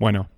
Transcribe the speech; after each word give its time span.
Bueno, 0.00 0.30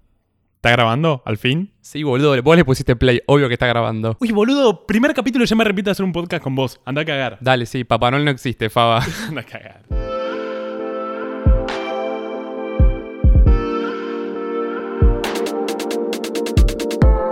¿está 0.57 0.71
grabando 0.71 1.23
al 1.27 1.37
fin? 1.37 1.71
Sí, 1.83 2.03
boludo, 2.03 2.43
vos 2.43 2.57
le 2.57 2.65
pusiste 2.65 2.97
play, 2.97 3.21
obvio 3.27 3.47
que 3.47 3.53
está 3.53 3.67
grabando. 3.67 4.17
Uy, 4.19 4.33
boludo, 4.33 4.87
primer 4.87 5.13
capítulo 5.13 5.45
ya 5.45 5.55
me 5.55 5.65
repito 5.65 5.91
hacer 5.91 6.03
un 6.03 6.13
podcast 6.13 6.43
con 6.43 6.55
vos. 6.55 6.81
Anda 6.87 7.03
a 7.03 7.05
cagar. 7.05 7.37
Dale, 7.43 7.67
sí, 7.67 7.85
Papá 7.85 8.11
Noel 8.11 8.25
no 8.25 8.31
existe, 8.31 8.71
Faba. 8.71 9.05
Anda 9.29 9.43
a 9.43 9.45
cagar. 9.45 9.83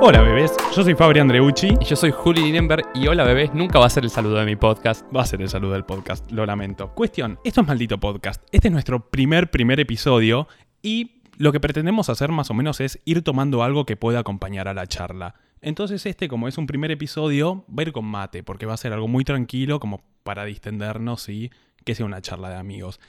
Hola 0.00 0.20
bebés, 0.20 0.52
yo 0.76 0.84
soy 0.84 0.94
Fabri 0.94 1.20
Andreucci. 1.20 1.78
Y 1.80 1.84
yo 1.86 1.96
soy 1.96 2.10
Juli 2.10 2.42
Linenberg 2.42 2.84
y 2.94 3.08
hola 3.08 3.24
bebés, 3.24 3.54
nunca 3.54 3.78
va 3.78 3.86
a 3.86 3.90
ser 3.90 4.04
el 4.04 4.10
saludo 4.10 4.36
de 4.36 4.44
mi 4.44 4.56
podcast. 4.56 5.06
Va 5.16 5.22
a 5.22 5.26
ser 5.26 5.40
el 5.40 5.48
saludo 5.48 5.72
del 5.72 5.86
podcast, 5.86 6.30
lo 6.30 6.44
lamento. 6.44 6.92
Cuestión, 6.94 7.38
esto 7.42 7.62
es 7.62 7.66
maldito 7.66 7.98
podcast. 7.98 8.42
Este 8.52 8.68
es 8.68 8.72
nuestro 8.72 9.08
primer, 9.08 9.50
primer 9.50 9.80
episodio 9.80 10.46
y 10.82 11.17
lo 11.38 11.52
que 11.52 11.60
pretendemos 11.60 12.08
hacer 12.08 12.32
más 12.32 12.50
o 12.50 12.54
menos 12.54 12.80
es 12.80 12.98
ir 13.04 13.22
tomando 13.22 13.62
algo 13.62 13.86
que 13.86 13.96
pueda 13.96 14.18
acompañar 14.18 14.66
a 14.66 14.74
la 14.74 14.88
charla. 14.88 15.36
Entonces 15.60 16.04
este, 16.04 16.28
como 16.28 16.48
es 16.48 16.58
un 16.58 16.66
primer 16.66 16.90
episodio, 16.90 17.64
va 17.68 17.82
a 17.82 17.86
ir 17.86 17.92
con 17.92 18.04
mate, 18.04 18.42
porque 18.42 18.66
va 18.66 18.74
a 18.74 18.76
ser 18.76 18.92
algo 18.92 19.06
muy 19.06 19.24
tranquilo 19.24 19.78
como 19.78 20.02
para 20.24 20.44
distendernos 20.44 21.28
y 21.28 21.50
que 21.84 21.94
sea 21.94 22.06
una 22.06 22.20
charla 22.20 22.50
de 22.50 22.56
amigos. 22.56 23.00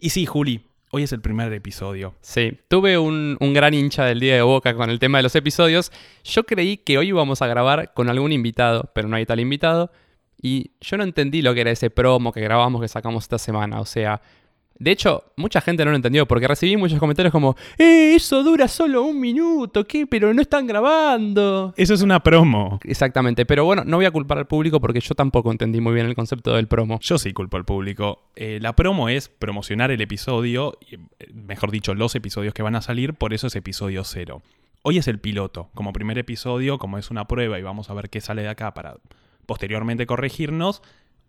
Y 0.00 0.10
sí, 0.10 0.26
Juli, 0.26 0.66
hoy 0.90 1.04
es 1.04 1.12
el 1.12 1.20
primer 1.20 1.52
episodio. 1.52 2.16
Sí, 2.20 2.58
tuve 2.66 2.98
un, 2.98 3.36
un 3.38 3.54
gran 3.54 3.74
hincha 3.74 4.04
del 4.04 4.18
día 4.18 4.34
de 4.34 4.42
Boca 4.42 4.74
con 4.74 4.90
el 4.90 4.98
tema 4.98 5.18
de 5.18 5.22
los 5.22 5.36
episodios. 5.36 5.92
Yo 6.24 6.44
creí 6.44 6.78
que 6.78 6.98
hoy 6.98 7.08
íbamos 7.08 7.42
a 7.42 7.46
grabar 7.46 7.94
con 7.94 8.08
algún 8.08 8.32
invitado, 8.32 8.90
pero 8.92 9.06
no 9.06 9.14
hay 9.14 9.24
tal 9.24 9.38
invitado. 9.38 9.92
Y 10.40 10.72
yo 10.80 10.96
no 10.96 11.04
entendí 11.04 11.42
lo 11.42 11.54
que 11.54 11.60
era 11.60 11.70
ese 11.70 11.90
promo 11.90 12.32
que 12.32 12.40
grabamos 12.40 12.80
que 12.80 12.88
sacamos 12.88 13.24
esta 13.24 13.38
semana. 13.38 13.80
O 13.80 13.84
sea, 13.84 14.20
de 14.78 14.90
hecho, 14.92 15.24
mucha 15.36 15.60
gente 15.60 15.84
no 15.84 15.90
lo 15.90 15.96
entendió 15.96 16.26
porque 16.26 16.46
recibí 16.46 16.76
muchos 16.76 16.98
comentarios 16.98 17.32
como, 17.32 17.56
¡Eh, 17.76 18.14
eso 18.14 18.42
dura 18.42 18.68
solo 18.68 19.02
un 19.02 19.18
minuto! 19.20 19.86
¿Qué? 19.86 20.06
Pero 20.06 20.32
no 20.32 20.40
están 20.40 20.66
grabando. 20.66 21.74
Eso 21.76 21.94
es 21.94 22.02
una 22.02 22.20
promo. 22.20 22.78
Exactamente, 22.84 23.44
pero 23.44 23.64
bueno, 23.64 23.82
no 23.84 23.96
voy 23.96 24.06
a 24.06 24.10
culpar 24.10 24.38
al 24.38 24.46
público 24.46 24.80
porque 24.80 25.00
yo 25.00 25.14
tampoco 25.14 25.50
entendí 25.50 25.80
muy 25.80 25.94
bien 25.94 26.06
el 26.06 26.14
concepto 26.14 26.54
del 26.54 26.68
promo. 26.68 27.00
Yo 27.00 27.18
sí 27.18 27.32
culpo 27.32 27.56
al 27.56 27.64
público. 27.64 28.22
Eh, 28.36 28.58
la 28.62 28.74
promo 28.76 29.08
es 29.08 29.28
promocionar 29.28 29.90
el 29.90 30.00
episodio, 30.00 30.78
eh, 30.90 30.98
mejor 31.32 31.70
dicho, 31.70 31.94
los 31.94 32.14
episodios 32.14 32.54
que 32.54 32.62
van 32.62 32.76
a 32.76 32.82
salir, 32.82 33.14
por 33.14 33.34
eso 33.34 33.48
es 33.48 33.56
episodio 33.56 34.04
cero. 34.04 34.42
Hoy 34.82 34.98
es 34.98 35.08
el 35.08 35.18
piloto, 35.18 35.70
como 35.74 35.92
primer 35.92 36.18
episodio, 36.18 36.78
como 36.78 36.98
es 36.98 37.10
una 37.10 37.26
prueba 37.26 37.58
y 37.58 37.62
vamos 37.62 37.90
a 37.90 37.94
ver 37.94 38.10
qué 38.10 38.20
sale 38.20 38.42
de 38.42 38.48
acá 38.48 38.74
para 38.74 38.98
posteriormente 39.44 40.06
corregirnos. 40.06 40.82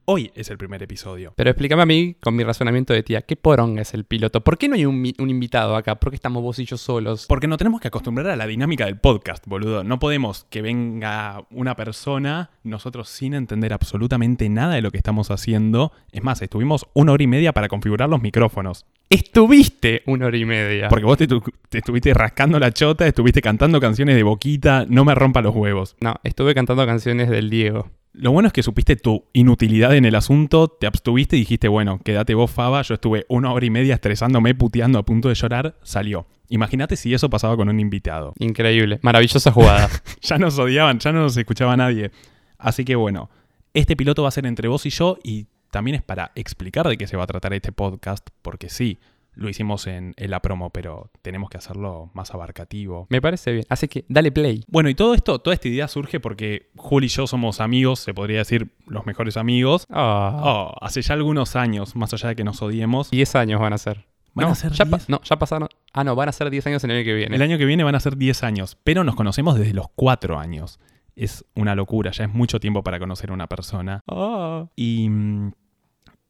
Hoy 0.05 0.31
es 0.35 0.49
el 0.49 0.57
primer 0.57 0.81
episodio. 0.81 1.33
Pero 1.35 1.51
explícame 1.51 1.83
a 1.83 1.85
mí, 1.85 2.15
con 2.19 2.35
mi 2.35 2.43
razonamiento 2.43 2.93
de 2.93 3.03
tía, 3.03 3.21
¿qué 3.21 3.35
poronga 3.35 3.81
es 3.81 3.93
el 3.93 4.05
piloto? 4.05 4.43
¿Por 4.43 4.57
qué 4.57 4.67
no 4.67 4.75
hay 4.75 4.85
un, 4.85 5.05
invitado 5.05 5.75
acá? 5.75 5.99
¿Por 5.99 6.09
qué 6.09 6.15
estamos 6.15 6.41
vos 6.41 6.57
y 6.59 6.65
yo 6.65 6.77
solos? 6.77 7.25
Porque 7.27 7.47
no 7.47 7.57
tenemos 7.57 7.79
que 7.79 7.89
acostumbrar 7.89 8.27
a 8.27 8.35
la 8.35 8.47
dinámica 8.47 8.85
del 8.85 8.97
podcast, 8.97 9.45
boludo. 9.45 9.83
No 9.83 9.99
podemos 9.99 10.45
que 10.49 10.61
venga 10.61 11.45
una 11.51 11.75
persona, 11.75 12.49
nosotros 12.63 13.09
sin 13.09 13.33
entender 13.33 13.71
absolutamente 13.71 14.49
nada 14.49 14.75
de 14.75 14.81
lo 14.81 14.91
que 14.91 14.97
estamos 14.97 15.31
haciendo. 15.31 15.91
Es 16.11 16.23
más, 16.23 16.41
estuvimos 16.41 16.87
una 16.93 17.11
hora 17.11 17.23
y 17.23 17.27
media 17.27 17.53
para 17.53 17.67
configurar 17.67 18.09
los 18.09 18.21
micrófonos. 18.21 18.85
Estuviste 19.09 20.03
una 20.05 20.27
hora 20.27 20.37
y 20.37 20.45
media. 20.45 20.87
Porque 20.87 21.05
vos 21.05 21.17
te, 21.17 21.27
tu- 21.27 21.41
te 21.69 21.79
estuviste 21.79 22.13
rascando 22.13 22.59
la 22.59 22.71
chota, 22.71 23.07
estuviste 23.07 23.41
cantando 23.41 23.79
canciones 23.81 24.15
de 24.15 24.21
boquita, 24.23 24.85
no 24.87 25.03
me 25.03 25.15
rompa 25.15 25.41
los 25.41 25.55
huevos. 25.55 25.95
No, 25.99 26.15
estuve 26.23 26.53
cantando 26.53 26.85
canciones 26.85 27.27
del 27.29 27.49
Diego. 27.49 27.89
Lo 28.13 28.31
bueno 28.31 28.47
es 28.47 28.53
que 28.53 28.61
supiste 28.63 28.95
tu 28.95 29.25
inutilidad 29.33 29.95
en 29.95 30.05
el 30.05 30.13
asunto, 30.15 30.67
te 30.67 30.85
abstuviste 30.87 31.35
y 31.37 31.39
dijiste, 31.39 31.67
bueno, 31.67 31.99
quédate 32.03 32.33
vos, 32.35 32.51
Faba. 32.51 32.81
Yo 32.83 32.95
estuve 32.95 33.25
una 33.29 33.51
hora 33.51 33.65
y 33.65 33.69
media 33.71 33.95
estresándome, 33.95 34.53
puteando, 34.55 34.99
a 34.99 35.03
punto 35.05 35.29
de 35.29 35.35
llorar, 35.35 35.75
salió. 35.83 36.27
Imagínate 36.49 36.95
si 36.95 37.13
eso 37.13 37.29
pasaba 37.29 37.55
con 37.55 37.69
un 37.69 37.79
invitado. 37.79 38.33
Increíble. 38.39 38.99
Maravillosa 39.01 39.51
jugada. 39.51 39.89
Ya 40.21 40.37
nos 40.37 40.57
odiaban, 40.59 40.99
ya 40.99 41.11
no 41.11 41.21
nos 41.21 41.35
escuchaba 41.37 41.75
nadie. 41.77 42.11
Así 42.57 42.83
que 42.85 42.95
bueno, 42.95 43.29
este 43.73 43.95
piloto 43.95 44.21
va 44.23 44.29
a 44.29 44.31
ser 44.31 44.45
entre 44.45 44.67
vos 44.67 44.85
y 44.85 44.89
yo 44.91 45.17
y 45.23 45.45
también 45.71 45.95
es 45.95 46.01
para 46.03 46.31
explicar 46.35 46.87
de 46.87 46.97
qué 46.97 47.07
se 47.07 47.17
va 47.17 47.23
a 47.23 47.27
tratar 47.27 47.53
este 47.53 47.71
podcast, 47.71 48.27
porque 48.41 48.69
sí, 48.69 48.97
lo 49.35 49.47
hicimos 49.47 49.87
en, 49.87 50.13
en 50.17 50.31
la 50.31 50.41
promo, 50.41 50.69
pero 50.69 51.11
tenemos 51.21 51.49
que 51.49 51.57
hacerlo 51.57 52.09
más 52.13 52.33
abarcativo. 52.33 53.07
Me 53.09 53.21
parece 53.21 53.51
bien. 53.53 53.65
Así 53.69 53.87
que 53.87 54.03
dale 54.09 54.31
play. 54.33 54.63
Bueno, 54.67 54.89
y 54.89 54.95
todo 54.95 55.13
esto, 55.13 55.39
toda 55.39 55.53
esta 55.53 55.67
idea 55.69 55.87
surge 55.87 56.19
porque 56.19 56.69
Juli 56.75 57.05
y 57.05 57.09
yo 57.09 57.25
somos 57.27 57.61
amigos, 57.61 57.99
se 57.99 58.13
podría 58.13 58.39
decir 58.39 58.67
los 58.87 59.05
mejores 59.05 59.37
amigos. 59.37 59.85
Ah, 59.89 60.41
Oh, 60.43 60.75
hace 60.81 61.01
ya 61.01 61.13
algunos 61.13 61.55
años, 61.55 61.95
más 61.95 62.13
allá 62.13 62.29
de 62.29 62.35
que 62.35 62.43
nos 62.43 62.61
odiemos. 62.61 63.11
10 63.11 63.35
años 63.35 63.61
van 63.61 63.71
a 63.73 63.77
ser. 63.77 64.05
¿Van 64.33 64.45
no, 64.47 64.51
a 64.51 64.55
ser 64.55 64.71
ya 64.73 64.85
pa- 64.85 64.97
10? 64.97 65.09
no, 65.09 65.21
ya 65.23 65.39
pasaron. 65.39 65.69
Ah, 65.93 66.03
no, 66.03 66.15
van 66.15 66.27
a 66.29 66.31
ser 66.33 66.49
10 66.49 66.67
años 66.67 66.83
el 66.83 66.91
año 66.91 67.03
que 67.05 67.13
viene. 67.13 67.35
El 67.35 67.41
año 67.41 67.57
que 67.57 67.65
viene 67.65 67.83
van 67.85 67.95
a 67.95 67.99
ser 67.99 68.17
10 68.17 68.43
años, 68.43 68.77
pero 68.83 69.03
nos 69.05 69.15
conocemos 69.15 69.57
desde 69.57 69.73
los 69.73 69.87
4 69.95 70.37
años. 70.37 70.79
Es 71.19 71.45
una 71.53 71.75
locura, 71.75 72.11
ya 72.11 72.23
es 72.23 72.33
mucho 72.33 72.59
tiempo 72.59 72.81
para 72.81 72.97
conocer 72.97 73.29
a 73.29 73.33
una 73.33 73.47
persona. 73.47 74.01
Ah. 74.07 74.67
Y, 74.75 75.09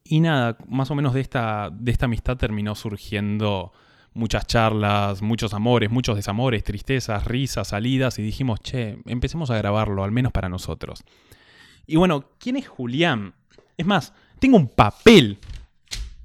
y 0.03 0.19
nada, 0.19 0.57
más 0.67 0.89
o 0.89 0.95
menos 0.95 1.13
de 1.13 1.21
esta, 1.21 1.69
de 1.71 1.91
esta 1.91 2.05
amistad 2.05 2.37
terminó 2.37 2.73
surgiendo 2.73 3.71
muchas 4.13 4.47
charlas, 4.47 5.21
muchos 5.21 5.53
amores, 5.53 5.91
muchos 5.91 6.15
desamores, 6.15 6.63
tristezas, 6.63 7.25
risas, 7.25 7.67
salidas 7.67 8.17
y 8.17 8.23
dijimos, 8.23 8.59
che, 8.61 8.97
empecemos 9.05 9.51
a 9.51 9.57
grabarlo, 9.57 10.03
al 10.03 10.11
menos 10.11 10.31
para 10.31 10.49
nosotros. 10.49 11.03
Y 11.85 11.95
bueno, 11.95 12.25
¿quién 12.39 12.55
es 12.55 12.67
Julián? 12.67 13.35
Es 13.77 13.85
más, 13.85 14.13
tengo 14.39 14.57
un 14.57 14.69
papel 14.69 15.37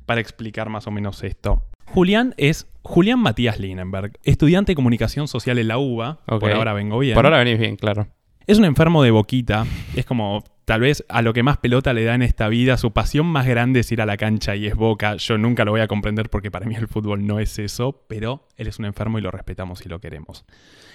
para 0.06 0.20
explicar 0.20 0.70
más 0.70 0.86
o 0.86 0.91
menos 0.91 1.22
esto. 1.22 1.62
Julián 1.86 2.34
es 2.38 2.66
Julián 2.82 3.20
Matías 3.20 3.60
Linenberg, 3.60 4.19
estudiante 4.22 4.72
de 4.72 4.76
comunicación 4.76 5.28
social 5.28 5.58
en 5.58 5.69
la 5.69 5.78
UBA. 5.78 6.20
Por 6.26 6.50
ahora 6.50 6.72
vengo 6.72 6.98
bien. 6.98 7.14
Por 7.14 7.26
ahora 7.26 7.38
venís 7.38 7.58
bien, 7.58 7.76
claro. 7.76 8.08
Es 8.47 8.59
un 8.59 8.66
enfermo 8.66 9.03
de 9.03 9.10
boquita. 9.10 9.65
Es 9.97 10.05
como, 10.05 10.44
tal 10.66 10.82
vez, 10.82 11.03
a 11.09 11.22
lo 11.22 11.32
que 11.32 11.43
más 11.43 11.56
pelota 11.56 11.94
le 11.94 12.05
da 12.05 12.15
en 12.15 12.21
esta 12.21 12.49
vida. 12.49 12.77
Su 12.77 12.93
pasión 12.93 13.27
más 13.27 13.47
grande 13.47 13.81
es 13.81 13.91
ir 13.91 14.03
a 14.03 14.06
la 14.06 14.19
cancha 14.19 14.55
y 14.55 14.66
es 14.66 14.75
boca. 14.75 15.16
Yo 15.16 15.38
nunca 15.38 15.65
lo 15.65 15.71
voy 15.71 15.81
a 15.81 15.88
comprender 15.88 16.28
porque 16.28 16.50
para 16.50 16.66
mí 16.66 16.75
el 16.75 16.87
fútbol 16.87 17.27
no 17.27 17.41
es 17.41 17.59
eso. 17.59 18.05
Pero 18.06 18.47
él 18.59 18.66
es 18.66 18.78
un 18.78 18.84
enfermo 18.84 19.19
y 19.19 19.22
lo 19.22 19.31
respetamos 19.31 19.84
y 19.87 19.88
lo 19.88 19.99
queremos. 19.99 20.44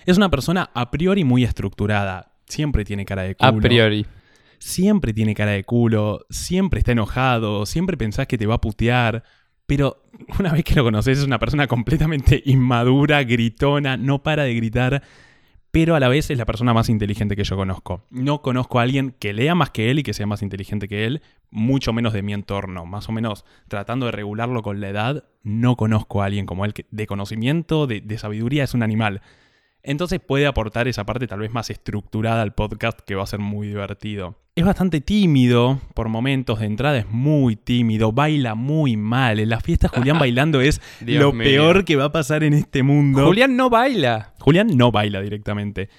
Es 0.05 0.17
una 0.17 0.29
persona 0.29 0.69
a 0.75 0.91
priori 0.91 1.23
muy 1.23 1.43
estructurada. 1.43 2.33
Siempre 2.45 2.85
tiene 2.85 3.03
cara 3.03 3.23
de 3.23 3.33
culo. 3.33 3.49
A 3.49 3.55
priori. 3.55 4.05
Siempre 4.59 5.11
tiene 5.11 5.33
cara 5.33 5.51
de 5.51 5.63
culo. 5.63 6.27
Siempre 6.29 6.79
está 6.79 6.91
enojado. 6.91 7.65
Siempre 7.65 7.97
pensás 7.97 8.27
que 8.27 8.37
te 8.37 8.45
va 8.45 8.55
a 8.55 8.61
putear. 8.61 9.23
Pero 9.65 10.03
una 10.39 10.51
vez 10.53 10.63
que 10.63 10.75
lo 10.75 10.83
conoces 10.83 11.17
es 11.17 11.25
una 11.25 11.39
persona 11.39 11.65
completamente 11.65 12.43
inmadura, 12.45 13.23
gritona, 13.23 13.97
no 13.97 14.21
para 14.21 14.43
de 14.43 14.53
gritar 14.53 15.01
pero 15.71 15.95
a 15.95 15.99
la 15.99 16.07
vez 16.07 16.29
es 16.29 16.37
la 16.37 16.45
persona 16.45 16.73
más 16.73 16.89
inteligente 16.89 17.35
que 17.35 17.43
yo 17.43 17.55
conozco. 17.55 18.03
No 18.09 18.41
conozco 18.41 18.79
a 18.79 18.83
alguien 18.83 19.15
que 19.17 19.33
lea 19.33 19.55
más 19.55 19.69
que 19.69 19.91
él 19.91 19.99
y 19.99 20.03
que 20.03 20.13
sea 20.13 20.25
más 20.25 20.41
inteligente 20.41 20.87
que 20.87 21.05
él, 21.05 21.21
mucho 21.51 21.93
menos 21.93 22.13
de 22.13 22.23
mi 22.23 22.33
entorno. 22.33 22.85
Más 22.85 23.09
o 23.09 23.11
menos 23.11 23.45
tratando 23.67 24.07
de 24.07 24.11
regularlo 24.11 24.63
con 24.63 24.81
la 24.81 24.89
edad, 24.89 25.25
no 25.43 25.75
conozco 25.75 26.21
a 26.21 26.25
alguien 26.25 26.45
como 26.45 26.65
él 26.65 26.73
que 26.73 26.85
de 26.89 27.07
conocimiento, 27.07 27.87
de, 27.87 28.01
de 28.01 28.17
sabiduría, 28.17 28.63
es 28.63 28.73
un 28.73 28.83
animal. 28.83 29.21
Entonces 29.83 30.19
puede 30.19 30.45
aportar 30.45 30.87
esa 30.87 31.05
parte 31.05 31.27
tal 31.27 31.39
vez 31.39 31.51
más 31.51 31.69
estructurada 31.69 32.41
al 32.41 32.53
podcast 32.53 32.99
que 32.99 33.15
va 33.15 33.23
a 33.23 33.27
ser 33.27 33.39
muy 33.39 33.67
divertido. 33.67 34.35
Es 34.55 34.65
bastante 34.65 34.99
tímido, 34.99 35.79
por 35.93 36.09
momentos 36.09 36.59
de 36.59 36.65
entrada 36.65 36.97
es 36.97 37.09
muy 37.09 37.55
tímido, 37.55 38.11
baila 38.11 38.55
muy 38.55 38.97
mal. 38.97 39.39
En 39.39 39.49
las 39.49 39.63
fiestas 39.63 39.91
Julián 39.91 40.19
bailando 40.19 40.59
es 40.59 40.81
lo 40.99 41.31
mío. 41.31 41.45
peor 41.45 41.85
que 41.85 41.95
va 41.95 42.05
a 42.05 42.11
pasar 42.11 42.43
en 42.43 42.53
este 42.53 42.83
mundo. 42.83 43.25
Julián 43.25 43.55
no 43.55 43.69
baila. 43.69 44.33
Julián 44.39 44.67
no 44.75 44.91
baila 44.91 45.21
directamente. 45.21 45.89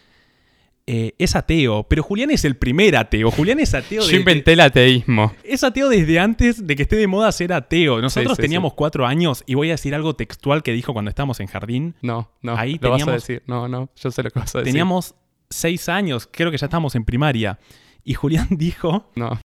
Eh, 0.93 1.15
es 1.19 1.37
ateo, 1.37 1.85
pero 1.85 2.03
Julián 2.03 2.33
es 2.33 2.45
el 2.45 2.57
primer 2.57 2.97
ateo. 2.97 3.31
Julián 3.31 3.61
es 3.61 3.75
ateo, 3.75 4.03
Yo 4.03 4.17
inventé 4.17 4.55
el 4.55 4.61
ateísmo. 4.61 5.33
es 5.45 5.63
ateo 5.63 5.89
desde 5.89 6.19
antes 6.19 6.67
de 6.67 6.75
que 6.75 6.83
esté 6.83 6.97
de 6.97 7.07
moda 7.07 7.31
ser 7.31 7.53
ateo. 7.53 8.01
Nosotros 8.01 8.35
sí, 8.35 8.43
teníamos 8.43 8.73
sí. 8.73 8.75
cuatro 8.77 9.07
años 9.07 9.45
y 9.47 9.55
voy 9.55 9.69
a 9.69 9.75
decir 9.75 9.95
algo 9.95 10.17
textual 10.17 10.65
que 10.65 10.73
dijo 10.73 10.93
cuando 10.93 11.09
estábamos 11.11 11.39
en 11.39 11.47
jardín. 11.47 11.95
No, 12.03 12.33
no. 12.43 12.57
Ahí 12.57 12.77
lo 12.81 12.91
vas 12.91 13.03
a 13.03 13.05
teníamos- 13.05 13.15
decir. 13.23 13.43
No, 13.47 13.69
no. 13.69 13.89
Yo 13.95 14.11
sé 14.11 14.23
lo 14.25 14.31
que 14.33 14.41
vas 14.41 14.53
a 14.57 14.59
decir. 14.59 14.73
Teníamos 14.73 15.15
seis 15.49 15.89
años, 15.89 16.29
creo 16.29 16.51
que 16.51 16.59
ya 16.59 16.67
estábamos 16.67 16.97
en 16.97 17.05
primaria. 17.05 17.61
Y 18.03 18.15
Julián 18.15 18.49
dijo, 18.51 19.13
No. 19.15 19.39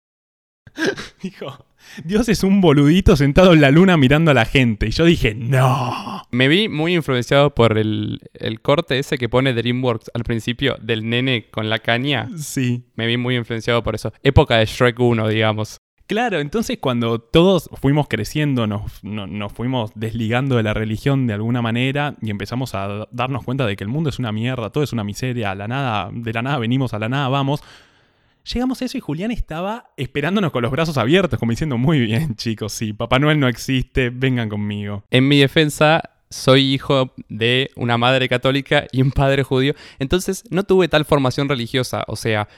dijo, 1.22 1.66
Dios 2.04 2.30
es 2.30 2.44
un 2.44 2.62
boludito 2.62 3.16
sentado 3.16 3.54
en 3.54 3.62
la 3.62 3.72
luna 3.72 3.98
mirando 3.98 4.32
a 4.32 4.34
la 4.34 4.46
gente. 4.46 4.88
Y 4.88 4.92
yo 4.92 5.06
dije, 5.06 5.36
no. 5.36 6.24
Me 6.32 6.48
vi 6.48 6.70
muy 6.70 6.96
influenciado 6.96 7.54
por 7.54 7.78
el, 7.78 8.20
el 8.34 8.62
corte 8.62 8.98
ese 9.00 9.18
que 9.18 9.30
pone 9.30 9.54
DreamWorks 9.54 10.12
al 10.14 10.24
principio 10.24 10.76
del 10.82 11.08
nene 11.10 11.50
con 11.52 11.70
la 11.70 11.80
caña. 11.80 12.30
Sí. 12.38 12.86
Me 12.96 13.06
vi 13.08 13.18
muy 13.18 13.36
influenciado 13.36 13.84
por 13.84 13.96
eso. 13.96 14.12
Época 14.24 14.58
de 14.58 14.66
Shrek 14.66 15.00
1, 15.00 15.28
digamos. 15.28 15.78
Claro, 16.06 16.40
entonces 16.42 16.80
cuando 16.82 17.20
todos 17.20 17.70
fuimos 17.82 18.08
creciendo, 18.10 18.68
nos, 18.68 19.04
no- 19.04 19.26
nos 19.26 19.54
fuimos 19.54 19.92
desligando 19.96 20.58
de 20.58 20.64
la 20.64 20.74
religión 20.74 21.28
de 21.28 21.34
alguna 21.34 21.62
manera 21.62 22.16
y 22.22 22.30
empezamos 22.30 22.76
a 22.76 23.08
darnos 23.12 23.46
cuenta 23.46 23.66
de 23.66 23.78
que 23.78 23.86
el 23.86 23.90
mundo 23.90 24.10
es 24.10 24.20
una 24.20 24.34
mierda, 24.34 24.70
todo 24.70 24.84
es 24.84 24.92
una 24.92 25.06
miseria, 25.06 25.52
a 25.52 25.56
la 25.56 25.68
nada, 25.70 26.10
de 26.12 26.34
la 26.34 26.42
nada 26.42 26.58
venimos, 26.60 26.94
a 26.94 27.00
la 27.00 27.08
nada 27.08 27.30
vamos. 27.30 27.64
Llegamos 28.52 28.82
a 28.82 28.86
eso 28.86 28.98
y 28.98 29.02
Julián 29.02 29.32
estaba 29.32 29.92
esperándonos 29.96 30.52
con 30.52 30.64
los 30.64 30.72
brazos 30.72 30.98
abiertos, 30.98 31.40
como 31.40 31.52
diciendo, 31.52 31.78
muy 31.78 32.00
bien 32.00 32.36
chicos, 32.36 32.74
sí, 32.74 32.92
Papá 32.92 33.20
Noel 33.20 33.40
no 33.40 33.48
existe, 33.48 34.10
vengan 34.10 34.50
conmigo. 34.50 35.04
En 35.12 35.28
mi 35.28 35.40
defensa, 35.40 36.02
soy 36.30 36.74
hijo 36.74 37.14
de 37.30 37.70
una 37.76 37.98
madre 37.98 38.28
católica 38.28 38.86
y 38.92 39.02
un 39.02 39.12
padre 39.12 39.44
judío. 39.44 39.76
Entonces 40.00 40.44
no 40.50 40.64
tuve 40.64 40.88
tal 40.88 41.06
formación 41.06 41.48
religiosa. 41.48 42.04
O 42.08 42.16
sea, 42.16 42.50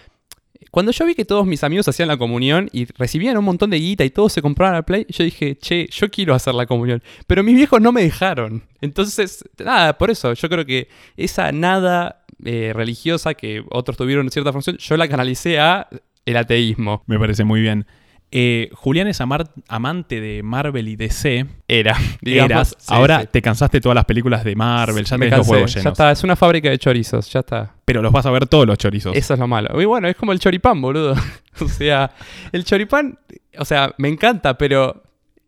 cuando 0.72 0.92
yo 0.92 1.06
vi 1.06 1.14
que 1.14 1.26
todos 1.26 1.46
mis 1.46 1.64
amigos 1.64 1.88
hacían 1.88 2.08
la 2.08 2.18
comunión 2.18 2.70
y 2.72 2.86
recibían 2.98 3.38
un 3.38 3.46
montón 3.46 3.70
de 3.70 3.78
guita 3.78 4.04
y 4.04 4.10
todos 4.10 4.34
se 4.34 4.42
compraban 4.42 4.76
al 4.76 4.86
Play, 4.86 5.06
yo 5.10 5.24
dije, 5.24 5.58
che, 5.58 5.88
yo 5.92 6.10
quiero 6.10 6.34
hacer 6.34 6.56
la 6.56 6.66
comunión. 6.66 7.04
Pero 7.28 7.44
mis 7.44 7.56
viejos 7.56 7.82
no 7.82 7.92
me 7.92 8.02
dejaron. 8.02 8.64
Entonces, 8.82 9.44
nada, 9.64 9.98
por 9.98 10.10
eso 10.10 10.34
yo 10.34 10.50
creo 10.50 10.66
que 10.66 10.88
esa 11.16 11.52
nada 11.52 12.25
eh, 12.44 12.72
religiosa 12.76 13.34
que 13.34 13.64
otros 13.72 13.98
tuvieron 13.98 14.30
cierta 14.30 14.52
función, 14.52 14.78
yo 14.78 14.98
la 14.98 15.08
canalicé 15.08 15.60
a 15.60 15.88
el 16.26 16.38
ateísmo. 16.38 17.04
Me 17.08 17.18
parece 17.20 17.44
muy 17.44 17.62
bien. 17.62 17.86
Eh, 18.32 18.70
Julián 18.74 19.08
es 19.08 19.22
amar- 19.22 19.52
amante 19.68 20.20
de 20.20 20.42
Marvel 20.44 20.88
y 20.90 20.96
DC. 20.96 21.46
Era, 21.68 21.96
digamos. 22.22 22.50
Eras. 22.52 22.76
Sí, 22.80 22.86
Ahora 22.94 23.22
sí. 23.22 23.28
te 23.32 23.42
cansaste 23.42 23.78
de 23.78 23.82
todas 23.82 23.96
las 23.96 24.06
películas 24.06 24.44
de 24.44 24.56
Marvel, 24.56 25.06
ya 25.06 25.16
tenés 25.18 25.30
los 25.32 25.38
cansé, 25.40 25.52
huevos 25.52 25.74
ya 25.74 25.80
llenos. 25.80 25.92
está, 25.94 26.12
es 26.12 26.24
una 26.24 26.36
fábrica 26.36 26.70
de 26.70 26.78
chorizos, 26.80 27.32
ya 27.32 27.42
está. 27.42 27.76
Pero 27.86 28.02
los 28.02 28.12
vas 28.12 28.26
a 28.26 28.32
ver 28.32 28.48
todos 28.48 28.66
los 28.66 28.78
chorizos. 28.78 29.16
Eso 29.16 29.34
es 29.36 29.40
lo 29.40 29.48
malo. 29.48 29.80
Y 29.80 29.86
bueno, 29.86 30.08
es 30.08 30.16
como 30.16 30.32
el 30.32 30.40
choripán, 30.40 30.82
boludo. 30.82 31.14
o 31.62 31.68
sea, 31.70 32.12
el 32.52 32.66
choripán, 32.66 33.18
o 33.58 33.64
sea, 33.64 33.94
me 34.00 34.10
encanta, 34.10 34.58
pero 34.58 35.04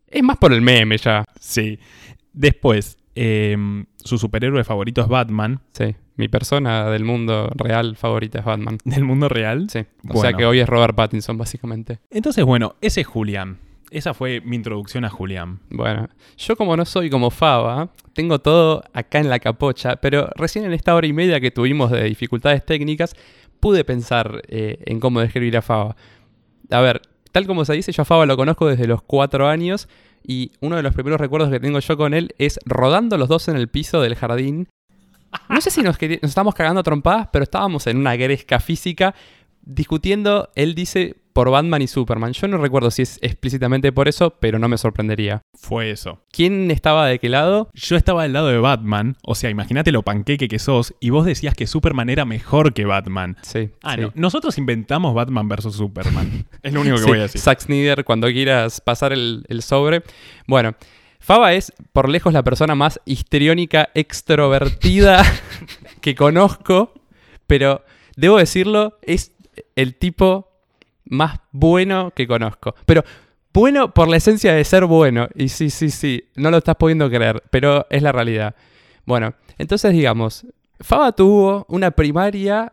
es 0.06 0.22
más 0.22 0.36
por 0.38 0.52
el 0.52 0.62
meme 0.62 0.96
ya. 0.96 1.24
Sí. 1.40 1.78
Después, 2.32 2.96
eh, 3.20 3.84
su 3.96 4.16
superhéroe 4.16 4.62
favorito 4.62 5.00
es 5.02 5.08
Batman. 5.08 5.60
Sí, 5.72 5.96
mi 6.16 6.28
persona 6.28 6.88
del 6.88 7.04
mundo 7.04 7.50
real 7.56 7.96
favorita 7.96 8.38
es 8.38 8.44
Batman. 8.44 8.78
Del 8.84 9.02
mundo 9.04 9.28
real. 9.28 9.68
Sí, 9.70 9.80
o 9.80 9.84
Bueno. 10.04 10.20
sea 10.20 10.32
que 10.34 10.46
hoy 10.46 10.60
es 10.60 10.68
Robert 10.68 10.94
Pattinson, 10.94 11.36
básicamente. 11.36 11.98
Entonces, 12.10 12.44
bueno, 12.44 12.76
ese 12.80 13.00
es 13.00 13.06
Julián. 13.08 13.58
Esa 13.90 14.14
fue 14.14 14.40
mi 14.42 14.54
introducción 14.54 15.04
a 15.04 15.08
Julián. 15.10 15.60
Bueno, 15.70 16.08
yo 16.36 16.56
como 16.56 16.76
no 16.76 16.84
soy 16.84 17.10
como 17.10 17.30
Faba, 17.30 17.88
tengo 18.12 18.38
todo 18.38 18.84
acá 18.92 19.18
en 19.18 19.30
la 19.30 19.38
capocha, 19.40 19.96
pero 19.96 20.28
recién 20.36 20.64
en 20.66 20.72
esta 20.74 20.94
hora 20.94 21.06
y 21.06 21.12
media 21.12 21.40
que 21.40 21.50
tuvimos 21.50 21.90
de 21.90 22.04
dificultades 22.04 22.64
técnicas, 22.64 23.16
pude 23.60 23.82
pensar 23.84 24.42
eh, 24.48 24.78
en 24.86 25.00
cómo 25.00 25.20
describir 25.20 25.56
a 25.56 25.62
Faba. 25.62 25.96
A 26.70 26.80
ver, 26.80 27.00
tal 27.32 27.46
como 27.46 27.64
se 27.64 27.72
dice, 27.72 27.90
yo 27.92 28.02
a 28.02 28.04
Faba 28.04 28.26
lo 28.26 28.36
conozco 28.36 28.66
desde 28.68 28.86
los 28.86 29.02
cuatro 29.02 29.48
años 29.48 29.88
y 30.28 30.52
uno 30.60 30.76
de 30.76 30.82
los 30.82 30.92
primeros 30.92 31.18
recuerdos 31.18 31.50
que 31.50 31.58
tengo 31.58 31.80
yo 31.80 31.96
con 31.96 32.12
él 32.12 32.34
es 32.36 32.60
rodando 32.66 33.16
los 33.16 33.28
dos 33.28 33.48
en 33.48 33.56
el 33.56 33.68
piso 33.68 34.02
del 34.02 34.14
jardín. 34.14 34.68
No 35.48 35.60
sé 35.62 35.70
si 35.70 35.80
nos, 35.80 36.00
nos 36.00 36.22
estábamos 36.22 36.54
cagando 36.54 36.80
a 36.80 36.84
trompadas, 36.84 37.28
pero 37.32 37.42
estábamos 37.42 37.86
en 37.86 37.96
una 37.96 38.14
gresca 38.14 38.60
física 38.60 39.14
discutiendo, 39.62 40.50
él 40.54 40.74
dice, 40.74 41.16
por 41.38 41.52
Batman 41.52 41.80
y 41.82 41.86
Superman. 41.86 42.32
Yo 42.32 42.48
no 42.48 42.58
recuerdo 42.58 42.90
si 42.90 43.02
es 43.02 43.20
explícitamente 43.22 43.92
por 43.92 44.08
eso, 44.08 44.30
pero 44.40 44.58
no 44.58 44.68
me 44.68 44.76
sorprendería. 44.76 45.42
Fue 45.54 45.92
eso. 45.92 46.20
¿Quién 46.32 46.68
estaba 46.72 47.06
de 47.06 47.20
qué 47.20 47.28
lado? 47.28 47.70
Yo 47.74 47.94
estaba 47.94 48.24
del 48.24 48.32
lado 48.32 48.48
de 48.48 48.58
Batman. 48.58 49.16
O 49.22 49.36
sea, 49.36 49.48
imagínate 49.48 49.92
lo 49.92 50.02
panqueque 50.02 50.48
que 50.48 50.58
sos. 50.58 50.96
Y 50.98 51.10
vos 51.10 51.24
decías 51.24 51.54
que 51.54 51.68
Superman 51.68 52.10
era 52.10 52.24
mejor 52.24 52.74
que 52.74 52.86
Batman. 52.86 53.36
Sí. 53.42 53.70
Ah, 53.84 53.94
sí. 53.94 54.00
no. 54.00 54.12
Nosotros 54.16 54.58
inventamos 54.58 55.14
Batman 55.14 55.46
versus 55.46 55.76
Superman. 55.76 56.44
es 56.64 56.72
lo 56.72 56.80
único 56.80 56.96
que 56.96 57.02
Sí, 57.02 57.08
voy 57.08 57.18
a 57.20 57.22
decir. 57.22 57.40
Zack 57.40 57.60
Snyder, 57.60 58.04
cuando 58.04 58.26
quieras 58.26 58.80
pasar 58.80 59.12
el, 59.12 59.44
el 59.46 59.62
sobre. 59.62 60.02
Bueno, 60.48 60.74
Faba 61.20 61.52
es 61.52 61.72
por 61.92 62.08
lejos 62.08 62.32
la 62.32 62.42
persona 62.42 62.74
más 62.74 63.00
histriónica, 63.04 63.90
extrovertida 63.94 65.22
que 66.00 66.16
conozco, 66.16 66.94
pero 67.46 67.84
debo 68.16 68.38
decirlo, 68.38 68.98
es 69.02 69.30
el 69.76 69.94
tipo 69.94 70.47
más 71.08 71.40
bueno 71.52 72.12
que 72.14 72.26
conozco. 72.26 72.74
Pero 72.86 73.04
bueno 73.52 73.92
por 73.92 74.08
la 74.08 74.16
esencia 74.16 74.52
de 74.52 74.64
ser 74.64 74.84
bueno. 74.84 75.28
Y 75.34 75.48
sí, 75.48 75.70
sí, 75.70 75.90
sí, 75.90 76.24
no 76.36 76.50
lo 76.50 76.58
estás 76.58 76.76
pudiendo 76.76 77.10
creer, 77.10 77.42
pero 77.50 77.86
es 77.90 78.02
la 78.02 78.12
realidad. 78.12 78.54
Bueno, 79.04 79.34
entonces 79.56 79.92
digamos, 79.92 80.46
Faba 80.80 81.12
tuvo 81.12 81.66
una 81.68 81.90
primaria 81.90 82.72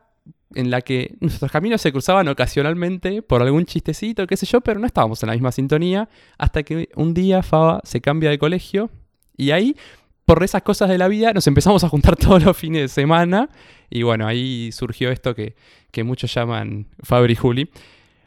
en 0.53 0.69
la 0.69 0.81
que 0.81 1.15
nuestros 1.19 1.51
caminos 1.51 1.81
se 1.81 1.91
cruzaban 1.91 2.27
ocasionalmente 2.27 3.21
por 3.21 3.41
algún 3.41 3.65
chistecito, 3.65 4.25
qué 4.27 4.37
sé 4.37 4.45
yo, 4.45 4.61
pero 4.61 4.79
no 4.79 4.87
estábamos 4.87 5.21
en 5.23 5.27
la 5.27 5.33
misma 5.33 5.51
sintonía, 5.51 6.07
hasta 6.37 6.63
que 6.63 6.89
un 6.95 7.13
día 7.13 7.43
Faba 7.43 7.81
se 7.83 7.99
cambia 8.01 8.29
de 8.29 8.37
colegio 8.37 8.89
y 9.35 9.51
ahí, 9.51 9.75
por 10.23 10.43
esas 10.43 10.61
cosas 10.61 10.89
de 10.89 10.97
la 10.97 11.07
vida, 11.07 11.33
nos 11.33 11.45
empezamos 11.47 11.83
a 11.83 11.89
juntar 11.89 12.15
todos 12.17 12.43
los 12.43 12.55
fines 12.55 12.81
de 12.81 12.87
semana 12.87 13.49
y 13.89 14.03
bueno, 14.03 14.27
ahí 14.27 14.71
surgió 14.71 15.11
esto 15.11 15.35
que, 15.35 15.55
que 15.91 16.03
muchos 16.03 16.33
llaman 16.33 16.87
Fabri 17.03 17.35
Juli. 17.35 17.69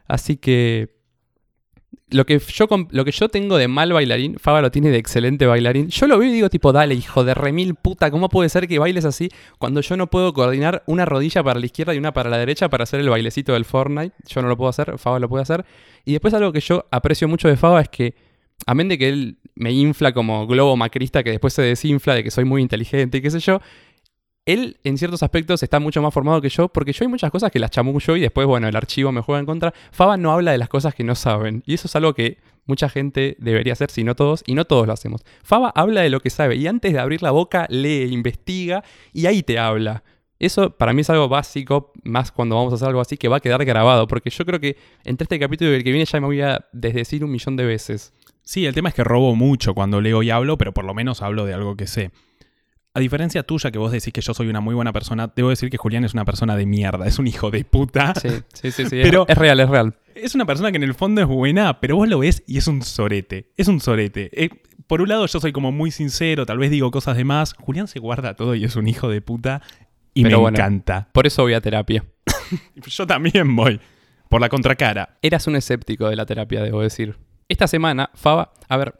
Así 0.09 0.37
que 0.37 0.89
lo 2.09 2.25
que, 2.25 2.39
yo, 2.39 2.67
lo 2.89 3.05
que 3.05 3.11
yo 3.11 3.29
tengo 3.29 3.57
de 3.57 3.67
mal 3.67 3.93
bailarín, 3.93 4.39
Faba 4.39 4.61
lo 4.61 4.71
tiene 4.71 4.89
de 4.89 4.97
excelente 4.97 5.45
bailarín. 5.45 5.89
Yo 5.89 6.07
lo 6.07 6.17
veo 6.17 6.27
y 6.27 6.33
digo 6.33 6.49
tipo, 6.49 6.73
dale, 6.73 6.95
hijo 6.95 7.23
de 7.23 7.35
remil 7.35 7.75
puta, 7.75 8.09
¿cómo 8.09 8.29
puede 8.29 8.49
ser 8.49 8.67
que 8.67 8.79
bailes 8.79 9.05
así 9.05 9.29
cuando 9.59 9.81
yo 9.81 9.95
no 9.95 10.07
puedo 10.07 10.33
coordinar 10.33 10.83
una 10.87 11.05
rodilla 11.05 11.43
para 11.43 11.59
la 11.59 11.65
izquierda 11.67 11.93
y 11.93 11.99
una 11.99 12.11
para 12.11 12.31
la 12.31 12.39
derecha 12.39 12.67
para 12.67 12.83
hacer 12.83 12.99
el 12.99 13.09
bailecito 13.09 13.53
del 13.53 13.63
Fortnite? 13.63 14.15
Yo 14.27 14.41
no 14.41 14.47
lo 14.47 14.57
puedo 14.57 14.69
hacer, 14.69 14.97
Faba 14.97 15.19
lo 15.19 15.29
puede 15.29 15.43
hacer. 15.43 15.63
Y 16.03 16.13
después 16.13 16.33
algo 16.33 16.51
que 16.51 16.61
yo 16.61 16.87
aprecio 16.89 17.27
mucho 17.27 17.47
de 17.47 17.57
Faba 17.57 17.81
es 17.81 17.89
que, 17.89 18.15
amén 18.65 18.87
de 18.89 18.97
que 18.97 19.09
él 19.09 19.37
me 19.53 19.71
infla 19.71 20.11
como 20.11 20.47
globo 20.47 20.75
macrista 20.75 21.21
que 21.21 21.29
después 21.29 21.53
se 21.53 21.61
desinfla 21.61 22.15
de 22.15 22.23
que 22.23 22.31
soy 22.31 22.45
muy 22.45 22.63
inteligente 22.63 23.19
y 23.19 23.21
qué 23.21 23.29
sé 23.29 23.39
yo, 23.39 23.61
él 24.45 24.77
en 24.83 24.97
ciertos 24.97 25.21
aspectos 25.21 25.61
está 25.63 25.79
mucho 25.79 26.01
más 26.01 26.13
formado 26.13 26.41
que 26.41 26.49
yo, 26.49 26.69
porque 26.69 26.93
yo 26.93 27.03
hay 27.03 27.07
muchas 27.07 27.31
cosas 27.31 27.51
que 27.51 27.59
las 27.59 27.71
chamullo 27.71 28.15
y 28.15 28.21
después, 28.21 28.47
bueno, 28.47 28.67
el 28.67 28.75
archivo 28.75 29.11
me 29.11 29.21
juega 29.21 29.39
en 29.39 29.45
contra. 29.45 29.73
Faba 29.91 30.17
no 30.17 30.31
habla 30.31 30.51
de 30.51 30.57
las 30.57 30.69
cosas 30.69 30.95
que 30.95 31.03
no 31.03 31.15
saben, 31.15 31.63
y 31.65 31.75
eso 31.75 31.87
es 31.87 31.95
algo 31.95 32.13
que 32.13 32.37
mucha 32.65 32.89
gente 32.89 33.35
debería 33.39 33.73
hacer, 33.73 33.91
si 33.91 34.03
no 34.03 34.15
todos, 34.15 34.43
y 34.45 34.53
no 34.53 34.65
todos 34.65 34.87
lo 34.87 34.93
hacemos. 34.93 35.21
Faba 35.43 35.71
habla 35.75 36.01
de 36.01 36.09
lo 36.09 36.19
que 36.19 36.29
sabe, 36.29 36.55
y 36.55 36.67
antes 36.67 36.93
de 36.93 36.99
abrir 36.99 37.21
la 37.21 37.31
boca, 37.31 37.67
lee, 37.69 38.11
investiga, 38.11 38.83
y 39.13 39.25
ahí 39.25 39.43
te 39.43 39.59
habla. 39.59 40.03
Eso 40.39 40.71
para 40.77 40.93
mí 40.93 41.01
es 41.01 41.09
algo 41.09 41.27
básico, 41.27 41.91
más 42.03 42.31
cuando 42.31 42.55
vamos 42.55 42.71
a 42.71 42.77
hacer 42.77 42.87
algo 42.87 43.01
así, 43.01 43.17
que 43.17 43.27
va 43.27 43.37
a 43.37 43.41
quedar 43.41 43.63
grabado, 43.65 44.07
porque 44.07 44.29
yo 44.29 44.45
creo 44.45 44.59
que 44.59 44.77
entre 45.03 45.25
este 45.25 45.37
capítulo 45.37 45.71
y 45.71 45.75
el 45.75 45.83
que 45.83 45.91
viene 45.91 46.05
ya 46.05 46.19
me 46.21 46.27
voy 46.27 46.41
a 46.41 46.65
desdecir 46.71 47.23
un 47.25 47.31
millón 47.31 47.57
de 47.57 47.65
veces. 47.65 48.13
Sí, 48.41 48.65
el 48.65 48.73
tema 48.73 48.89
es 48.89 48.95
que 48.95 49.03
robo 49.03 49.35
mucho 49.35 49.75
cuando 49.75 50.01
leo 50.01 50.23
y 50.23 50.31
hablo, 50.31 50.57
pero 50.57 50.73
por 50.73 50.85
lo 50.85 50.93
menos 50.93 51.21
hablo 51.21 51.45
de 51.45 51.53
algo 51.53 51.75
que 51.75 51.87
sé. 51.87 52.11
A 52.93 52.99
diferencia 52.99 53.43
tuya, 53.43 53.69
que 53.71 53.77
vos 53.77 53.91
decís 53.91 54.11
que 54.11 54.21
yo 54.21 54.33
soy 54.33 54.47
una 54.47 54.61
muy 54.61 54.73
buena 54.73 54.91
persona, 54.91 55.31
debo 55.35 55.49
decir 55.49 55.69
que 55.69 55.77
Julián 55.77 56.03
es 56.05 56.13
una 56.13 56.25
persona 56.25 56.55
de 56.55 56.65
mierda, 56.65 57.05
es 57.05 57.19
un 57.19 57.27
hijo 57.27 57.51
de 57.51 57.63
puta. 57.63 58.13
Sí, 58.15 58.29
sí, 58.53 58.71
sí, 58.71 58.85
sí. 58.85 58.99
Pero- 59.03 59.23
es, 59.27 59.33
es 59.33 59.37
real, 59.37 59.59
es 59.59 59.69
real. 59.69 59.95
Es 60.15 60.35
una 60.35 60.45
persona 60.45 60.71
que 60.71 60.77
en 60.77 60.83
el 60.83 60.95
fondo 60.95 61.21
es 61.21 61.27
buena, 61.27 61.79
pero 61.79 61.95
vos 61.95 62.07
lo 62.09 62.19
ves 62.19 62.43
y 62.45 62.57
es 62.57 62.67
un 62.67 62.81
sorete. 62.81 63.51
Es 63.55 63.67
un 63.69 63.79
sorete. 63.79 64.29
Eh, 64.33 64.49
por 64.87 65.01
un 65.01 65.07
lado, 65.07 65.25
yo 65.27 65.39
soy 65.39 65.53
como 65.53 65.71
muy 65.71 65.91
sincero, 65.91 66.45
tal 66.45 66.57
vez 66.57 66.71
digo 66.71 66.91
cosas 66.91 67.15
de 67.15 67.23
más. 67.23 67.53
Julián 67.53 67.87
se 67.87 67.99
guarda 67.99 68.33
todo 68.35 68.53
y 68.55 68.65
es 68.65 68.75
un 68.75 68.87
hijo 68.87 69.07
de 69.07 69.21
puta. 69.21 69.61
Y 70.13 70.23
Pero 70.23 70.37
me 70.37 70.41
bueno. 70.41 70.57
encanta. 70.57 71.07
Por 71.13 71.25
eso 71.27 71.43
voy 71.43 71.53
a 71.53 71.61
terapia. 71.61 72.03
Yo 72.87 73.07
también 73.07 73.55
voy. 73.55 73.79
Por 74.27 74.41
la 74.41 74.49
contracara. 74.49 75.17
Eras 75.21 75.47
un 75.47 75.55
escéptico 75.55 76.09
de 76.09 76.15
la 76.17 76.25
terapia, 76.25 76.63
debo 76.63 76.81
decir. 76.81 77.15
Esta 77.47 77.67
semana, 77.67 78.09
Faba, 78.15 78.51
a 78.67 78.75
ver, 78.77 78.95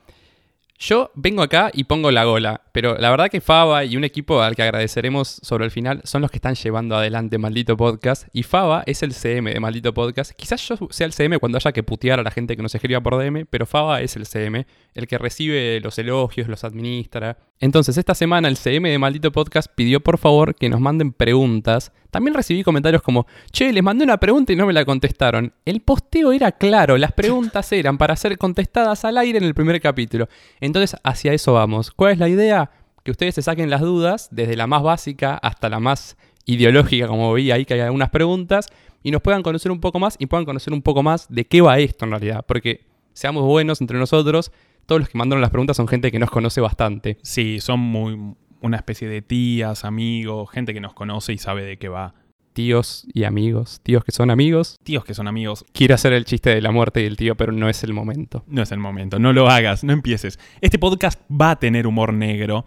yo 0.80 1.12
vengo 1.14 1.42
acá 1.42 1.72
y 1.74 1.84
pongo 1.84 2.10
la 2.10 2.24
gola, 2.24 2.62
pero 2.72 2.98
la 2.98 3.10
verdad 3.10 3.30
que 3.30 3.42
Faba 3.42 3.84
y 3.84 3.98
un 3.98 4.06
equipo 4.06 4.42
al 4.42 4.56
que 4.56 4.64
agradeceremos 4.64 5.28
sobre 5.42 5.66
el 5.66 5.72
final 5.72 6.00
son 6.06 6.22
los 6.22 6.32
que 6.32 6.38
están 6.38 6.56
llevando 6.56 6.96
adelante 6.96 7.38
Maldito 7.38 7.76
Podcast. 7.76 8.30
Y 8.32 8.44
Faba 8.44 8.84
es 8.86 9.04
el 9.04 9.14
CM 9.14 9.54
de 9.54 9.60
Maldito 9.60 9.94
Podcast. 9.94 10.32
Quizás 10.32 10.66
yo 10.66 10.78
sea 10.90 11.06
el 11.06 11.12
CM 11.12 11.38
cuando 11.38 11.58
haya 11.58 11.74
que 11.74 11.84
putear 11.84 12.22
a 12.22 12.24
la 12.24 12.32
gente 12.32 12.56
que 12.56 12.64
nos 12.64 12.74
escriba 12.74 13.02
por 13.02 13.18
DM, 13.18 13.46
pero 13.50 13.66
Faba 13.66 14.02
es 14.02 14.16
el 14.16 14.26
CM, 14.26 14.66
el 15.00 15.08
que 15.08 15.18
recibe 15.18 15.80
los 15.82 15.98
elogios, 15.98 16.48
los 16.48 16.64
administra. 16.64 17.38
Entonces, 17.60 17.98
esta 17.98 18.14
semana 18.14 18.48
el 18.48 18.58
CM 18.58 18.90
de 18.90 19.00
Maldito 19.00 19.32
Podcast 19.32 19.72
pidió 19.74 20.00
por 20.02 20.18
favor 20.18 20.56
que 20.56 20.70
nos 20.70 20.80
manden 20.80 21.12
preguntas. 21.12 21.92
También 22.12 22.34
recibí 22.34 22.64
comentarios 22.64 23.02
como, 23.02 23.26
che, 23.52 23.74
les 23.74 23.84
mandé 23.84 24.04
una 24.04 24.18
pregunta 24.18 24.54
y 24.54 24.56
no 24.56 24.66
me 24.66 24.74
la 24.74 24.86
contestaron. 24.86 25.54
El 25.66 25.82
posteo 25.82 26.32
era 26.32 26.52
claro, 26.52 26.98
las 26.98 27.14
preguntas 27.14 27.72
eran 27.72 27.98
para 27.98 28.16
ser 28.16 28.38
contestadas 28.38 29.04
al 29.06 29.18
aire 29.18 29.38
en 29.38 29.44
el 29.44 29.54
primer 29.54 29.82
capítulo. 29.82 30.30
Entonces, 30.60 31.00
hacia 31.04 31.34
eso 31.34 31.54
vamos. 31.54 31.92
¿Cuál 31.92 32.14
es 32.14 32.20
la 32.20 32.30
idea? 32.30 32.72
Que 33.04 33.12
ustedes 33.12 33.36
se 33.36 33.42
saquen 33.42 33.70
las 33.70 33.82
dudas, 33.82 34.30
desde 34.32 34.56
la 34.56 34.68
más 34.68 34.84
básica 34.84 35.36
hasta 35.36 35.70
la 35.70 35.80
más 35.80 36.18
ideológica, 36.46 37.08
como 37.08 37.34
vi 37.34 37.52
ahí 37.52 37.66
que 37.66 37.76
hay 37.76 37.82
algunas 37.82 38.10
preguntas, 38.10 38.68
y 39.04 39.12
nos 39.12 39.22
puedan 39.22 39.44
conocer 39.44 39.72
un 39.72 39.80
poco 39.80 40.00
más 40.00 40.16
y 40.20 40.26
puedan 40.26 40.46
conocer 40.46 40.74
un 40.74 40.82
poco 40.82 41.04
más 41.04 41.28
de 41.30 41.46
qué 41.46 41.62
va 41.62 41.80
esto 41.80 42.06
en 42.06 42.12
realidad. 42.12 42.44
Porque 42.48 42.86
seamos 43.14 43.44
buenos 43.44 43.82
entre 43.82 43.98
nosotros, 43.98 44.52
todos 44.90 45.00
los 45.02 45.10
que 45.10 45.18
mandaron 45.20 45.40
las 45.40 45.52
preguntas 45.52 45.78
son 45.78 45.88
gente 45.88 46.12
que 46.12 46.18
nos 46.18 46.32
conoce 46.32 46.60
bastante. 46.62 47.20
Sí, 47.22 47.60
son 47.62 47.80
muy 47.80 48.36
una 48.60 48.76
especie 48.76 49.08
de 49.08 49.22
tías, 49.22 49.86
amigos, 49.86 50.50
gente 50.50 50.74
que 50.74 50.82
nos 50.82 50.94
conoce 50.94 51.32
y 51.32 51.38
sabe 51.38 51.64
de 51.64 51.78
qué 51.78 51.90
va. 51.90 52.16
Tíos 52.54 53.06
y 53.14 53.24
amigos, 53.24 53.82
tíos 53.84 54.04
que 54.04 54.12
son 54.12 54.32
amigos. 54.32 54.78
Tíos 54.84 55.06
que 55.06 55.14
son 55.14 55.28
amigos, 55.28 55.64
Quiero 55.74 55.94
hacer 55.94 56.12
el 56.14 56.26
chiste 56.26 56.50
de 56.50 56.62
la 56.62 56.72
muerte 56.72 57.04
y 57.04 57.06
el 57.06 57.18
tío, 57.18 57.36
pero 57.36 57.52
no 57.52 57.70
es 57.70 57.84
el 57.84 57.94
momento. 57.94 58.44
no 58.48 58.64
es 58.64 58.72
el 58.72 58.80
momento. 58.80 59.20
No 59.20 59.32
lo 59.32 59.48
hagas, 59.48 59.84
no 59.84 59.94
empieces. 59.94 60.40
Este 60.60 60.80
podcast 60.80 61.22
va 61.32 61.52
a 61.52 61.60
tener 61.60 61.86
humor 61.86 62.12
negro. 62.12 62.66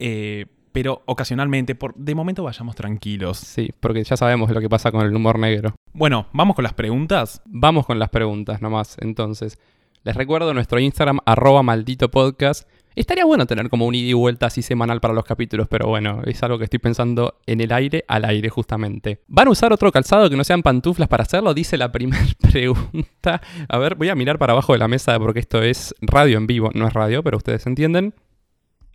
eh, 0.00 0.46
pero 0.72 1.02
ocasionalmente, 1.06 1.74
por, 1.74 1.94
de 1.94 2.14
momento 2.14 2.42
vayamos 2.42 2.76
tranquilos. 2.76 3.38
Sí, 3.38 3.70
porque 3.80 4.04
ya 4.04 4.16
sabemos 4.16 4.50
lo 4.50 4.60
que 4.60 4.68
pasa 4.68 4.92
con 4.92 5.04
el 5.06 5.14
humor 5.14 5.38
negro. 5.38 5.74
Bueno, 5.92 6.26
vamos 6.32 6.54
con 6.54 6.62
las 6.64 6.74
preguntas. 6.74 7.40
Vamos 7.46 7.86
con 7.86 7.98
las 7.98 8.10
preguntas 8.10 8.60
nomás, 8.60 8.96
entonces. 9.00 9.58
Les 10.04 10.16
recuerdo 10.16 10.54
nuestro 10.54 10.78
Instagram, 10.78 11.18
arroba 11.26 11.62
maldito 11.62 12.10
podcast. 12.10 12.68
Estaría 12.94 13.24
bueno 13.24 13.46
tener 13.46 13.68
como 13.68 13.86
un 13.86 13.94
ida 13.94 14.08
y 14.08 14.12
vuelta 14.12 14.46
así 14.46 14.60
semanal 14.60 15.00
para 15.00 15.14
los 15.14 15.24
capítulos, 15.24 15.68
pero 15.68 15.86
bueno, 15.86 16.22
es 16.24 16.42
algo 16.42 16.58
que 16.58 16.64
estoy 16.64 16.80
pensando 16.80 17.38
en 17.46 17.60
el 17.60 17.72
aire, 17.72 18.04
al 18.08 18.24
aire 18.24 18.48
justamente. 18.48 19.22
¿Van 19.28 19.46
a 19.46 19.50
usar 19.50 19.72
otro 19.72 19.92
calzado 19.92 20.28
que 20.28 20.36
no 20.36 20.42
sean 20.42 20.62
pantuflas 20.62 21.08
para 21.08 21.22
hacerlo? 21.22 21.54
Dice 21.54 21.76
la 21.76 21.92
primera 21.92 22.26
pregunta. 22.40 23.40
A 23.68 23.78
ver, 23.78 23.94
voy 23.94 24.08
a 24.08 24.16
mirar 24.16 24.38
para 24.38 24.52
abajo 24.52 24.72
de 24.72 24.80
la 24.80 24.88
mesa 24.88 25.16
porque 25.18 25.40
esto 25.40 25.62
es 25.62 25.94
radio 26.00 26.38
en 26.38 26.48
vivo, 26.48 26.70
no 26.74 26.88
es 26.88 26.92
radio, 26.92 27.22
pero 27.22 27.36
ustedes 27.36 27.66
entienden. 27.66 28.14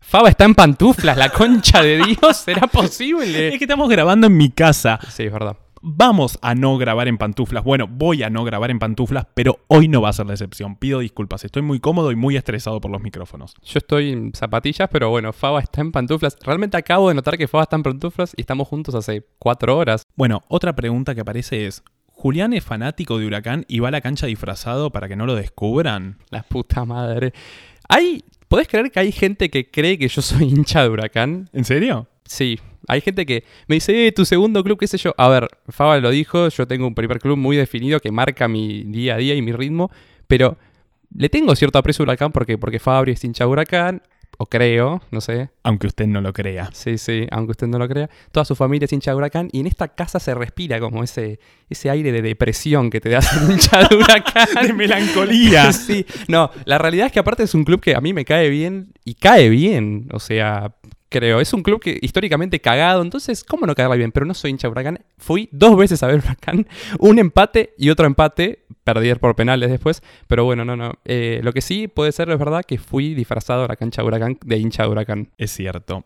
Faba 0.01 0.27
está 0.27 0.43
en 0.43 0.53
pantuflas, 0.53 1.17
la 1.17 1.29
concha 1.29 1.81
de 1.81 2.03
Dios, 2.03 2.35
¿será 2.35 2.67
posible? 2.67 3.47
Es 3.53 3.57
que 3.57 3.63
estamos 3.63 3.89
grabando 3.89 4.27
en 4.27 4.35
mi 4.35 4.49
casa. 4.49 4.99
Sí, 5.09 5.23
es 5.23 5.31
verdad. 5.31 5.55
Vamos 5.85 6.39
a 6.41 6.55
no 6.55 6.77
grabar 6.77 7.09
en 7.09 7.17
pantuflas. 7.17 7.61
Bueno, 7.61 7.89
voy 7.89 8.23
a 8.23 8.29
no 8.29 8.45
grabar 8.45 8.71
en 8.71 8.79
pantuflas, 8.79 9.27
pero 9.33 9.59
hoy 9.67 9.89
no 9.89 10.01
va 10.01 10.07
a 10.07 10.13
ser 10.13 10.25
la 10.25 10.31
excepción. 10.31 10.77
Pido 10.77 10.99
disculpas. 10.99 11.43
Estoy 11.43 11.61
muy 11.61 11.81
cómodo 11.81 12.09
y 12.13 12.15
muy 12.15 12.37
estresado 12.37 12.79
por 12.79 12.89
los 12.89 13.01
micrófonos. 13.01 13.53
Yo 13.61 13.79
estoy 13.79 14.13
en 14.13 14.33
zapatillas, 14.33 14.87
pero 14.89 15.09
bueno, 15.09 15.33
Faba 15.33 15.59
está 15.59 15.81
en 15.81 15.91
pantuflas. 15.91 16.37
Realmente 16.41 16.77
acabo 16.77 17.09
de 17.09 17.15
notar 17.15 17.37
que 17.37 17.49
Faba 17.49 17.63
está 17.63 17.75
en 17.75 17.83
pantuflas 17.83 18.33
y 18.37 18.39
estamos 18.39 18.69
juntos 18.69 18.95
hace 18.95 19.27
cuatro 19.39 19.77
horas. 19.77 20.03
Bueno, 20.15 20.43
otra 20.47 20.73
pregunta 20.73 21.15
que 21.15 21.19
aparece 21.19 21.65
es: 21.65 21.83
¿Julián 22.13 22.53
es 22.53 22.63
fanático 22.63 23.19
de 23.19 23.27
Huracán 23.27 23.65
y 23.67 23.79
va 23.79 23.89
a 23.89 23.91
la 23.91 23.99
cancha 23.99 24.25
disfrazado 24.25 24.89
para 24.89 25.09
que 25.09 25.17
no 25.17 25.25
lo 25.25 25.35
descubran? 25.35 26.17
La 26.29 26.43
puta 26.43 26.85
madre. 26.85 27.33
Hay. 27.89 28.23
¿Podés 28.47 28.69
creer 28.69 28.89
que 28.89 29.01
hay 29.01 29.11
gente 29.11 29.49
que 29.49 29.69
cree 29.69 29.97
que 29.97 30.07
yo 30.07 30.21
soy 30.21 30.43
hincha 30.45 30.83
de 30.83 30.87
Huracán? 30.87 31.49
¿En 31.51 31.65
serio? 31.65 32.07
Sí, 32.23 32.57
hay 32.87 33.01
gente 33.01 33.25
que 33.25 33.43
me 33.67 33.75
dice, 33.75 34.07
eh, 34.07 34.11
tu 34.11 34.25
segundo 34.25 34.63
club, 34.63 34.79
qué 34.79 34.87
sé 34.87 34.97
yo. 34.97 35.13
A 35.17 35.29
ver, 35.29 35.47
Faba 35.69 35.99
lo 35.99 36.09
dijo, 36.09 36.49
yo 36.49 36.67
tengo 36.67 36.87
un 36.87 36.95
primer 36.95 37.19
club 37.19 37.37
muy 37.37 37.57
definido 37.57 37.99
que 37.99 38.11
marca 38.11 38.47
mi 38.47 38.83
día 38.83 39.15
a 39.15 39.17
día 39.17 39.35
y 39.35 39.41
mi 39.41 39.51
ritmo, 39.51 39.91
pero 40.27 40.57
le 41.15 41.29
tengo 41.29 41.55
cierto 41.55 41.77
aprecio 41.77 42.03
a 42.03 42.05
Huracán 42.05 42.31
porque, 42.31 42.57
porque 42.57 42.79
Fabri 42.79 43.13
es 43.13 43.23
hincha 43.23 43.45
de 43.45 43.49
Huracán, 43.49 44.01
o 44.37 44.47
creo, 44.47 45.01
no 45.11 45.21
sé. 45.21 45.49
Aunque 45.63 45.87
usted 45.87 46.07
no 46.07 46.21
lo 46.21 46.33
crea. 46.33 46.69
Sí, 46.73 46.97
sí, 46.97 47.27
aunque 47.31 47.51
usted 47.51 47.67
no 47.67 47.77
lo 47.77 47.87
crea. 47.87 48.09
Toda 48.31 48.45
su 48.45 48.55
familia 48.55 48.85
es 48.85 48.93
hincha 48.93 49.11
de 49.11 49.17
Huracán 49.17 49.49
y 49.51 49.59
en 49.59 49.67
esta 49.67 49.89
casa 49.89 50.19
se 50.19 50.33
respira 50.33 50.79
como 50.79 51.03
ese, 51.03 51.39
ese 51.69 51.89
aire 51.89 52.11
de 52.11 52.21
depresión 52.21 52.89
que 52.89 52.99
te 52.99 53.09
da 53.09 53.21
ser 53.21 53.49
hincha 53.49 53.87
de 53.87 53.95
Huracán. 53.95 54.47
de 54.67 54.73
melancolía. 54.73 55.71
sí, 55.73 56.05
no, 56.27 56.49
la 56.65 56.77
realidad 56.77 57.07
es 57.07 57.11
que 57.11 57.19
aparte 57.19 57.43
es 57.43 57.53
un 57.53 57.63
club 57.63 57.79
que 57.79 57.95
a 57.95 58.01
mí 58.01 58.13
me 58.13 58.25
cae 58.25 58.49
bien 58.49 58.93
y 59.05 59.15
cae 59.15 59.49
bien, 59.49 60.09
o 60.11 60.19
sea, 60.19 60.73
creo. 61.13 61.39
Es 61.39 61.53
un 61.53 61.61
club 61.61 61.79
que 61.79 61.97
históricamente 62.01 62.59
cagado, 62.59 63.01
entonces, 63.01 63.43
¿cómo 63.43 63.65
no 63.65 63.75
caerle 63.75 63.97
bien? 63.97 64.11
Pero 64.11 64.25
no 64.25 64.33
soy 64.33 64.51
hincha 64.51 64.67
de 64.67 64.71
Huracán. 64.71 64.99
Fui 65.17 65.47
dos 65.51 65.77
veces 65.77 66.01
a 66.03 66.07
ver 66.07 66.17
Huracán, 66.17 66.67
un 66.99 67.19
empate 67.19 67.73
y 67.77 67.89
otro 67.89 68.05
empate. 68.05 68.65
Perdí 68.83 69.13
por 69.15 69.35
penales 69.35 69.69
después, 69.69 70.03
pero 70.27 70.43
bueno, 70.43 70.65
no, 70.65 70.75
no. 70.75 70.95
Eh, 71.05 71.39
lo 71.43 71.53
que 71.53 71.61
sí 71.61 71.87
puede 71.87 72.11
ser, 72.11 72.29
es 72.29 72.37
verdad, 72.37 72.63
que 72.67 72.77
fui 72.77 73.13
disfrazado 73.13 73.63
a 73.63 73.67
la 73.67 73.77
cancha 73.77 74.01
de 74.01 74.07
Huracán 74.07 74.37
de 74.43 74.57
hincha 74.57 74.83
de 74.83 74.89
Huracán. 74.89 75.29
Es 75.37 75.51
cierto. 75.51 76.03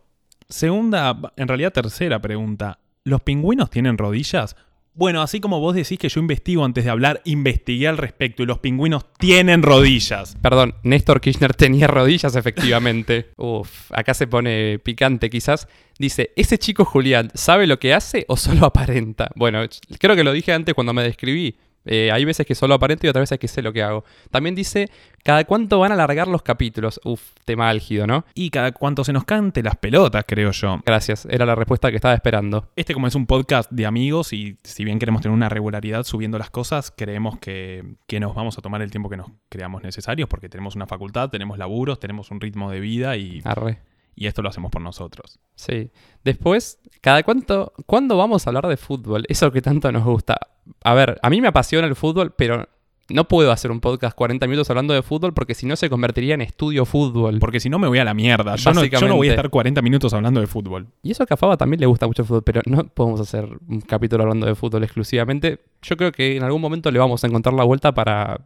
Segunda, 0.50 1.18
en 1.38 1.48
realidad 1.48 1.74
tercera 1.74 2.22
pregunta. 2.22 2.80
¿Los 3.04 3.22
pingüinos 3.22 3.70
tienen 3.70 3.98
rodillas? 3.98 4.56
Bueno, 4.98 5.22
así 5.22 5.40
como 5.40 5.60
vos 5.60 5.76
decís 5.76 6.00
que 6.00 6.10
yo 6.10 6.20
investigo 6.20 6.66
antes 6.66 6.84
de 6.84 6.90
hablar, 6.90 7.22
investigué 7.24 7.88
al 7.88 8.00
respecto 8.00 8.42
y 8.42 8.48
los 8.48 8.58
pingüinos 8.58 9.06
tienen 9.20 9.62
rodillas. 9.62 10.36
Perdón, 10.42 10.74
Néstor 10.82 11.22
Kirchner 11.22 11.54
tenía 11.54 11.86
rodillas 11.86 12.36
efectivamente. 12.36 13.30
Uf, 13.38 13.92
acá 13.92 14.16
se 14.16 14.26
pone 14.26 14.80
picante 14.80 15.30
quizás. 15.30 15.68
Dice, 16.00 16.32
¿ese 16.36 16.58
chico 16.58 16.84
Julián 16.84 17.30
sabe 17.36 17.68
lo 17.68 17.78
que 17.78 17.94
hace 17.94 18.26
o 18.28 18.38
solo 18.38 18.66
aparenta? 18.66 19.30
Bueno, 19.36 19.60
creo 20.00 20.16
que 20.16 20.24
lo 20.24 20.32
dije 20.32 20.52
antes 20.52 20.74
cuando 20.74 20.94
me 20.94 21.04
describí. 21.04 21.58
Eh, 21.86 22.12
hay 22.12 22.26
veces 22.26 22.46
que 22.46 22.56
solo 22.56 22.74
aparento 22.74 23.08
y 23.08 23.10
otras 23.10 23.24
veces 23.24 23.40
que 23.40 23.48
sé 23.48 23.62
lo 23.62 23.72
que 23.74 23.82
hago. 23.82 24.04
También 24.30 24.56
dice, 24.56 24.90
¿cada 25.24 25.46
cuánto 25.46 25.80
van 25.80 25.92
a 25.92 25.96
alargar 25.96 26.28
los 26.28 26.42
capítulos? 26.42 27.00
Uf, 27.04 27.22
tema 27.46 27.70
álgido, 27.70 28.06
¿no? 28.08 28.26
Y 28.34 28.50
cada 28.50 28.72
cuánto 28.72 29.04
se 29.04 29.14
nos 29.14 29.24
cante 29.24 29.64
las 29.64 29.78
pelotas, 29.78 30.26
creo 30.28 30.52
yo. 30.52 30.82
Gracias, 30.86 31.26
era 31.30 31.46
la 31.46 31.56
respuesta 31.56 31.90
que 31.90 31.96
estaba 31.96 32.14
esperando. 32.14 32.70
Este 32.76 32.94
como 32.94 33.08
es 33.08 33.16
un 33.16 33.26
podcast 33.26 33.72
de 33.72 33.86
amigos 33.86 34.34
y 34.34 34.58
si 34.64 34.84
bien 34.84 35.00
queremos 35.00 35.22
tener 35.22 35.34
una 35.34 35.50
regularidad 35.50 36.04
subiendo 36.04 36.38
las 36.38 36.50
cosas, 36.50 36.94
creemos 36.96 37.40
que, 37.40 37.84
que 38.06 38.20
nos 38.20 38.36
vamos 38.36 38.58
a 38.58 38.62
tomar 38.62 38.82
el 38.82 38.92
tiempo 38.92 39.10
que 39.10 39.18
nos 39.18 39.28
creamos 39.50 39.84
necesarios 39.84 40.28
porque 40.28 40.50
tenemos 40.50 40.76
una 40.76 40.88
facultad, 40.88 41.30
tenemos 41.30 41.58
laburos, 41.58 42.00
tenemos 42.00 42.32
un 42.32 42.42
ritmo 42.42 42.70
de 42.70 42.80
vida 42.80 43.18
y... 43.18 43.42
Arre. 43.46 43.80
Y 44.20 44.26
esto 44.26 44.42
lo 44.42 44.50
hacemos 44.50 44.72
por 44.72 44.82
nosotros. 44.82 45.40
Sí. 45.54 45.92
Después, 46.24 46.80
¿cada 47.02 47.22
cuánto, 47.22 47.72
cuándo 47.86 48.18
vamos 48.18 48.46
a 48.46 48.50
hablar 48.50 48.66
de 48.66 48.76
fútbol? 48.76 49.26
Eso 49.30 49.52
que 49.52 49.62
tanto 49.62 49.92
nos 49.92 50.04
gusta. 50.04 50.40
A 50.84 50.96
ver, 50.96 51.20
a 51.22 51.30
mí 51.30 51.40
me 51.40 51.50
apasiona 51.50 51.86
el 51.86 51.96
fútbol, 51.96 52.34
pero 52.36 52.68
no 53.10 53.28
puedo 53.28 53.52
hacer 53.52 53.72
un 53.72 53.80
podcast 53.80 54.16
40 54.16 54.46
minutos 54.48 54.70
hablando 54.70 54.94
de 54.94 55.02
fútbol 55.02 55.34
porque 55.34 55.54
si 55.54 55.66
no 55.66 55.76
se 55.76 55.90
convertiría 55.90 56.34
en 56.34 56.42
estudio 56.42 56.86
fútbol. 56.86 57.40
Porque 57.40 57.60
si 57.60 57.70
no 57.70 57.80
me 57.80 57.88
voy 57.88 58.00
a 58.00 58.04
la 58.04 58.14
mierda. 58.14 58.56
Yo 58.56 58.74
no, 58.74 58.84
yo 58.84 59.08
no 59.08 59.16
voy 59.16 59.30
a 59.30 59.32
estar 59.32 59.50
40 59.50 59.82
minutos 59.82 60.14
hablando 60.14 60.42
de 60.42 60.48
fútbol. 60.48 60.88
Y 61.04 61.12
eso 61.12 61.26
que 61.26 61.34
a 61.34 61.38
Faba 61.38 61.58
también 61.58 61.80
le 61.80 61.86
gusta 61.86 62.08
mucho 62.08 62.24
el 62.24 62.28
fútbol, 62.28 62.44
pero 62.44 62.62
no 62.66 62.86
podemos 62.88 63.20
hacer 63.22 63.48
un 63.68 63.82
capítulo 63.82 64.24
hablando 64.24 64.46
de 64.46 64.56
fútbol 64.56 64.84
exclusivamente. 64.84 65.60
Yo 65.82 65.96
creo 65.96 66.12
que 66.12 66.36
en 66.36 66.44
algún 66.44 66.62
momento 66.62 66.92
le 66.92 67.00
vamos 67.00 67.24
a 67.24 67.28
encontrar 67.28 67.54
la 67.54 67.64
vuelta 67.64 67.94
para 67.94 68.42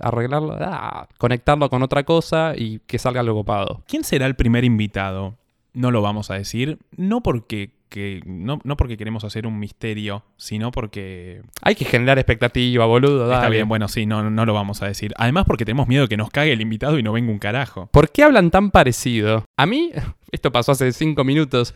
arreglarlo, 0.00 0.56
ah, 0.60 1.08
conectarlo 1.18 1.70
con 1.70 1.82
otra 1.82 2.04
cosa 2.04 2.54
y 2.56 2.80
que 2.80 2.98
salga 2.98 3.20
algo 3.20 3.34
copado. 3.34 3.82
¿Quién 3.86 4.04
será 4.04 4.26
el 4.26 4.36
primer 4.36 4.64
invitado? 4.64 5.36
No 5.72 5.90
lo 5.90 6.02
vamos 6.02 6.30
a 6.30 6.34
decir, 6.34 6.78
no 6.96 7.22
porque 7.22 7.73
que 7.88 8.20
no, 8.26 8.60
no, 8.64 8.76
porque 8.76 8.96
queremos 8.96 9.24
hacer 9.24 9.46
un 9.46 9.58
misterio, 9.58 10.24
sino 10.36 10.70
porque... 10.70 11.42
Hay 11.62 11.74
que 11.74 11.84
generar 11.84 12.18
expectativa, 12.18 12.86
boludo. 12.86 13.32
Está 13.32 13.48
bien, 13.48 13.68
bueno, 13.68 13.88
sí, 13.88 14.06
no, 14.06 14.30
no 14.30 14.46
lo 14.46 14.54
vamos 14.54 14.82
a 14.82 14.86
decir. 14.86 15.14
Además 15.16 15.44
porque 15.46 15.64
tenemos 15.64 15.88
miedo 15.88 16.02
de 16.02 16.08
que 16.08 16.16
nos 16.16 16.30
cague 16.30 16.52
el 16.52 16.60
invitado 16.60 16.98
y 16.98 17.02
no 17.02 17.12
venga 17.12 17.30
un 17.30 17.38
carajo. 17.38 17.88
¿Por 17.92 18.10
qué 18.10 18.24
hablan 18.24 18.50
tan 18.50 18.70
parecido? 18.70 19.44
A 19.56 19.66
mí, 19.66 19.90
esto 20.32 20.52
pasó 20.52 20.72
hace 20.72 20.92
cinco 20.92 21.24
minutos. 21.24 21.74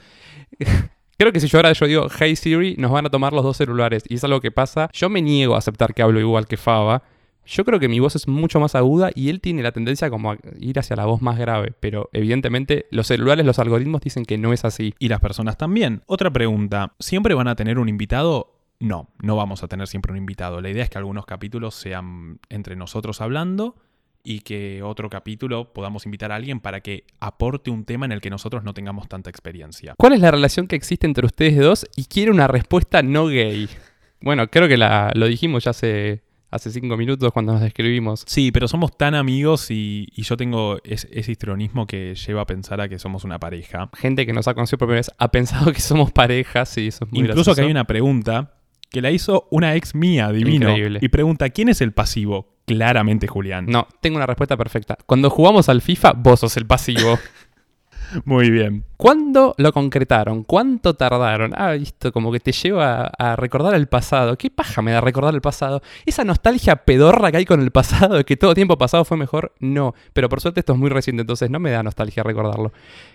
Creo 1.19 1.33
que 1.33 1.41
si 1.41 1.49
yo 1.49 1.59
ahora 1.59 1.73
yo 1.73 1.87
digo, 1.87 2.07
hey 2.17 2.37
Siri, 2.37 2.77
nos 2.77 2.93
van 2.93 3.07
a 3.07 3.11
tomar 3.11 3.33
los 3.33 3.43
dos 3.43 3.57
celulares. 3.57 4.05
Y 4.09 4.15
es 4.15 4.25
algo 4.25 4.41
que 4.41 4.53
pasa. 4.53 4.88
Yo 4.93 5.09
me 5.09 5.21
niego 5.21 5.57
a 5.57 5.59
aceptar 5.59 5.93
que 5.93 6.03
hablo 6.03 6.21
igual 6.21 6.47
que 6.47 6.57
Faba. 6.57 7.03
Yo 7.49 7.64
creo 7.64 7.81
que 7.81 7.88
mi 7.88 7.99
voz 7.99 8.14
es 8.14 8.28
mucho 8.28 8.61
más 8.61 8.75
aguda 8.75 9.11
y 9.14 9.31
él 9.31 9.40
tiene 9.40 9.62
la 9.62 9.73
tendencia 9.73 10.11
como 10.11 10.33
a 10.33 10.38
ir 10.61 10.78
hacia 10.78 10.97
la 10.97 11.07
voz 11.07 11.23
más 11.23 11.38
grave, 11.38 11.73
pero 11.81 12.11
evidentemente 12.12 12.85
los 12.90 13.07
celulares, 13.07 13.47
los 13.47 13.59
algoritmos 13.59 14.02
dicen 14.02 14.26
que 14.26 14.37
no 14.37 14.52
es 14.52 14.67
así. 14.67 14.95
Y 14.99 15.09
las 15.09 15.21
personas 15.21 15.57
también. 15.57 16.02
Otra 16.05 16.31
pregunta, 16.31 16.93
¿siempre 16.99 17.33
van 17.33 17.49
a 17.49 17.57
tener 17.57 17.78
un 17.78 17.88
invitado? 17.88 18.55
No, 18.81 19.09
no 19.23 19.35
vamos 19.35 19.62
a 19.62 19.69
tener 19.69 19.88
siempre 19.88 20.12
un 20.12 20.19
invitado. 20.19 20.61
La 20.61 20.69
idea 20.69 20.85
es 20.85 20.90
que 20.90 20.99
algunos 20.99 21.25
capítulos 21.25 21.75
sean 21.75 22.38
entre 22.50 22.76
nosotros 22.76 23.23
hablando 23.23 23.76
y 24.23 24.40
que 24.40 24.83
otro 24.83 25.09
capítulo 25.09 25.73
podamos 25.73 26.05
invitar 26.05 26.33
a 26.33 26.37
alguien 26.37 26.61
para 26.61 26.83
que 26.83 27.05
aporte 27.19 27.71
un 27.71 27.87
tema 27.87 28.05
en 28.05 28.12
el 28.12 28.21
que 28.21 28.28
nosotros 28.28 28.62
no 28.62 28.75
tengamos 28.75 29.09
tanta 29.09 29.31
experiencia. 29.31 29.95
¿Cuál 29.97 30.12
es 30.12 30.21
la 30.21 30.31
relación 30.31 30.67
que 30.67 30.76
existe 30.76 31.07
entre 31.07 31.25
ustedes 31.25 31.57
dos? 31.57 31.87
Y 31.97 32.05
quiero 32.05 32.31
una 32.31 32.47
respuesta 32.47 33.02
no 33.02 33.28
gay. 33.28 33.71
Bueno, 34.21 34.49
creo 34.49 34.69
que 34.69 34.76
la, 34.76 35.12
lo 35.14 35.26
dijimos 35.26 35.64
ya 35.64 35.71
hace 35.71 36.27
hace 36.50 36.71
cinco 36.71 36.97
minutos 36.97 37.33
cuando 37.33 37.52
nos 37.52 37.62
describimos. 37.62 38.25
Sí, 38.26 38.50
pero 38.52 38.69
somos 38.69 38.97
tan 38.97 39.14
amigos 39.14 39.71
y, 39.71 40.09
yo 40.17 40.37
tengo 40.37 40.78
ese 40.85 41.09
histrionismo 41.31 41.87
que 41.87 42.14
lleva 42.14 42.43
a 42.43 42.47
pensar 42.47 42.81
a 42.81 42.88
que 42.88 42.99
somos 42.99 43.25
una 43.25 43.38
pareja. 43.38 43.90
Gente 43.97 44.26
que 44.26 44.33
nos 44.33 44.49
ha 44.49 44.55
conocido 44.55 44.78
por 44.78 44.88
primera 44.88 45.00
vez 45.00 45.11
ha 45.17 45.31
pensado 45.31 45.73
que 45.73 45.81
somos 45.81 46.12
pareja, 46.12 46.64
sí, 46.64 46.88
eso 46.88 47.05
es 47.05 47.12
muy 47.12 47.21
Incluso 47.21 47.55
que 47.55 47.62
hay 47.62 47.71
una 47.71 47.85
pregunta 47.85 48.55
que 48.90 49.02
la 49.02 49.11
hizo 49.11 49.49
una 49.50 49.75
ex 49.76 49.95
mía, 49.95 50.31
divino. 50.33 50.71
Increíble. 50.71 50.99
Y 51.02 51.09
pregunta, 51.09 51.50
¿quién 51.50 51.69
es 51.69 51.81
el 51.81 51.93
pasivo? 51.93 52.57
Claramente 52.67 53.26
Julián. 53.26 53.67
No, 53.67 53.87
tengo 54.00 54.17
una 54.17 54.26
respuesta 54.26 54.57
perfecta. 54.57 54.99
Cuando 55.07 55.31
jugamos 55.31 55.69
al 55.69 55.81
FIFA, 55.81 56.12
vos 56.12 56.40
sos 56.40 56.57
el 56.57 56.67
pasivo. 56.67 57.19
Muy 58.25 58.50
bien. 58.50 58.85
¿Cuándo 58.97 59.55
lo 59.59 59.73
concretaron? 59.73 60.43
¿Cuánto 60.45 60.95
tardaron? 60.95 61.53
Ah, 61.57 61.75
esto 61.75 62.12
como 62.12 62.33
que 62.33 62.41
te 62.41 62.53
lleva 62.53 63.05
a, 63.07 63.37
recordar 63.37 63.75
el 63.75 63.87
pasado. 63.87 64.37
¿Qué 64.37 64.50
paja 64.50 64.83
me 64.83 64.93
da 64.93 65.00
recordar 65.00 65.35
el 65.35 65.41
pasado? 65.41 65.83
Esa 66.07 66.25
nostalgia 66.25 66.77
pedorra 66.77 67.31
que 67.31 67.38
hay 67.38 67.45
con 67.45 67.61
el 67.61 67.71
pasado, 67.71 68.17
de 68.17 68.25
que 68.25 68.37
todo 68.37 68.55
tiempo 68.55 68.79
pasado 68.79 69.05
fue 69.05 69.17
mejor, 69.17 69.53
no. 69.61 69.95
Pero 70.12 70.29
por 70.29 70.41
suerte 70.41 70.61
esto 70.61 70.73
es 70.73 70.79
muy 70.79 70.91
reciente, 70.91 71.21
entonces 71.21 71.50
no 71.50 71.61
me 71.61 71.71
da 71.71 71.83
nostalgia 71.83 72.23
recordarlo. 72.23 72.73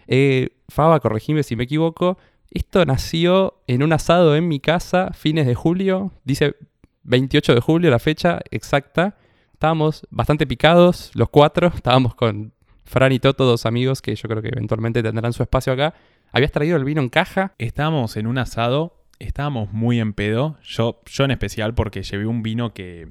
Eh, 0.08 0.50
Faba, 0.70 1.00
corregime 1.00 1.44
si 1.44 1.56
me 1.56 1.64
equivoco. 1.64 2.18
Esto 2.52 2.86
nació 2.86 3.56
en 3.68 3.84
un 3.84 3.94
asado 3.94 4.36
en 4.36 4.48
mi 4.48 4.60
casa, 4.60 5.12
fines 5.14 5.48
de 5.48 5.56
julio. 5.56 6.12
Dice 6.24 6.56
28 7.04 7.56
de 7.56 7.62
julio, 7.62 7.90
la 7.90 8.00
fecha 8.00 8.42
exacta. 8.52 9.18
Estábamos 9.54 10.06
bastante 10.12 10.46
picados, 10.46 11.12
los 11.16 11.30
cuatro. 11.30 11.72
Estábamos 11.76 12.16
con 12.16 12.54
Fran 12.86 13.12
y 13.12 13.20
Toto, 13.20 13.46
dos 13.46 13.66
amigos 13.66 14.02
que 14.02 14.16
yo 14.16 14.28
creo 14.30 14.42
que 14.42 14.50
eventualmente 14.50 15.02
tendrán 15.02 15.34
su 15.34 15.44
espacio 15.44 15.74
acá. 15.74 15.94
¿Habías 16.32 16.52
traído 16.52 16.78
el 16.78 16.84
vino 16.84 17.02
en 17.02 17.10
caja? 17.10 17.54
Estábamos 17.58 18.18
en 18.18 18.28
un 18.28 18.38
asado, 18.38 19.04
estábamos 19.20 19.72
muy 19.72 20.00
en 20.00 20.14
pedo. 20.14 20.58
Yo, 20.64 21.02
yo 21.06 21.26
en 21.26 21.32
especial 21.32 21.74
porque 21.74 22.04
llevé 22.04 22.26
un 22.26 22.44
vino 22.44 22.74
que... 22.74 23.08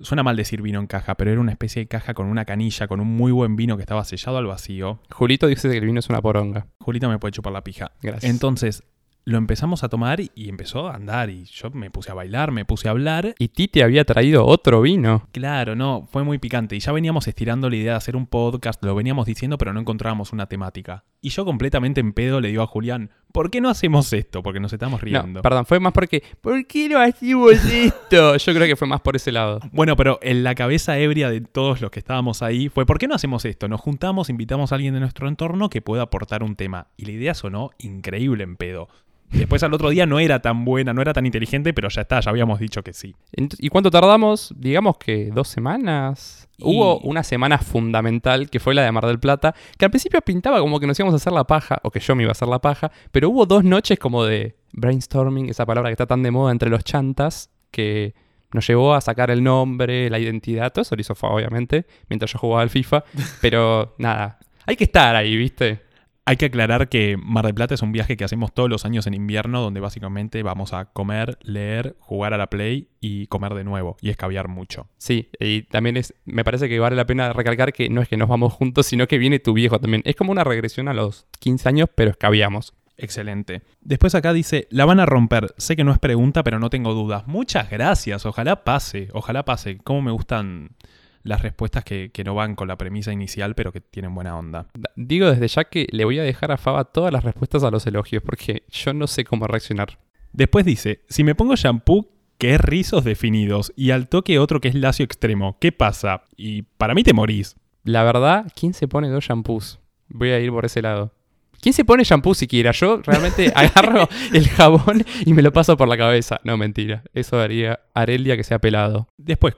Suena 0.00 0.24
mal 0.24 0.34
decir 0.36 0.62
vino 0.62 0.80
en 0.80 0.88
caja, 0.88 1.14
pero 1.14 1.30
era 1.30 1.40
una 1.40 1.52
especie 1.52 1.82
de 1.82 1.86
caja 1.86 2.12
con 2.12 2.26
una 2.26 2.44
canilla, 2.44 2.88
con 2.88 3.00
un 3.00 3.06
muy 3.06 3.30
buen 3.30 3.54
vino 3.54 3.76
que 3.76 3.82
estaba 3.82 4.04
sellado 4.04 4.38
al 4.38 4.46
vacío. 4.46 4.98
Julito 5.10 5.46
dice 5.46 5.70
que 5.70 5.78
el 5.78 5.84
vino 5.84 6.00
es 6.00 6.08
una 6.08 6.20
poronga. 6.20 6.66
Julito 6.80 7.08
me 7.08 7.20
puede 7.20 7.30
chupar 7.30 7.52
la 7.52 7.62
pija. 7.62 7.92
Gracias. 8.02 8.28
Entonces, 8.28 8.82
lo 9.24 9.38
empezamos 9.38 9.84
a 9.84 9.88
tomar 9.88 10.20
y, 10.20 10.30
empezó 10.48 10.88
a 10.88 10.94
andar. 10.94 11.30
Y 11.30 11.44
yo 11.44 11.70
me 11.70 11.90
puse 11.90 12.10
a 12.10 12.14
bailar, 12.14 12.50
me 12.50 12.64
puse 12.64 12.88
a 12.88 12.90
hablar. 12.90 13.34
Y 13.38 13.48
Titi 13.48 13.80
había 13.80 14.04
traído 14.04 14.44
otro 14.46 14.82
vino. 14.82 15.28
Claro, 15.32 15.76
no, 15.76 16.08
fue 16.10 16.24
muy 16.24 16.38
picante. 16.38 16.76
Y 16.76 16.80
ya 16.80 16.92
veníamos 16.92 17.28
estirando 17.28 17.70
la 17.70 17.76
idea 17.76 17.92
de 17.92 17.98
hacer 17.98 18.16
un 18.16 18.26
podcast, 18.26 18.84
lo 18.84 18.94
veníamos 18.94 19.26
diciendo, 19.26 19.58
pero 19.58 19.72
no 19.72 19.80
encontrábamos 19.80 20.32
una 20.32 20.46
temática. 20.46 21.04
Y 21.20 21.30
yo 21.30 21.44
completamente 21.44 22.00
en 22.00 22.12
pedo 22.12 22.40
le 22.40 22.48
digo 22.48 22.62
a 22.62 22.66
Julián, 22.66 23.10
¿por 23.32 23.50
qué 23.50 23.60
no 23.60 23.68
hacemos 23.68 24.12
esto? 24.12 24.42
Porque 24.42 24.58
nos 24.58 24.72
estamos 24.72 25.00
riendo. 25.00 25.38
No, 25.38 25.42
perdón, 25.42 25.66
fue 25.66 25.78
más 25.78 25.92
porque, 25.92 26.22
¿por 26.40 26.66
qué 26.66 26.88
no 26.88 26.98
hacemos 26.98 27.52
esto? 27.64 28.36
Yo 28.38 28.54
creo 28.54 28.66
que 28.66 28.74
fue 28.74 28.88
más 28.88 29.00
por 29.00 29.14
ese 29.14 29.30
lado. 29.30 29.60
Bueno, 29.70 29.94
pero 29.94 30.18
en 30.20 30.42
la 30.42 30.56
cabeza 30.56 30.98
ebria 30.98 31.30
de 31.30 31.40
todos 31.40 31.80
los 31.80 31.92
que 31.92 32.00
estábamos 32.00 32.42
ahí 32.42 32.68
fue, 32.68 32.86
¿por 32.86 32.98
qué 32.98 33.06
no 33.06 33.14
hacemos 33.14 33.44
esto? 33.44 33.68
Nos 33.68 33.80
juntamos, 33.80 34.30
invitamos 34.30 34.72
a 34.72 34.74
alguien 34.74 34.94
de 34.94 35.00
nuestro 35.00 35.28
entorno 35.28 35.70
que 35.70 35.80
pueda 35.80 36.02
aportar 36.02 36.42
un 36.42 36.56
tema. 36.56 36.88
Y 36.96 37.04
la 37.04 37.12
idea 37.12 37.34
sonó 37.34 37.70
increíble 37.78 38.42
en 38.42 38.56
pedo. 38.56 38.88
Después 39.32 39.62
al 39.62 39.72
otro 39.72 39.88
día 39.90 40.04
no 40.06 40.18
era 40.18 40.40
tan 40.40 40.64
buena, 40.64 40.92
no 40.92 41.00
era 41.02 41.12
tan 41.12 41.24
inteligente, 41.26 41.72
pero 41.72 41.88
ya 41.88 42.02
está, 42.02 42.20
ya 42.20 42.30
habíamos 42.30 42.58
dicho 42.60 42.82
que 42.82 42.92
sí. 42.92 43.14
¿Y 43.58 43.68
cuánto 43.70 43.90
tardamos? 43.90 44.52
Digamos 44.56 44.98
que 44.98 45.30
dos 45.32 45.48
semanas. 45.48 46.48
Y- 46.58 46.64
Hubo 46.64 46.98
una 47.00 47.22
semana 47.24 47.58
fundamental 47.58 48.50
que 48.50 48.60
fue 48.60 48.74
la 48.74 48.82
de 48.82 48.92
Mar 48.92 49.06
del 49.06 49.18
Plata, 49.18 49.54
que 49.78 49.84
al 49.84 49.90
principio 49.90 50.20
pintaba 50.20 50.60
como 50.60 50.78
que 50.78 50.86
nos 50.86 50.98
íbamos 50.98 51.14
a 51.14 51.16
hacer 51.16 51.32
la 51.32 51.44
paja, 51.44 51.78
o 51.82 51.90
que 51.90 51.98
yo 52.00 52.14
me 52.14 52.22
iba 52.22 52.30
a 52.30 52.32
hacer 52.32 52.46
la 52.48 52.60
paja, 52.60 52.92
pero 53.10 53.30
hubo 53.30 53.46
dos 53.46 53.64
noches 53.64 53.98
como 53.98 54.24
de 54.24 54.54
brainstorming, 54.72 55.48
esa 55.48 55.66
palabra 55.66 55.88
que 55.90 55.92
está 55.94 56.06
tan 56.06 56.22
de 56.22 56.30
moda 56.30 56.52
entre 56.52 56.68
los 56.70 56.84
chantas, 56.84 57.50
que 57.70 58.14
nos 58.52 58.66
llevó 58.66 58.94
a 58.94 59.00
sacar 59.00 59.30
el 59.30 59.42
nombre, 59.42 60.10
la 60.10 60.18
identidad, 60.18 60.72
todo 60.72 60.82
eso 60.82 60.94
lo 60.94 61.00
hizo 61.00 61.14
Fa, 61.14 61.28
obviamente, 61.28 61.86
mientras 62.10 62.30
yo 62.32 62.38
jugaba 62.38 62.62
al 62.62 62.70
FIFA, 62.70 63.02
pero 63.40 63.94
nada, 63.98 64.38
hay 64.66 64.76
que 64.76 64.84
estar 64.84 65.16
ahí, 65.16 65.36
¿viste? 65.36 65.80
Hay 66.24 66.36
que 66.36 66.46
aclarar 66.46 66.88
que 66.88 67.16
Mar 67.20 67.44
del 67.44 67.54
Plata 67.54 67.74
es 67.74 67.82
un 67.82 67.90
viaje 67.90 68.16
que 68.16 68.22
hacemos 68.22 68.52
todos 68.54 68.70
los 68.70 68.84
años 68.84 69.08
en 69.08 69.14
invierno, 69.14 69.60
donde 69.60 69.80
básicamente 69.80 70.44
vamos 70.44 70.72
a 70.72 70.84
comer, 70.84 71.36
leer, 71.42 71.96
jugar 71.98 72.32
a 72.32 72.38
la 72.38 72.48
Play 72.48 72.88
y 73.00 73.26
comer 73.26 73.54
de 73.54 73.64
nuevo, 73.64 73.96
y 74.00 74.10
escabiar 74.10 74.46
mucho. 74.46 74.88
Sí, 74.98 75.30
y 75.40 75.62
también 75.62 75.96
es, 75.96 76.14
me 76.24 76.44
parece 76.44 76.68
que 76.68 76.78
vale 76.78 76.94
la 76.94 77.06
pena 77.06 77.32
recalcar 77.32 77.72
que 77.72 77.88
no 77.88 78.00
es 78.00 78.08
que 78.08 78.16
nos 78.16 78.28
vamos 78.28 78.52
juntos, 78.52 78.86
sino 78.86 79.08
que 79.08 79.18
viene 79.18 79.40
tu 79.40 79.52
viejo 79.52 79.80
también. 79.80 80.02
Es 80.04 80.14
como 80.14 80.30
una 80.30 80.44
regresión 80.44 80.86
a 80.86 80.94
los 80.94 81.26
15 81.40 81.68
años, 81.68 81.88
pero 81.92 82.12
escabiamos. 82.12 82.72
Excelente. 82.96 83.62
Después 83.80 84.14
acá 84.14 84.32
dice, 84.32 84.68
la 84.70 84.84
van 84.84 85.00
a 85.00 85.06
romper. 85.06 85.52
Sé 85.56 85.74
que 85.74 85.82
no 85.82 85.90
es 85.90 85.98
pregunta, 85.98 86.44
pero 86.44 86.60
no 86.60 86.70
tengo 86.70 86.94
dudas. 86.94 87.26
Muchas 87.26 87.68
gracias. 87.68 88.26
Ojalá 88.26 88.62
pase. 88.62 89.08
Ojalá 89.12 89.44
pase. 89.44 89.78
Cómo 89.78 90.02
me 90.02 90.12
gustan 90.12 90.76
las 91.22 91.42
respuestas 91.42 91.84
que, 91.84 92.10
que 92.12 92.24
no 92.24 92.34
van 92.34 92.54
con 92.54 92.68
la 92.68 92.76
premisa 92.76 93.12
inicial, 93.12 93.54
pero 93.54 93.72
que 93.72 93.80
tienen 93.80 94.14
buena 94.14 94.36
onda. 94.36 94.66
Da- 94.74 94.90
Digo 94.96 95.30
desde 95.30 95.48
ya 95.48 95.64
que 95.64 95.86
le 95.90 96.04
voy 96.04 96.18
a 96.18 96.22
dejar 96.22 96.52
a 96.52 96.56
Faba 96.56 96.84
todas 96.84 97.12
las 97.12 97.24
respuestas 97.24 97.62
a 97.64 97.70
los 97.70 97.86
elogios, 97.86 98.22
porque 98.24 98.64
yo 98.70 98.92
no 98.92 99.06
sé 99.06 99.24
cómo 99.24 99.46
reaccionar. 99.46 99.98
Después 100.32 100.64
dice, 100.64 101.02
si 101.08 101.24
me 101.24 101.34
pongo 101.34 101.54
shampoo 101.56 102.08
que 102.38 102.54
es 102.54 102.60
rizos 102.60 103.04
definidos 103.04 103.72
y 103.76 103.90
al 103.92 104.08
toque 104.08 104.38
otro 104.38 104.60
que 104.60 104.68
es 104.68 104.74
lacio 104.74 105.04
extremo, 105.04 105.58
¿qué 105.60 105.70
pasa? 105.72 106.24
Y 106.36 106.62
para 106.62 106.94
mí 106.94 107.04
te 107.04 107.12
morís. 107.12 107.54
La 107.84 108.02
verdad, 108.02 108.46
¿quién 108.58 108.74
se 108.74 108.88
pone 108.88 109.08
dos 109.08 109.24
shampoos? 109.24 109.78
Voy 110.08 110.30
a 110.30 110.40
ir 110.40 110.50
por 110.50 110.64
ese 110.64 110.82
lado. 110.82 111.12
¿Quién 111.60 111.72
se 111.72 111.84
pone 111.84 112.02
shampoo 112.02 112.34
siquiera? 112.34 112.72
Yo 112.72 113.00
realmente 113.04 113.52
agarro 113.54 114.08
el 114.32 114.48
jabón 114.48 115.04
y 115.24 115.32
me 115.32 115.42
lo 115.42 115.52
paso 115.52 115.76
por 115.76 115.86
la 115.86 115.96
cabeza. 115.96 116.40
No, 116.42 116.56
mentira. 116.56 117.04
Eso 117.14 117.38
haría 117.38 117.78
haré 117.94 118.16
el 118.16 118.24
día 118.24 118.36
que 118.36 118.42
sea 118.42 118.58
pelado. 118.58 119.06
Después, 119.16 119.54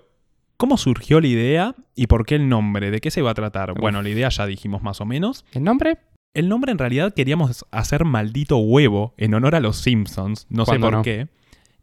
¿cómo 0.56 0.76
surgió 0.76 1.20
la 1.20 1.26
idea 1.28 1.74
y 1.94 2.06
por 2.06 2.24
qué 2.26 2.36
el 2.36 2.48
nombre? 2.48 2.90
¿De 2.90 3.00
qué 3.00 3.10
se 3.10 3.22
va 3.22 3.30
a 3.30 3.34
tratar? 3.34 3.72
Uf. 3.72 3.78
Bueno, 3.78 4.02
la 4.02 4.08
idea 4.08 4.28
ya 4.28 4.46
dijimos 4.46 4.82
más 4.82 5.00
o 5.00 5.04
menos. 5.06 5.44
¿El 5.52 5.64
nombre? 5.64 5.98
El 6.34 6.48
nombre 6.48 6.72
en 6.72 6.78
realidad 6.78 7.14
queríamos 7.14 7.64
hacer 7.70 8.04
maldito 8.04 8.56
huevo 8.58 9.14
en 9.16 9.34
honor 9.34 9.54
a 9.54 9.60
los 9.60 9.76
Simpsons, 9.76 10.46
no 10.50 10.64
sé 10.64 10.70
¿Cuándo 10.72 10.86
por 10.88 10.94
no? 10.94 11.02
qué. 11.02 11.28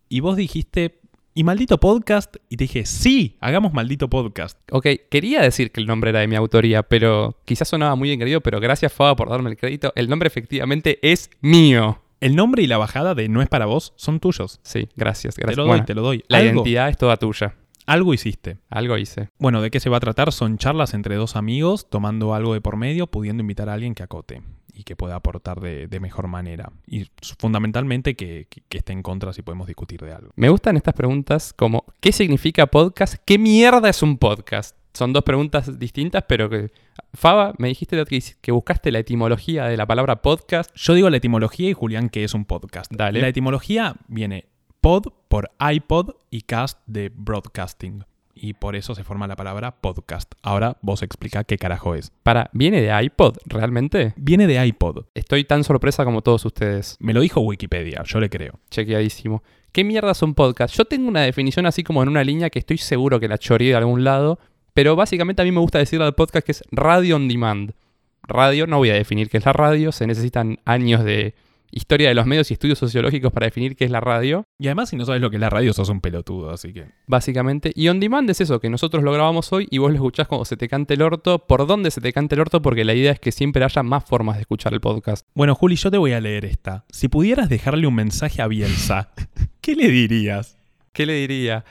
Y 0.10 0.20
vos 0.20 0.36
dijiste, 0.36 1.00
¿y 1.34 1.46
maldito 1.46 1.80
podcast? 1.80 2.36
Y 2.50 2.58
te 2.58 2.66
dije, 2.66 2.86
sí, 2.86 3.38
hagamos 3.40 3.72
maldito 3.72 4.10
podcast. 4.10 4.58
Ok, 4.72 4.88
quería 5.10 5.42
decir 5.42 5.72
que 5.72 5.80
el 5.80 5.88
nombre 5.88 6.10
era 6.10 6.20
de 6.20 6.28
mi 6.28 6.36
autoría, 6.36 6.84
pero 6.84 7.38
quizás 7.46 7.70
sonaba 7.70 7.96
muy 7.96 8.12
engreído, 8.12 8.42
pero 8.42 8.60
gracias 8.60 8.92
Faba 8.92 9.16
por 9.16 9.30
darme 9.30 9.52
el 9.52 9.56
crédito. 9.58 9.94
El 9.96 10.10
nombre 10.10 10.28
efectivamente 10.28 11.00
es 11.02 11.30
mío. 11.40 12.02
El 12.20 12.36
nombre 12.36 12.62
y 12.62 12.68
la 12.68 12.78
bajada 12.78 13.16
de 13.16 13.30
No 13.30 13.42
es 13.42 13.48
para 13.48 13.66
vos 13.66 13.94
son 13.96 14.20
tuyos. 14.20 14.60
Sí, 14.64 14.90
gracias, 14.98 15.36
Te 15.36 15.42
gracias. 15.44 15.58
lo 15.58 15.64
doy, 15.64 15.70
Bueno, 15.70 15.86
te 15.86 15.94
lo 15.96 16.02
doy. 16.02 16.24
la 16.28 16.40
algo, 16.40 16.52
identidad 16.56 16.90
es 16.90 16.98
toda 16.98 17.16
tuya. 17.18 17.56
Algo 17.86 18.14
hiciste. 18.14 18.58
Algo 18.70 18.98
hice. 18.98 19.30
Bueno, 19.40 19.62
¿de 19.62 19.72
qué 19.72 19.80
se 19.80 19.90
va 19.90 19.98
a 19.98 20.02
tratar? 20.02 20.32
Son 20.32 20.58
charlas 20.58 20.94
entre 20.94 21.16
dos 21.16 21.36
amigos, 21.36 21.90
tomando 21.90 22.34
algo 22.34 22.54
de 22.54 22.62
por 22.62 22.78
medio, 22.78 23.08
pudiendo 23.08 23.42
invitar 23.42 23.70
a 23.70 23.74
alguien 23.74 23.94
que 23.96 24.04
acote 24.04 24.42
y 24.74 24.84
que 24.84 24.96
pueda 24.96 25.16
aportar 25.16 25.60
de, 25.60 25.88
de 25.88 26.00
mejor 26.00 26.28
manera. 26.28 26.72
Y 26.88 27.08
fundamentalmente 27.40 28.16
que, 28.16 28.48
que- 28.50 28.62
que 28.70 28.78
esté 28.78 28.94
en 28.94 29.02
contra 29.04 29.34
si 29.34 29.42
podemos 29.42 29.68
discutir 29.68 30.00
de 30.02 30.14
algo. 30.14 30.32
Me 30.36 30.50
gustan 30.50 30.78
estas 30.78 30.94
preguntas 30.94 31.54
como 31.54 31.86
¿qué 32.00 32.12
significa 32.12 32.68
podcast? 32.68 33.16
¿Qué 33.26 33.38
mierda 33.38 33.90
es 33.90 34.02
un 34.02 34.18
podcast? 34.18 34.78
Son 34.94 35.14
dos 35.14 35.24
preguntas 35.24 35.80
distintas, 35.80 36.24
pero 36.28 36.50
que... 36.50 36.72
Faba, 37.14 37.54
me 37.58 37.68
dijiste 37.70 38.02
que, 38.06 38.22
que 38.42 38.52
buscaste 38.54 38.92
la 38.92 39.00
etimología 39.00 39.66
de 39.66 39.76
la 39.76 39.86
palabra 39.86 40.22
podcast. 40.22 40.72
Yo 40.76 40.94
digo 40.94 41.10
la 41.10 41.18
etimología 41.18 41.70
y 41.70 41.74
Julián 41.74 42.10
que 42.10 42.24
es 42.24 42.34
un 42.34 42.46
podcast. 42.46 42.90
Dale. 42.94 43.20
La 43.22 43.28
etimología 43.28 43.96
viene 44.08 44.46
pod 44.82 45.14
por 45.28 45.52
iPod 45.60 46.16
y 46.32 46.42
cast 46.42 46.80
de 46.88 47.12
broadcasting. 47.14 48.04
Y 48.34 48.54
por 48.54 48.76
eso 48.76 48.96
se 48.96 49.04
forma 49.04 49.28
la 49.28 49.36
palabra 49.36 49.80
podcast. 49.80 50.34
Ahora 50.42 50.78
vos 50.82 51.04
explica 51.04 51.44
qué 51.44 51.60
carajo 51.60 51.94
es. 51.94 52.12
Para, 52.24 52.50
¿viene 52.54 52.82
de 52.82 53.04
iPod 53.04 53.38
realmente? 53.46 54.14
Viene 54.16 54.48
de 54.48 54.66
iPod. 54.66 55.06
Estoy 55.14 55.44
tan 55.44 55.64
sorpresa 55.64 56.04
como 56.04 56.24
todos 56.24 56.44
ustedes. 56.46 56.98
Me 57.00 57.14
lo 57.14 57.22
dijo 57.22 57.42
Wikipedia, 57.42 58.02
yo 58.04 58.20
le 58.20 58.32
creo. 58.32 58.60
Chequeadísimo. 58.72 59.44
¿Qué 59.72 59.84
mierda 59.84 60.14
es 60.14 60.24
un 60.24 60.34
podcast? 60.34 60.76
Yo 60.76 60.86
tengo 60.86 61.08
una 61.08 61.22
definición 61.22 61.68
así 61.68 61.84
como 61.84 62.02
en 62.02 62.10
una 62.10 62.24
línea 62.24 62.50
que 62.50 62.60
estoy 62.60 62.80
seguro 62.80 63.20
que 63.20 63.28
la 63.28 63.38
choreé 63.38 63.70
de 63.70 63.76
algún 63.76 64.04
lado, 64.04 64.40
pero 64.74 64.96
básicamente 64.96 65.44
a 65.44 65.46
mí 65.46 65.52
me 65.52 65.60
gusta 65.60 65.78
decirle 65.78 66.06
al 66.06 66.16
podcast 66.16 66.46
que 66.46 66.54
es 66.54 66.64
radio 66.72 67.18
on 67.18 67.28
demand. 67.28 67.74
Radio, 68.24 68.66
no 68.66 68.78
voy 68.78 68.90
a 68.90 68.96
definir 68.96 69.30
qué 69.30 69.38
es 69.38 69.46
la 69.46 69.54
radio, 69.54 69.92
se 69.92 70.08
necesitan 70.08 70.60
años 70.66 71.04
de 71.04 71.36
historia 71.72 72.10
de 72.10 72.16
los 72.16 72.26
medios 72.26 72.52
y 72.52 72.54
estudios 72.54 72.80
sociológicos 72.80 73.32
para 73.32 73.46
definir 73.46 73.76
qué 73.76 73.86
es 73.86 73.92
la 73.92 74.00
radio, 74.00 74.46
Y 74.60 74.68
además, 74.68 74.90
si 74.90 74.96
no 74.96 75.06
sabes 75.06 75.22
lo 75.22 75.30
que 75.30 75.38
es 75.38 75.42
la 75.42 75.50
radio, 75.50 75.74
sos 75.74 75.90
un 75.90 76.02
pelotudo, 76.02 76.52
así 76.52 76.74
que. 76.74 76.86
básicamente. 77.08 77.72
Y 77.76 77.88
on 77.90 78.00
demand 78.00 78.30
es 78.30 78.42
eso, 78.42 78.60
que 78.60 78.70
nosotros 78.70 79.04
lo 79.04 79.12
grabamos 79.12 79.52
hoy 79.54 79.68
y 79.72 79.78
vos 79.78 79.92
lo 79.92 79.96
escuchás 79.96 80.28
cuando 80.28 80.46
se 80.46 80.58
te 80.58 80.68
cante 80.68 80.94
el 80.94 81.02
orto. 81.02 81.40
¿Por 81.48 81.68
dónde 81.68 81.92
se 81.92 82.02
te 82.02 82.14
cante 82.14 82.36
el 82.36 82.42
orto? 82.42 82.62
Porque 82.62 82.84
la 82.84 82.94
idea 82.94 83.12
es 83.12 83.20
que 83.20 83.32
siempre 83.32 83.64
haya 83.64 83.84
más 83.84 84.04
formas 84.06 84.36
de 84.36 84.42
escuchar 84.42 84.74
el 84.74 84.82
podcast. 84.82 85.26
Bueno, 85.34 85.56
Juli, 85.56 85.76
yo 85.76 85.90
te 85.90 85.98
voy 85.98 86.14
a 86.14 86.22
leer 86.22 86.46
esta. 86.46 86.86
Si 86.90 87.08
pudieras 87.08 87.50
dejarle 87.50 87.88
un 87.88 87.96
mensaje 87.96 88.42
a 88.42 88.48
Bielsa, 88.48 89.12
¿qué 89.62 89.76
le 89.76 89.90
dirías? 89.90 90.58
¿Qué 90.94 91.06
le 91.06 91.14
diría? 91.14 91.64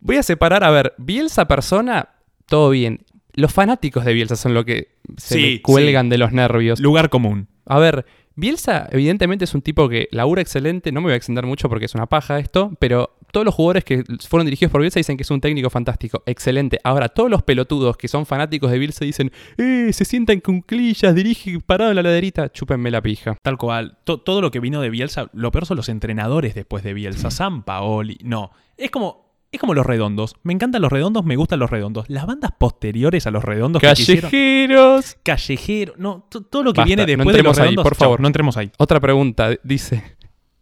Voy 0.00 0.16
a 0.16 0.22
separar, 0.22 0.64
a 0.64 0.70
ver, 0.70 0.94
Bielsa 0.98 1.46
persona, 1.46 2.10
todo 2.46 2.70
bien. 2.70 3.04
Los 3.34 3.52
fanáticos 3.52 4.04
de 4.04 4.14
Bielsa 4.14 4.36
son 4.36 4.54
lo 4.54 4.64
que 4.64 4.88
se 5.16 5.34
Sí, 5.34 5.42
me 5.42 5.62
cuelgan 5.62 6.08
de 6.08 6.18
los 6.18 6.32
nervios. 6.32 6.80
Lugar 6.80 7.10
común. 7.10 7.48
A 7.66 7.78
ver, 7.78 8.06
Bielsa 8.36 8.86
evidentemente 8.92 9.44
es 9.46 9.54
un 9.54 9.62
tipo 9.62 9.88
que 9.88 10.08
labura 10.12 10.42
excelente, 10.42 10.92
no 10.92 11.00
me 11.00 11.06
voy 11.06 11.14
a 11.14 11.16
extender 11.16 11.46
mucho 11.46 11.68
porque 11.70 11.86
es 11.86 11.94
una 11.94 12.04
paja 12.06 12.38
esto, 12.38 12.72
pero 12.78 13.16
todos 13.32 13.46
los 13.46 13.54
jugadores 13.54 13.82
que 13.84 14.04
fueron 14.28 14.44
dirigidos 14.46 14.70
por 14.70 14.82
Bielsa 14.82 15.00
dicen 15.00 15.16
que 15.16 15.22
es 15.22 15.30
un 15.30 15.40
técnico 15.40 15.70
fantástico, 15.70 16.22
excelente. 16.26 16.78
Ahora, 16.84 17.08
todos 17.08 17.30
los 17.30 17.42
pelotudos 17.42 17.96
que 17.96 18.08
son 18.08 18.26
fanáticos 18.26 18.70
de 18.70 18.78
Bielsa 18.78 19.04
dicen, 19.06 19.32
eh, 19.56 19.90
se 19.92 20.04
sientan 20.04 20.40
con 20.40 20.60
clillas, 20.60 21.14
dirige 21.14 21.58
parado 21.60 21.90
en 21.90 21.96
la 21.96 22.02
laderita, 22.02 22.50
chúpenme 22.52 22.90
la 22.90 23.00
pija. 23.02 23.36
Tal 23.42 23.56
cual. 23.56 23.98
To- 24.04 24.20
todo 24.20 24.40
lo 24.42 24.50
que 24.50 24.60
vino 24.60 24.80
de 24.82 24.90
Bielsa, 24.90 25.30
lo 25.32 25.50
peor 25.50 25.66
son 25.66 25.78
los 25.78 25.88
entrenadores 25.88 26.54
después 26.54 26.84
de 26.84 26.92
Bielsa. 26.94 27.30
San 27.30 27.62
Paoli. 27.62 28.18
No. 28.22 28.50
Es 28.76 28.90
como. 28.90 29.25
Es 29.52 29.60
como 29.60 29.74
los 29.74 29.86
redondos. 29.86 30.34
Me 30.42 30.52
encantan 30.52 30.82
los 30.82 30.92
redondos, 30.92 31.24
me 31.24 31.36
gustan 31.36 31.58
los 31.60 31.70
redondos. 31.70 32.04
Las 32.10 32.26
bandas 32.26 32.50
posteriores 32.58 33.26
a 33.26 33.30
los 33.30 33.44
redondos 33.44 33.80
que 33.80 33.90
quisieron. 33.94 34.30
Callejeros. 34.30 35.16
Callejero. 35.22 35.94
No, 35.96 36.26
to- 36.28 36.42
todo 36.42 36.62
lo 36.64 36.72
que 36.72 36.80
Basta, 36.80 36.86
viene 36.86 37.02
no 37.02 37.06
después 37.06 37.36
de 37.36 37.42
los 37.42 37.50
entremos 37.52 37.58
ahí, 37.58 37.64
redondos. 37.64 37.82
por 37.84 37.92
chau, 37.96 37.98
favor. 38.06 38.20
no 38.20 38.26
entremos 38.26 38.56
ahí. 38.56 38.70
Otra 38.78 39.00
pregunta, 39.00 39.50
dice, 39.62 40.16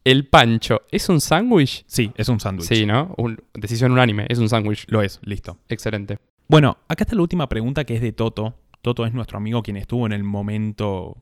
¿el 0.05 0.29
pancho 0.29 0.83
es 0.91 1.09
un 1.09 1.21
sándwich? 1.21 1.85
Sí, 1.89 2.13
es 2.17 2.29
un 2.29 2.39
sándwich. 2.41 2.69
Sí, 2.69 2.87
¿no? 2.87 3.15
Un- 3.17 3.39
decisión 3.55 3.91
unánime, 3.93 4.27
es 4.29 4.39
un 4.39 4.49
sándwich. 4.49 4.85
Lo 4.89 5.03
es, 5.03 5.19
listo. 5.25 5.59
Excelente. 5.69 6.19
Bueno, 6.47 6.77
acá 6.89 7.05
está 7.05 7.17
la 7.17 7.23
última 7.23 7.49
pregunta 7.49 7.85
que 7.85 7.97
es 7.97 8.03
de 8.03 8.13
Toto. 8.13 8.55
Toto 8.83 9.07
es 9.07 9.15
nuestro 9.15 9.39
amigo 9.39 9.63
quien 9.63 9.79
estuvo 9.79 10.05
en 10.07 10.13
el 10.13 10.23
momento 10.25 11.17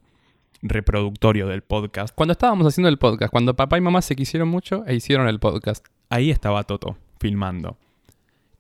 reproductorio 0.62 1.46
del 1.46 1.62
podcast. 1.62 2.14
Cuando 2.14 2.32
estábamos 2.32 2.66
haciendo 2.66 2.88
el 2.88 2.98
podcast, 2.98 3.30
cuando 3.30 3.54
papá 3.54 3.78
y 3.78 3.80
mamá 3.80 4.02
se 4.02 4.16
quisieron 4.16 4.48
mucho 4.48 4.84
e 4.86 4.94
hicieron 4.94 5.28
el 5.28 5.38
podcast, 5.38 5.86
Ahí 6.10 6.30
estaba 6.30 6.62
Toto, 6.64 6.98
filmando. 7.22 7.78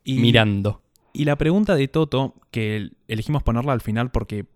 Y, 0.04 0.18
mirando. 0.20 0.80
Y 1.12 1.24
la 1.26 1.36
pregunta 1.36 1.74
de 1.74 1.88
Toto, 1.88 2.34
que 2.50 2.76
el- 2.76 2.96
elegimos 3.08 3.42
ponerla 3.42 3.72
al 3.72 3.80
final 3.82 4.10
porque 4.10 4.46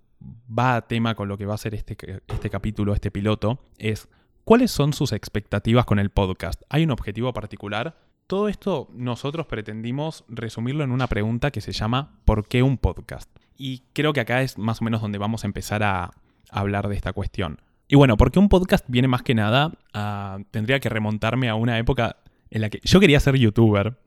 va 0.49 0.77
a 0.77 0.87
tema 0.89 1.15
con 1.15 1.29
lo 1.29 1.37
que 1.37 1.45
va 1.45 1.55
a 1.55 1.59
ser 1.59 1.75
este, 1.75 1.97
este 2.27 2.49
capítulo, 2.51 2.95
este 2.95 3.11
piloto, 3.11 3.59
es 3.79 4.09
¿cuáles 4.45 4.71
son 4.71 4.93
sus 4.93 5.13
expectativas 5.13 5.85
con 5.85 5.99
el 5.99 6.11
podcast? 6.11 6.63
¿Hay 6.71 6.85
un 6.85 6.91
objetivo 6.91 7.33
particular? 7.33 7.99
Todo 8.27 8.49
esto 8.49 8.89
nosotros 8.93 9.47
pretendimos 9.47 10.25
resumirlo 10.29 10.83
en 10.83 10.91
una 10.91 11.07
pregunta 11.07 11.51
que 11.51 11.61
se 11.61 11.73
llama 11.73 12.19
¿por 12.25 12.49
qué 12.49 12.63
un 12.63 12.79
podcast? 12.79 13.29
Y 13.59 13.83
creo 13.93 14.13
que 14.13 14.21
acá 14.21 14.43
es 14.43 14.59
más 14.59 14.81
o 14.81 14.85
menos 14.85 15.03
donde 15.03 15.19
vamos 15.19 15.45
a 15.45 15.47
empezar 15.47 15.83
a 15.83 16.11
hablar 16.51 16.89
de 16.89 16.97
esta 16.97 17.13
cuestión. 17.13 17.61
Y 17.89 17.95
bueno, 17.97 18.17
porque 18.17 18.39
un 18.39 18.49
podcast 18.49 18.85
viene 18.89 19.07
más 19.07 19.23
que 19.23 19.35
nada 19.35 19.73
a... 19.95 20.39
Tendría 20.51 20.81
que 20.81 20.89
remontarme 20.89 21.49
a 21.49 21.55
una 21.55 21.79
época 21.79 22.17
en 22.51 22.61
la 22.61 22.71
que 22.71 22.81
yo 22.85 23.01
quería 23.01 23.21
ser 23.21 23.37
youtuber. 23.37 23.99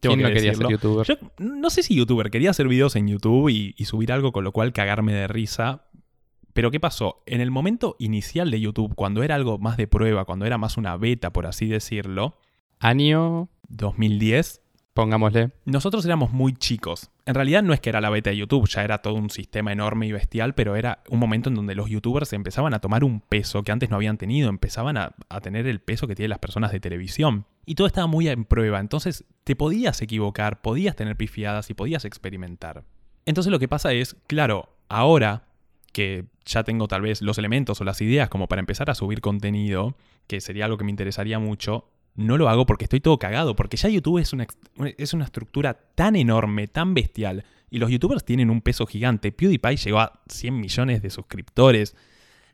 Tengo 0.00 0.14
¿Quién 0.14 0.18
que 0.18 0.22
no 0.22 0.34
quería 0.34 0.54
ser 0.54 0.68
youtuber? 0.68 1.06
Yo 1.06 1.14
no 1.38 1.70
sé 1.70 1.82
si 1.82 1.94
youtuber, 1.94 2.30
quería 2.30 2.50
hacer 2.50 2.68
videos 2.68 2.96
en 2.96 3.08
YouTube 3.08 3.48
y, 3.48 3.74
y 3.76 3.84
subir 3.86 4.12
algo 4.12 4.32
con 4.32 4.44
lo 4.44 4.52
cual 4.52 4.72
cagarme 4.72 5.12
de 5.12 5.26
risa. 5.26 5.86
Pero 6.52 6.70
¿qué 6.70 6.80
pasó? 6.80 7.22
En 7.26 7.40
el 7.40 7.50
momento 7.50 7.96
inicial 7.98 8.50
de 8.50 8.60
YouTube, 8.60 8.94
cuando 8.94 9.22
era 9.22 9.34
algo 9.34 9.58
más 9.58 9.76
de 9.76 9.86
prueba, 9.86 10.24
cuando 10.24 10.46
era 10.46 10.56
más 10.56 10.76
una 10.76 10.96
beta, 10.96 11.32
por 11.32 11.46
así 11.46 11.66
decirlo, 11.66 12.38
Año, 12.78 13.48
2010, 13.68 14.60
pongámosle. 14.96 15.50
nosotros 15.66 16.04
éramos 16.04 16.32
muy 16.32 16.54
chicos. 16.54 17.10
En 17.26 17.34
realidad 17.34 17.62
no 17.62 17.72
es 17.72 17.80
que 17.80 17.90
era 17.90 18.00
la 18.00 18.10
beta 18.10 18.30
de 18.30 18.36
YouTube, 18.38 18.68
ya 18.68 18.82
era 18.82 18.98
todo 18.98 19.14
un 19.14 19.30
sistema 19.30 19.70
enorme 19.70 20.06
y 20.06 20.12
bestial, 20.12 20.54
pero 20.54 20.74
era 20.74 21.02
un 21.08 21.20
momento 21.20 21.50
en 21.50 21.54
donde 21.54 21.76
los 21.76 21.88
youtubers 21.88 22.32
empezaban 22.32 22.74
a 22.74 22.80
tomar 22.80 23.04
un 23.04 23.20
peso 23.20 23.62
que 23.62 23.70
antes 23.70 23.90
no 23.90 23.96
habían 23.96 24.16
tenido, 24.16 24.48
empezaban 24.48 24.96
a, 24.96 25.14
a 25.28 25.40
tener 25.40 25.66
el 25.66 25.80
peso 25.80 26.08
que 26.08 26.16
tienen 26.16 26.30
las 26.30 26.38
personas 26.40 26.72
de 26.72 26.80
televisión. 26.80 27.44
Y 27.66 27.74
todo 27.74 27.86
estaba 27.86 28.06
muy 28.06 28.28
en 28.28 28.44
prueba, 28.44 28.80
entonces 28.80 29.24
te 29.44 29.54
podías 29.54 30.00
equivocar, 30.02 30.62
podías 30.62 30.96
tener 30.96 31.14
pifiadas 31.16 31.70
y 31.70 31.74
podías 31.74 32.04
experimentar. 32.04 32.84
Entonces 33.26 33.50
lo 33.50 33.58
que 33.58 33.68
pasa 33.68 33.92
es, 33.92 34.16
claro, 34.26 34.70
ahora 34.88 35.44
que 35.92 36.26
ya 36.44 36.62
tengo 36.62 36.88
tal 36.88 37.02
vez 37.02 37.22
los 37.22 37.38
elementos 37.38 37.80
o 37.80 37.84
las 37.84 38.00
ideas 38.00 38.28
como 38.28 38.48
para 38.48 38.60
empezar 38.60 38.90
a 38.90 38.94
subir 38.94 39.20
contenido, 39.20 39.96
que 40.26 40.40
sería 40.40 40.64
algo 40.64 40.76
que 40.76 40.84
me 40.84 40.90
interesaría 40.90 41.38
mucho, 41.38 41.88
no 42.16 42.38
lo 42.38 42.48
hago 42.48 42.66
porque 42.66 42.84
estoy 42.84 43.00
todo 43.00 43.18
cagado, 43.18 43.54
porque 43.54 43.76
ya 43.76 43.88
YouTube 43.88 44.18
es 44.18 44.32
una, 44.32 44.46
es 44.98 45.12
una 45.14 45.24
estructura 45.24 45.74
tan 45.94 46.16
enorme, 46.16 46.66
tan 46.66 46.94
bestial, 46.94 47.44
y 47.70 47.78
los 47.78 47.90
youtubers 47.90 48.24
tienen 48.24 48.50
un 48.50 48.62
peso 48.62 48.86
gigante. 48.86 49.32
PewDiePie 49.32 49.76
llegó 49.76 50.00
a 50.00 50.22
100 50.28 50.60
millones 50.60 51.02
de 51.02 51.10
suscriptores. 51.10 51.96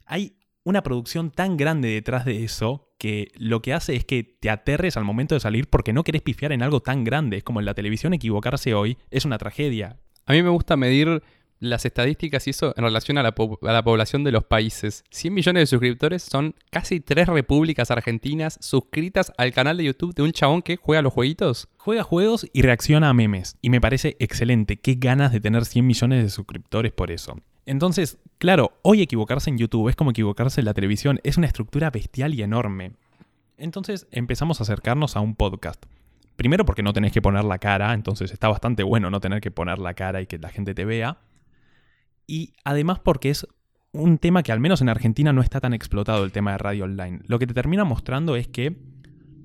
Hay 0.07 0.37
una 0.65 0.83
producción 0.83 1.31
tan 1.31 1.57
grande 1.57 1.89
detrás 1.89 2.25
de 2.25 2.45
eso 2.45 2.93
que 2.99 3.29
lo 3.35 3.63
que 3.63 3.75
hace 3.75 3.97
es 3.97 4.05
que 4.05 4.23
te 4.23 4.49
aterres 4.49 4.97
al 4.97 5.05
momento 5.05 5.35
de 5.35 5.41
salir 5.41 5.69
porque 5.69 5.93
no 5.93 6.05
querés 6.05 6.23
pifiar 6.23 6.53
en 6.53 6.63
algo 6.63 6.81
tan 6.81 7.05
grande. 7.05 7.39
Es 7.39 7.43
como 7.43 7.61
en 7.61 7.67
la 7.67 7.75
televisión 7.75 8.15
equivocarse 8.15 8.75
hoy 8.75 8.97
es 9.11 9.25
una 9.25 9.39
tragedia. 9.39 9.99
A 10.25 10.33
mí 10.33 10.43
me 10.43 10.51
gusta 10.51 10.77
medir 10.77 11.23
las 11.63 11.87
estadísticas 11.87 12.47
y 12.47 12.51
eso 12.51 12.75
en 12.77 12.83
relación 12.83 13.19
a 13.19 13.23
la, 13.23 13.29
a 13.29 13.73
la 13.73 13.85
población 13.85 14.25
de 14.25 14.33
los 14.33 14.45
países. 14.45 15.05
100 15.11 15.33
millones 15.33 15.63
de 15.63 15.67
suscriptores 15.67 16.23
son 16.25 16.57
casi 16.71 16.99
tres 16.99 17.29
repúblicas 17.29 17.91
argentinas 17.93 18.59
suscritas 18.61 19.33
al 19.39 19.53
canal 19.53 19.77
de 19.77 19.85
YouTube 19.85 20.15
de 20.15 20.23
un 20.23 20.33
chabón 20.33 20.63
que 20.63 20.77
juega 20.77 21.03
los 21.03 21.13
jueguitos. 21.13 21.69
Juega 21.77 22.03
juegos 22.03 22.47
y 22.53 22.63
reacciona 22.63 23.09
a 23.09 23.15
memes. 23.15 23.57
Y 23.63 23.71
me 23.71 23.81
parece 23.81 24.17
excelente. 24.19 24.79
Qué 24.79 24.97
ganas 24.97 25.31
de 25.33 25.41
tener 25.41 25.65
100 25.65 25.87
millones 25.87 26.25
de 26.25 26.31
suscriptores 26.31 26.93
por 26.93 27.13
eso. 27.13 27.37
Entonces, 27.65 28.19
claro, 28.39 28.73
hoy 28.83 29.03
equivocarse 29.03 29.49
en 29.49 29.59
YouTube 29.59 29.89
es 29.89 29.95
como 29.95 30.11
equivocarse 30.11 30.61
en 30.61 30.65
la 30.65 30.75
televisión. 30.75 31.21
Es 31.23 31.37
una 31.37 31.47
estructura 31.47 31.91
bestial 31.91 32.35
y 32.35 32.43
enorme. 32.43 32.93
Entonces 33.57 34.09
empezamos 34.11 34.59
a 34.59 34.65
acercarnos 34.65 35.15
a 35.15 35.21
un 35.21 35.37
podcast. 35.37 35.87
Primero 36.35 36.65
porque 36.65 36.83
no 36.83 36.93
tenés 36.93 37.13
que 37.13 37.23
poner 37.23 37.45
la 37.45 37.59
cara, 37.59 37.93
entonces 37.93 38.33
está 38.33 38.49
bastante 38.49 38.83
bueno 38.83 39.11
no 39.11 39.21
tener 39.21 39.41
que 39.41 39.53
poner 39.53 39.79
la 39.79 39.95
cara 39.95 40.21
y 40.21 40.27
que 40.27 40.39
la 40.39 40.49
gente 40.49 40.75
te 40.75 40.85
vea. 40.85 41.19
Y 42.27 42.55
además 42.65 42.99
porque 43.01 43.31
es 43.31 43.47
un 43.93 44.19
tema 44.19 44.43
que 44.43 44.53
al 44.53 44.61
menos 44.61 44.81
en 44.81 44.89
Argentina 44.89 45.33
no 45.33 45.43
está 45.43 45.61
tan 45.61 45.75
explotado, 45.75 46.25
el 46.25 46.33
tema 46.33 46.53
de 46.53 46.59
radio 46.59 46.85
online. 46.85 47.21
Lo 47.27 47.39
que 47.39 47.47
te 47.47 47.55
termina 47.55 47.85
mostrando 47.85 48.37
es 48.37 48.49
que 48.49 48.77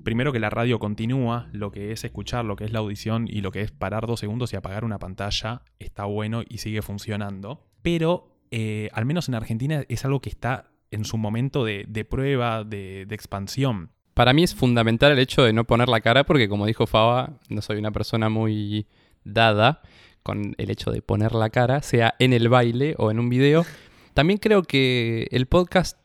primero 0.04 0.32
que 0.32 0.40
la 0.40 0.48
radio 0.48 0.78
continúa, 0.78 1.48
lo 1.52 1.70
que 1.70 1.92
es 1.92 2.02
escuchar, 2.04 2.44
lo 2.44 2.56
que 2.56 2.64
es 2.64 2.72
la 2.72 2.78
audición 2.78 3.28
y 3.28 3.42
lo 3.42 3.52
que 3.52 3.60
es 3.60 3.70
parar 3.70 4.06
dos 4.06 4.20
segundos 4.20 4.52
y 4.52 4.56
apagar 4.56 4.84
una 4.84 4.98
pantalla 4.98 5.62
está 5.78 6.04
bueno 6.04 6.42
y 6.48 6.58
sigue 6.58 6.80
funcionando. 6.80 7.66
Pero 7.82 8.34
eh, 8.50 8.88
al 8.94 9.04
menos 9.04 9.28
en 9.28 9.34
Argentina 9.34 9.84
es 9.88 10.04
algo 10.06 10.20
que 10.20 10.30
está 10.30 10.70
en 10.90 11.04
su 11.04 11.18
momento 11.18 11.64
de, 11.64 12.06
prueba, 12.08 12.64
de, 12.64 13.04
de 13.06 13.14
expansión. 13.14 13.90
Para 14.14 14.32
mí 14.32 14.42
es 14.42 14.54
fundamental 14.54 15.12
el 15.12 15.18
hecho 15.18 15.42
de 15.42 15.52
no 15.52 15.64
poner 15.64 15.88
la 15.88 16.00
cara 16.00 16.24
porque 16.24 16.48
como 16.48 16.64
dijo 16.64 16.86
Faba, 16.86 17.38
no 17.50 17.60
soy 17.60 17.76
una 17.76 17.90
persona 17.92 18.30
muy 18.30 18.86
dada 19.24 19.82
con 20.28 20.54
el 20.58 20.68
hecho 20.68 20.90
de 20.90 21.00
poner 21.00 21.32
la 21.34 21.48
cara, 21.48 21.80
sea 21.80 22.14
en 22.18 22.34
el 22.34 22.50
baile 22.50 22.94
o 22.98 23.10
en 23.10 23.18
un 23.18 23.30
video. 23.30 23.64
También 24.12 24.38
creo 24.38 24.62
que 24.62 25.26
el 25.30 25.46
podcast, 25.46 25.96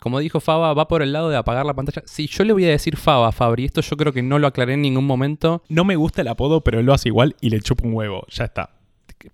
como 0.00 0.18
dijo 0.18 0.40
Faba, 0.40 0.74
va 0.74 0.88
por 0.88 1.00
el 1.00 1.12
lado 1.12 1.30
de 1.30 1.36
apagar 1.36 1.64
la 1.64 1.74
pantalla. 1.74 2.02
Si 2.04 2.26
yo 2.26 2.42
le 2.42 2.52
voy 2.52 2.64
a 2.64 2.70
decir 2.70 2.96
Faba, 2.96 3.30
Fabri, 3.30 3.66
esto 3.66 3.80
yo 3.80 3.96
creo 3.96 4.12
que 4.12 4.20
no 4.20 4.40
lo 4.40 4.48
aclaré 4.48 4.72
en 4.72 4.82
ningún 4.82 5.06
momento, 5.06 5.62
No 5.68 5.84
me 5.84 5.94
gusta 5.94 6.22
el 6.22 6.26
apodo, 6.26 6.64
pero 6.64 6.80
él 6.80 6.86
lo 6.86 6.92
hace 6.92 7.08
igual 7.08 7.36
y 7.40 7.50
le 7.50 7.60
chupa 7.60 7.86
un 7.86 7.94
huevo. 7.94 8.26
Ya 8.30 8.46
está. 8.46 8.70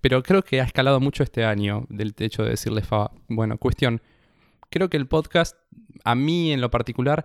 pero 0.02 0.22
creo 0.22 0.42
que 0.42 0.60
ha 0.60 0.64
escalado 0.64 1.00
mucho 1.00 1.22
este 1.22 1.46
año 1.46 1.86
del 1.88 2.12
hecho 2.18 2.42
de 2.42 2.50
decirle 2.50 2.82
Faba. 2.82 3.12
Bueno, 3.28 3.56
cuestión. 3.56 4.02
Creo 4.68 4.90
que 4.90 4.98
el 4.98 5.06
podcast, 5.06 5.56
a 6.04 6.14
mí 6.14 6.52
en 6.52 6.60
lo 6.60 6.70
particular, 6.70 7.24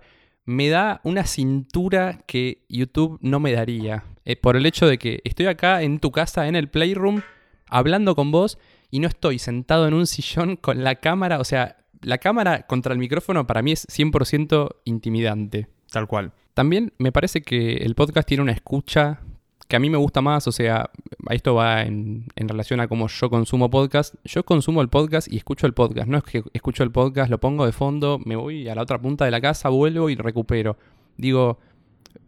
me 0.50 0.68
da 0.68 1.00
una 1.04 1.26
cintura 1.26 2.18
que 2.26 2.64
YouTube 2.68 3.18
no 3.22 3.38
me 3.38 3.52
daría. 3.52 4.02
Eh, 4.24 4.34
por 4.34 4.56
el 4.56 4.66
hecho 4.66 4.86
de 4.88 4.98
que 4.98 5.20
estoy 5.22 5.46
acá 5.46 5.82
en 5.82 6.00
tu 6.00 6.10
casa, 6.10 6.48
en 6.48 6.56
el 6.56 6.68
Playroom, 6.68 7.22
hablando 7.68 8.16
con 8.16 8.32
vos 8.32 8.58
y 8.90 8.98
no 8.98 9.06
estoy 9.06 9.38
sentado 9.38 9.86
en 9.86 9.94
un 9.94 10.08
sillón 10.08 10.56
con 10.56 10.82
la 10.82 10.96
cámara. 10.96 11.38
O 11.38 11.44
sea, 11.44 11.76
la 12.02 12.18
cámara 12.18 12.66
contra 12.66 12.92
el 12.92 12.98
micrófono 12.98 13.46
para 13.46 13.62
mí 13.62 13.70
es 13.70 13.86
100% 13.86 14.76
intimidante. 14.86 15.68
Tal 15.88 16.08
cual. 16.08 16.32
También 16.52 16.92
me 16.98 17.12
parece 17.12 17.42
que 17.42 17.74
el 17.76 17.94
podcast 17.94 18.26
tiene 18.26 18.42
una 18.42 18.52
escucha 18.52 19.20
que 19.68 19.76
a 19.76 19.78
mí 19.78 19.88
me 19.88 19.98
gusta 19.98 20.20
más, 20.20 20.46
o 20.48 20.52
sea, 20.52 20.90
esto 21.30 21.54
va 21.54 21.82
en, 21.82 22.26
en 22.36 22.48
relación 22.48 22.80
a 22.80 22.88
cómo 22.88 23.06
yo 23.08 23.30
consumo 23.30 23.70
podcast. 23.70 24.14
Yo 24.24 24.44
consumo 24.44 24.82
el 24.82 24.88
podcast 24.88 25.32
y 25.32 25.36
escucho 25.36 25.66
el 25.66 25.74
podcast. 25.74 26.08
No 26.08 26.18
es 26.18 26.24
que 26.24 26.42
escucho 26.52 26.82
el 26.82 26.90
podcast, 26.90 27.30
lo 27.30 27.38
pongo 27.38 27.66
de 27.66 27.72
fondo, 27.72 28.18
me 28.24 28.36
voy 28.36 28.68
a 28.68 28.74
la 28.74 28.82
otra 28.82 29.00
punta 29.00 29.24
de 29.24 29.30
la 29.30 29.40
casa, 29.40 29.68
vuelvo 29.68 30.10
y 30.10 30.16
recupero. 30.16 30.76
Digo, 31.16 31.58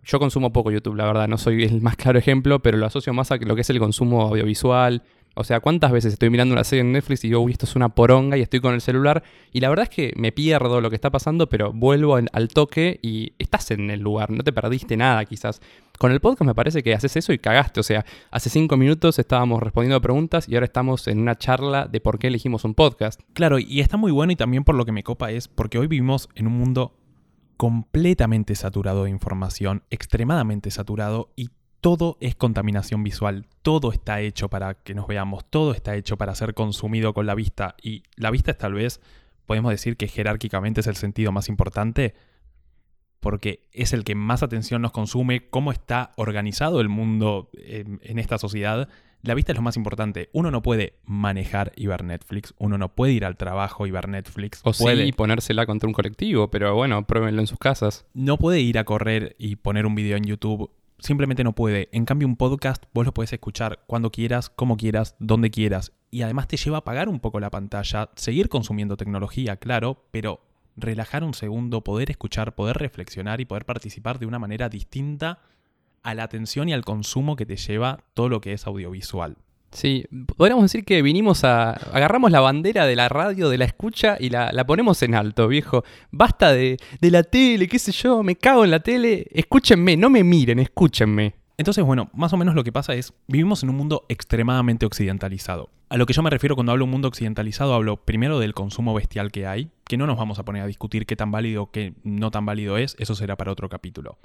yo 0.04 0.18
consumo 0.18 0.52
poco 0.52 0.70
YouTube, 0.70 0.96
la 0.96 1.06
verdad, 1.06 1.28
no 1.28 1.38
soy 1.38 1.64
el 1.64 1.80
más 1.80 1.96
claro 1.96 2.18
ejemplo, 2.18 2.60
pero 2.60 2.76
lo 2.78 2.86
asocio 2.86 3.12
más 3.12 3.30
a 3.30 3.36
lo 3.36 3.54
que 3.54 3.60
es 3.60 3.70
el 3.70 3.78
consumo 3.78 4.22
audiovisual. 4.22 5.02
O 5.34 5.44
sea, 5.44 5.60
¿cuántas 5.60 5.92
veces 5.92 6.12
estoy 6.12 6.28
mirando 6.28 6.52
una 6.52 6.64
serie 6.64 6.82
en 6.82 6.92
Netflix 6.92 7.24
y 7.24 7.28
digo, 7.28 7.40
uy, 7.40 7.52
esto 7.52 7.64
es 7.64 7.74
una 7.74 7.88
poronga 7.88 8.36
y 8.36 8.42
estoy 8.42 8.60
con 8.60 8.74
el 8.74 8.82
celular? 8.82 9.22
Y 9.52 9.60
la 9.60 9.70
verdad 9.70 9.84
es 9.84 9.88
que 9.88 10.12
me 10.16 10.30
pierdo 10.30 10.80
lo 10.82 10.90
que 10.90 10.96
está 10.96 11.10
pasando, 11.10 11.48
pero 11.48 11.72
vuelvo 11.72 12.16
al 12.16 12.48
toque 12.48 12.98
y 13.00 13.32
estás 13.38 13.70
en 13.70 13.90
el 13.90 14.00
lugar, 14.00 14.30
no 14.30 14.42
te 14.44 14.52
perdiste 14.52 14.96
nada 14.96 15.24
quizás. 15.24 15.62
Con 16.02 16.10
el 16.10 16.18
podcast 16.18 16.48
me 16.48 16.54
parece 16.56 16.82
que 16.82 16.94
haces 16.94 17.14
eso 17.14 17.32
y 17.32 17.38
cagaste. 17.38 17.78
O 17.78 17.84
sea, 17.84 18.04
hace 18.32 18.50
cinco 18.50 18.76
minutos 18.76 19.20
estábamos 19.20 19.62
respondiendo 19.62 19.94
a 19.94 20.00
preguntas 20.00 20.48
y 20.48 20.54
ahora 20.54 20.66
estamos 20.66 21.06
en 21.06 21.20
una 21.20 21.38
charla 21.38 21.86
de 21.86 22.00
por 22.00 22.18
qué 22.18 22.26
elegimos 22.26 22.64
un 22.64 22.74
podcast. 22.74 23.20
Claro, 23.34 23.60
y 23.60 23.78
está 23.78 23.96
muy 23.96 24.10
bueno 24.10 24.32
y 24.32 24.36
también 24.36 24.64
por 24.64 24.74
lo 24.74 24.84
que 24.84 24.90
me 24.90 25.04
copa 25.04 25.30
es 25.30 25.46
porque 25.46 25.78
hoy 25.78 25.86
vivimos 25.86 26.28
en 26.34 26.48
un 26.48 26.54
mundo 26.54 26.98
completamente 27.56 28.56
saturado 28.56 29.04
de 29.04 29.10
información, 29.10 29.84
extremadamente 29.90 30.72
saturado 30.72 31.30
y 31.36 31.50
todo 31.80 32.16
es 32.18 32.34
contaminación 32.34 33.04
visual, 33.04 33.46
todo 33.62 33.92
está 33.92 34.20
hecho 34.22 34.48
para 34.48 34.74
que 34.74 34.96
nos 34.96 35.06
veamos, 35.06 35.44
todo 35.48 35.70
está 35.70 35.94
hecho 35.94 36.18
para 36.18 36.34
ser 36.34 36.54
consumido 36.54 37.14
con 37.14 37.26
la 37.26 37.36
vista 37.36 37.76
y 37.80 38.02
la 38.16 38.32
vista 38.32 38.50
es 38.50 38.58
tal 38.58 38.74
vez, 38.74 39.00
podemos 39.46 39.70
decir 39.70 39.96
que 39.96 40.08
jerárquicamente 40.08 40.80
es 40.80 40.88
el 40.88 40.96
sentido 40.96 41.30
más 41.30 41.48
importante 41.48 42.16
porque 43.22 43.68
es 43.72 43.92
el 43.92 44.02
que 44.02 44.16
más 44.16 44.42
atención 44.42 44.82
nos 44.82 44.90
consume, 44.90 45.48
cómo 45.48 45.70
está 45.70 46.10
organizado 46.16 46.80
el 46.80 46.88
mundo 46.88 47.50
en, 47.54 48.00
en 48.02 48.18
esta 48.18 48.36
sociedad. 48.36 48.88
La 49.22 49.34
vista 49.34 49.52
es 49.52 49.56
lo 49.56 49.62
más 49.62 49.76
importante. 49.76 50.28
Uno 50.32 50.50
no 50.50 50.60
puede 50.60 50.98
manejar 51.04 51.72
y 51.76 51.86
ver 51.86 52.02
Netflix, 52.02 52.52
uno 52.58 52.78
no 52.78 52.88
puede 52.96 53.12
ir 53.12 53.24
al 53.24 53.36
trabajo 53.36 53.86
y 53.86 53.92
ver 53.92 54.08
Netflix. 54.08 54.60
O 54.64 54.72
puede, 54.72 55.04
sí, 55.04 55.12
ponérsela 55.12 55.66
contra 55.66 55.86
un 55.86 55.92
colectivo, 55.92 56.50
pero 56.50 56.74
bueno, 56.74 57.06
pruébenlo 57.06 57.40
en 57.40 57.46
sus 57.46 57.58
casas. 57.58 58.04
no 58.12 58.38
puede 58.38 58.58
ir 58.60 58.76
a 58.76 58.84
correr 58.84 59.36
y 59.38 59.54
poner 59.54 59.86
un 59.86 59.94
video 59.94 60.16
en 60.16 60.24
YouTube. 60.24 60.72
Simplemente 60.98 61.44
no 61.44 61.52
puede. 61.52 61.90
En 61.92 62.04
cambio, 62.04 62.26
un 62.26 62.34
podcast 62.36 62.84
vos 62.92 63.06
lo 63.06 63.14
puedes 63.14 63.32
escuchar 63.32 63.84
cuando 63.86 64.10
quieras, 64.10 64.50
como 64.50 64.76
quieras, 64.76 65.14
donde 65.20 65.50
quieras. 65.52 65.92
Y 66.10 66.22
además 66.22 66.48
te 66.48 66.56
lleva 66.56 66.78
a 66.78 66.80
apagar 66.80 67.08
un 67.08 67.20
poco 67.20 67.38
la 67.38 67.50
pantalla, 67.50 68.10
seguir 68.16 68.48
consumiendo 68.48 68.96
tecnología, 68.96 69.56
claro, 69.58 70.08
pero 70.10 70.40
relajar 70.76 71.24
un 71.24 71.34
segundo, 71.34 71.82
poder 71.82 72.10
escuchar, 72.10 72.54
poder 72.54 72.76
reflexionar 72.76 73.40
y 73.40 73.44
poder 73.44 73.64
participar 73.64 74.18
de 74.18 74.26
una 74.26 74.38
manera 74.38 74.68
distinta 74.68 75.38
a 76.02 76.14
la 76.14 76.24
atención 76.24 76.68
y 76.68 76.72
al 76.72 76.84
consumo 76.84 77.36
que 77.36 77.46
te 77.46 77.56
lleva 77.56 78.00
todo 78.14 78.28
lo 78.28 78.40
que 78.40 78.52
es 78.52 78.66
audiovisual. 78.66 79.36
Sí, 79.70 80.04
podríamos 80.36 80.64
decir 80.64 80.84
que 80.84 81.00
vinimos 81.00 81.44
a. 81.44 81.70
Agarramos 81.70 82.30
la 82.30 82.40
bandera 82.40 82.84
de 82.84 82.94
la 82.94 83.08
radio, 83.08 83.48
de 83.48 83.56
la 83.56 83.64
escucha 83.64 84.18
y 84.20 84.28
la, 84.28 84.52
la 84.52 84.66
ponemos 84.66 85.02
en 85.02 85.14
alto, 85.14 85.48
viejo. 85.48 85.82
Basta 86.10 86.52
de, 86.52 86.76
de 87.00 87.10
la 87.10 87.22
tele, 87.22 87.68
qué 87.68 87.78
sé 87.78 87.90
yo, 87.90 88.22
me 88.22 88.36
cago 88.36 88.64
en 88.64 88.70
la 88.70 88.80
tele. 88.80 89.26
Escúchenme, 89.30 89.96
no 89.96 90.10
me 90.10 90.24
miren, 90.24 90.58
escúchenme. 90.58 91.41
Entonces, 91.58 91.84
bueno, 91.84 92.10
más 92.14 92.32
o 92.32 92.36
menos 92.36 92.54
lo 92.54 92.64
que 92.64 92.72
pasa 92.72 92.94
es, 92.94 93.12
vivimos 93.28 93.62
en 93.62 93.70
un 93.70 93.76
mundo 93.76 94.06
extremadamente 94.08 94.86
occidentalizado. 94.86 95.70
A 95.88 95.96
lo 95.96 96.06
que 96.06 96.14
yo 96.14 96.22
me 96.22 96.30
refiero 96.30 96.54
cuando 96.54 96.72
hablo 96.72 96.84
de 96.84 96.86
un 96.86 96.90
mundo 96.92 97.08
occidentalizado, 97.08 97.74
hablo 97.74 98.04
primero 98.04 98.38
del 98.38 98.54
consumo 98.54 98.94
bestial 98.94 99.30
que 99.30 99.46
hay, 99.46 99.70
que 99.84 99.98
no 99.98 100.06
nos 100.06 100.16
vamos 100.16 100.38
a 100.38 100.44
poner 100.44 100.62
a 100.62 100.66
discutir 100.66 101.04
qué 101.04 101.16
tan 101.16 101.30
válido 101.30 101.64
o 101.64 101.70
qué 101.70 101.94
no 102.02 102.30
tan 102.30 102.46
válido 102.46 102.78
es, 102.78 102.96
eso 102.98 103.14
será 103.14 103.36
para 103.36 103.52
otro 103.52 103.68
capítulo. 103.68 104.18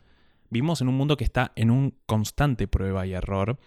Vivimos 0.49 0.79
en 0.81 0.87
un 0.87 0.95
mundo 0.95 1.17
que 1.17 1.25
está 1.25 1.51
en 1.55 1.71
un 1.71 1.93
constante 2.05 2.69
prueba 2.69 3.05
y 3.05 3.13
error, 3.13 3.59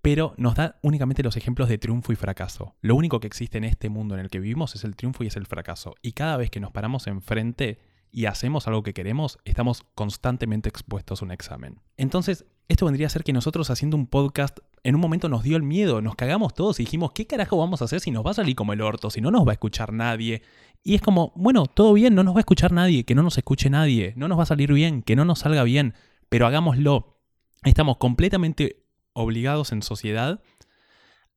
pero 0.00 0.34
nos 0.36 0.54
da 0.54 0.78
únicamente 0.82 1.22
los 1.22 1.36
ejemplos 1.36 1.68
de 1.68 1.78
triunfo 1.78 2.12
y 2.12 2.16
fracaso. 2.16 2.76
Lo 2.82 2.94
único 2.94 3.18
que 3.18 3.26
existe 3.26 3.58
en 3.58 3.64
este 3.64 3.88
mundo 3.88 4.14
en 4.14 4.20
el 4.20 4.30
que 4.30 4.38
vivimos 4.38 4.74
es 4.76 4.84
el 4.84 4.94
triunfo 4.94 5.24
y 5.24 5.28
es 5.28 5.36
el 5.36 5.46
fracaso. 5.46 5.96
Y 6.02 6.12
cada 6.12 6.36
vez 6.36 6.50
que 6.50 6.60
nos 6.60 6.70
paramos 6.70 7.06
enfrente 7.08 7.80
y 8.14 8.26
hacemos 8.26 8.68
algo 8.68 8.84
que 8.84 8.94
queremos, 8.94 9.38
estamos 9.44 9.82
constantemente 9.96 10.68
expuestos 10.68 11.20
a 11.20 11.24
un 11.24 11.32
examen. 11.32 11.80
Entonces, 11.96 12.44
esto 12.68 12.84
vendría 12.84 13.08
a 13.08 13.10
ser 13.10 13.24
que 13.24 13.32
nosotros 13.32 13.70
haciendo 13.70 13.96
un 13.96 14.06
podcast, 14.06 14.60
en 14.84 14.94
un 14.94 15.00
momento 15.00 15.28
nos 15.28 15.42
dio 15.42 15.56
el 15.56 15.64
miedo, 15.64 16.00
nos 16.00 16.14
cagamos 16.14 16.54
todos 16.54 16.78
y 16.78 16.84
dijimos, 16.84 17.10
¿qué 17.12 17.26
carajo 17.26 17.58
vamos 17.58 17.82
a 17.82 17.86
hacer 17.86 17.98
si 17.98 18.12
nos 18.12 18.24
va 18.24 18.30
a 18.30 18.34
salir 18.34 18.54
como 18.54 18.72
el 18.72 18.82
orto, 18.82 19.10
si 19.10 19.20
no 19.20 19.32
nos 19.32 19.44
va 19.44 19.50
a 19.50 19.54
escuchar 19.54 19.92
nadie? 19.92 20.42
Y 20.84 20.94
es 20.94 21.02
como, 21.02 21.32
bueno, 21.34 21.66
todo 21.66 21.92
bien, 21.92 22.14
no 22.14 22.22
nos 22.22 22.34
va 22.34 22.38
a 22.38 22.42
escuchar 22.42 22.70
nadie, 22.70 23.04
que 23.04 23.16
no 23.16 23.24
nos 23.24 23.36
escuche 23.36 23.68
nadie, 23.68 24.14
no 24.16 24.28
nos 24.28 24.38
va 24.38 24.44
a 24.44 24.46
salir 24.46 24.72
bien, 24.72 25.02
que 25.02 25.16
no 25.16 25.24
nos 25.24 25.40
salga 25.40 25.64
bien, 25.64 25.94
pero 26.28 26.46
hagámoslo. 26.46 27.18
Estamos 27.64 27.96
completamente 27.96 28.84
obligados 29.12 29.72
en 29.72 29.82
sociedad 29.82 30.40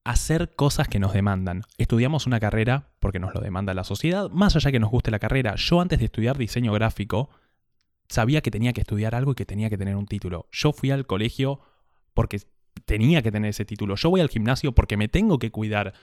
hacer 0.08 0.56
cosas 0.56 0.88
que 0.88 1.00
nos 1.00 1.12
demandan. 1.12 1.64
Estudiamos 1.78 2.28
una 2.28 2.40
carrera 2.40 2.88
porque 3.00 3.20
nos 3.20 3.34
lo 3.34 3.42
demanda 3.42 3.74
la 3.74 3.84
sociedad, 3.84 4.30
más 4.30 4.56
allá 4.56 4.72
que 4.72 4.80
nos 4.80 4.90
guste 4.90 5.12
la 5.12 5.20
carrera. 5.20 5.56
Yo 5.56 5.82
antes 5.82 6.00
de 6.00 6.06
estudiar 6.06 6.38
diseño 6.38 6.72
gráfico 6.72 7.30
sabía 8.08 8.40
que 8.42 8.50
tenía 8.50 8.72
que 8.72 8.82
estudiar 8.82 9.16
algo 9.16 9.34
y 9.34 9.36
que 9.36 9.46
tenía 9.46 9.70
que 9.70 9.78
tener 9.78 9.98
un 9.98 10.06
título. 10.06 10.48
Yo 10.52 10.72
fui 10.72 10.92
al 10.92 11.06
colegio 11.06 11.60
porque 12.14 12.40
tenía 12.86 13.22
que 13.22 13.34
tener 13.34 13.50
ese 13.50 13.66
título. 13.66 13.96
Yo 13.96 14.10
voy 14.10 14.22
al 14.22 14.30
gimnasio 14.30 14.72
porque 14.72 14.96
me 14.96 15.10
tengo 15.10 15.40
que 15.40 15.52
cuidar 15.52 15.94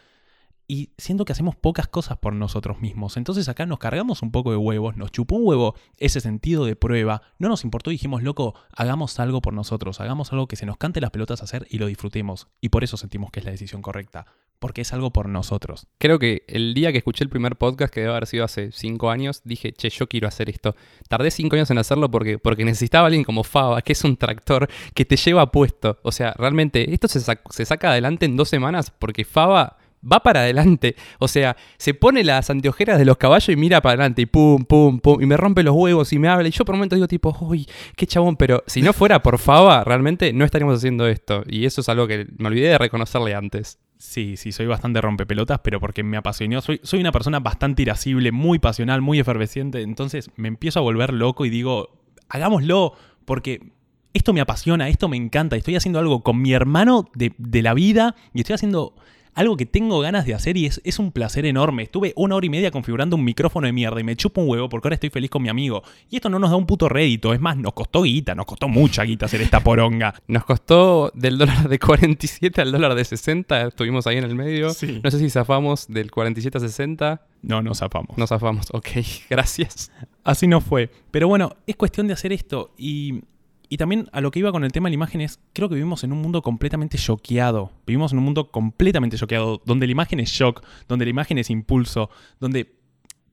y 0.66 0.90
siento 0.96 1.24
que 1.24 1.32
hacemos 1.32 1.56
pocas 1.56 1.88
cosas 1.88 2.18
por 2.18 2.32
nosotros 2.32 2.80
mismos. 2.80 3.16
Entonces 3.16 3.48
acá 3.48 3.66
nos 3.66 3.78
cargamos 3.78 4.22
un 4.22 4.30
poco 4.30 4.50
de 4.50 4.56
huevos, 4.56 4.96
nos 4.96 5.12
chupó 5.12 5.36
un 5.36 5.46
huevo 5.46 5.74
ese 5.98 6.20
sentido 6.20 6.64
de 6.64 6.76
prueba, 6.76 7.22
no 7.38 7.48
nos 7.48 7.64
importó 7.64 7.90
y 7.90 7.94
dijimos, 7.94 8.22
loco, 8.22 8.54
hagamos 8.72 9.18
algo 9.20 9.40
por 9.40 9.52
nosotros, 9.52 10.00
hagamos 10.00 10.32
algo 10.32 10.46
que 10.46 10.56
se 10.56 10.66
nos 10.66 10.76
cante 10.76 11.00
las 11.00 11.10
pelotas 11.10 11.40
a 11.40 11.44
hacer 11.44 11.66
y 11.70 11.78
lo 11.78 11.86
disfrutemos. 11.86 12.48
Y 12.60 12.70
por 12.70 12.84
eso 12.84 12.96
sentimos 12.96 13.30
que 13.30 13.40
es 13.40 13.46
la 13.46 13.52
decisión 13.52 13.82
correcta, 13.82 14.26
porque 14.58 14.80
es 14.80 14.92
algo 14.92 15.12
por 15.12 15.28
nosotros. 15.28 15.86
Creo 15.98 16.18
que 16.18 16.44
el 16.48 16.72
día 16.74 16.92
que 16.92 16.98
escuché 16.98 17.24
el 17.24 17.30
primer 17.30 17.56
podcast, 17.56 17.92
que 17.92 18.00
debe 18.00 18.12
haber 18.12 18.26
sido 18.26 18.44
hace 18.44 18.72
cinco 18.72 19.10
años, 19.10 19.42
dije, 19.44 19.72
che, 19.72 19.90
yo 19.90 20.08
quiero 20.08 20.28
hacer 20.28 20.48
esto. 20.48 20.74
Tardé 21.08 21.30
cinco 21.30 21.56
años 21.56 21.70
en 21.70 21.78
hacerlo 21.78 22.10
porque, 22.10 22.38
porque 22.38 22.64
necesitaba 22.64 23.06
alguien 23.06 23.24
como 23.24 23.44
Faba, 23.44 23.82
que 23.82 23.92
es 23.92 24.04
un 24.04 24.16
tractor 24.16 24.68
que 24.94 25.04
te 25.04 25.16
lleva 25.16 25.50
puesto. 25.50 25.98
O 26.02 26.12
sea, 26.12 26.32
realmente, 26.38 26.94
esto 26.94 27.08
se, 27.08 27.20
se 27.20 27.64
saca 27.66 27.90
adelante 27.90 28.24
en 28.24 28.36
dos 28.36 28.48
semanas 28.48 28.90
porque 28.90 29.24
Faba 29.24 29.76
va 30.10 30.20
para 30.20 30.40
adelante. 30.40 30.96
O 31.18 31.28
sea, 31.28 31.56
se 31.78 31.94
pone 31.94 32.24
las 32.24 32.50
anteojeras 32.50 32.98
de 32.98 33.04
los 33.04 33.16
caballos 33.16 33.48
y 33.48 33.56
mira 33.56 33.80
para 33.80 33.92
adelante 33.92 34.22
y 34.22 34.26
pum, 34.26 34.64
pum, 34.64 34.98
pum, 35.00 35.22
y 35.22 35.26
me 35.26 35.36
rompe 35.36 35.62
los 35.62 35.74
huevos 35.74 36.12
y 36.12 36.18
me 36.18 36.28
habla. 36.28 36.48
Y 36.48 36.50
yo 36.50 36.64
por 36.64 36.74
un 36.74 36.80
momento 36.80 36.96
digo 36.96 37.08
tipo, 37.08 37.36
uy, 37.40 37.66
qué 37.96 38.06
chabón, 38.06 38.36
pero 38.36 38.62
si 38.66 38.82
no 38.82 38.92
fuera 38.92 39.22
por 39.22 39.38
Fava, 39.38 39.84
realmente 39.84 40.32
no 40.32 40.44
estaríamos 40.44 40.78
haciendo 40.78 41.06
esto. 41.06 41.42
Y 41.48 41.64
eso 41.64 41.80
es 41.80 41.88
algo 41.88 42.06
que 42.06 42.26
me 42.38 42.48
olvidé 42.48 42.68
de 42.68 42.78
reconocerle 42.78 43.34
antes. 43.34 43.78
Sí, 43.98 44.36
sí, 44.36 44.52
soy 44.52 44.66
bastante 44.66 45.00
rompepelotas, 45.00 45.60
pero 45.62 45.80
porque 45.80 46.02
me 46.02 46.16
apasionó. 46.16 46.60
Soy, 46.60 46.80
soy 46.82 47.00
una 47.00 47.12
persona 47.12 47.40
bastante 47.40 47.82
irascible, 47.82 48.32
muy 48.32 48.58
pasional, 48.58 49.00
muy 49.00 49.18
efervesciente. 49.18 49.82
Entonces 49.82 50.30
me 50.36 50.48
empiezo 50.48 50.80
a 50.80 50.82
volver 50.82 51.12
loco 51.12 51.44
y 51.44 51.50
digo, 51.50 52.02
hagámoslo, 52.28 52.94
porque 53.24 53.72
esto 54.12 54.32
me 54.32 54.40
apasiona, 54.40 54.88
esto 54.88 55.08
me 55.08 55.16
encanta. 55.16 55.56
Estoy 55.56 55.76
haciendo 55.76 55.98
algo 55.98 56.22
con 56.22 56.40
mi 56.40 56.52
hermano 56.52 57.10
de, 57.14 57.32
de 57.38 57.62
la 57.62 57.74
vida 57.74 58.14
y 58.32 58.40
estoy 58.40 58.54
haciendo 58.54 58.94
algo 59.34 59.56
que 59.56 59.66
tengo 59.66 60.00
ganas 60.00 60.26
de 60.26 60.34
hacer 60.34 60.56
y 60.56 60.66
es, 60.66 60.80
es, 60.84 60.98
un 60.98 61.12
placer 61.12 61.46
enorme. 61.46 61.84
Estuve 61.84 62.12
una 62.16 62.36
hora 62.36 62.46
y 62.46 62.50
media 62.50 62.70
configurando 62.70 63.16
un 63.16 63.24
micrófono 63.24 63.66
de 63.66 63.72
mierda 63.72 64.00
y 64.00 64.04
me 64.04 64.16
chupo 64.16 64.40
un 64.40 64.48
huevo 64.48 64.68
porque 64.68 64.88
ahora 64.88 64.94
estoy 64.94 65.10
feliz 65.10 65.30
con 65.30 65.42
mi 65.42 65.48
amigo. 65.48 65.82
Y 66.10 66.16
esto 66.16 66.28
no 66.28 66.38
nos 66.38 66.50
da 66.50 66.56
un 66.56 66.66
puto 66.66 66.88
rédito, 66.88 67.34
es 67.34 67.40
más, 67.40 67.56
nos 67.56 67.72
costó 67.72 68.02
guita, 68.02 68.34
nos 68.34 68.46
costó 68.46 68.68
mucha 68.68 69.02
guita 69.04 69.26
hacer 69.26 69.40
esta 69.42 69.60
poronga. 69.60 70.14
Nos 70.28 70.44
costó 70.44 71.12
del 71.14 71.38
dólar 71.38 71.68
de 71.68 71.78
47 71.78 72.60
al 72.60 72.72
dólar 72.72 72.94
de 72.94 73.04
60, 73.04 73.68
estuvimos 73.68 74.06
ahí 74.06 74.16
en 74.16 74.24
el 74.24 74.34
medio. 74.34 74.68
No 74.68 75.10
sé 75.10 75.18
si 75.18 75.30
zafamos 75.30 75.86
del 75.88 76.10
47 76.10 76.58
a 76.58 76.60
60. 76.60 77.26
No, 77.42 77.62
no 77.62 77.74
zafamos. 77.74 78.16
No 78.16 78.26
zafamos, 78.26 78.68
ok, 78.72 78.88
gracias. 79.30 79.92
Así 80.22 80.46
no 80.46 80.60
fue. 80.60 80.90
Pero 81.10 81.28
bueno, 81.28 81.56
es 81.66 81.76
cuestión 81.76 82.06
de 82.06 82.14
hacer 82.14 82.32
esto 82.32 82.72
y 82.78 83.22
y 83.68 83.76
también 83.76 84.08
a 84.12 84.20
lo 84.20 84.30
que 84.30 84.38
iba 84.38 84.52
con 84.52 84.64
el 84.64 84.72
tema 84.72 84.88
de 84.88 84.92
la 84.92 84.96
imagen 84.96 85.20
es, 85.20 85.40
creo 85.52 85.68
que 85.68 85.74
vivimos 85.74 86.04
en 86.04 86.12
un 86.12 86.20
mundo 86.20 86.42
completamente 86.42 86.98
choqueado. 86.98 87.72
Vivimos 87.86 88.12
en 88.12 88.18
un 88.18 88.24
mundo 88.24 88.50
completamente 88.50 89.16
choqueado, 89.16 89.62
donde 89.64 89.86
la 89.86 89.92
imagen 89.92 90.20
es 90.20 90.30
shock, 90.30 90.64
donde 90.88 91.04
la 91.04 91.10
imagen 91.10 91.38
es 91.38 91.50
impulso, 91.50 92.10
donde 92.40 92.76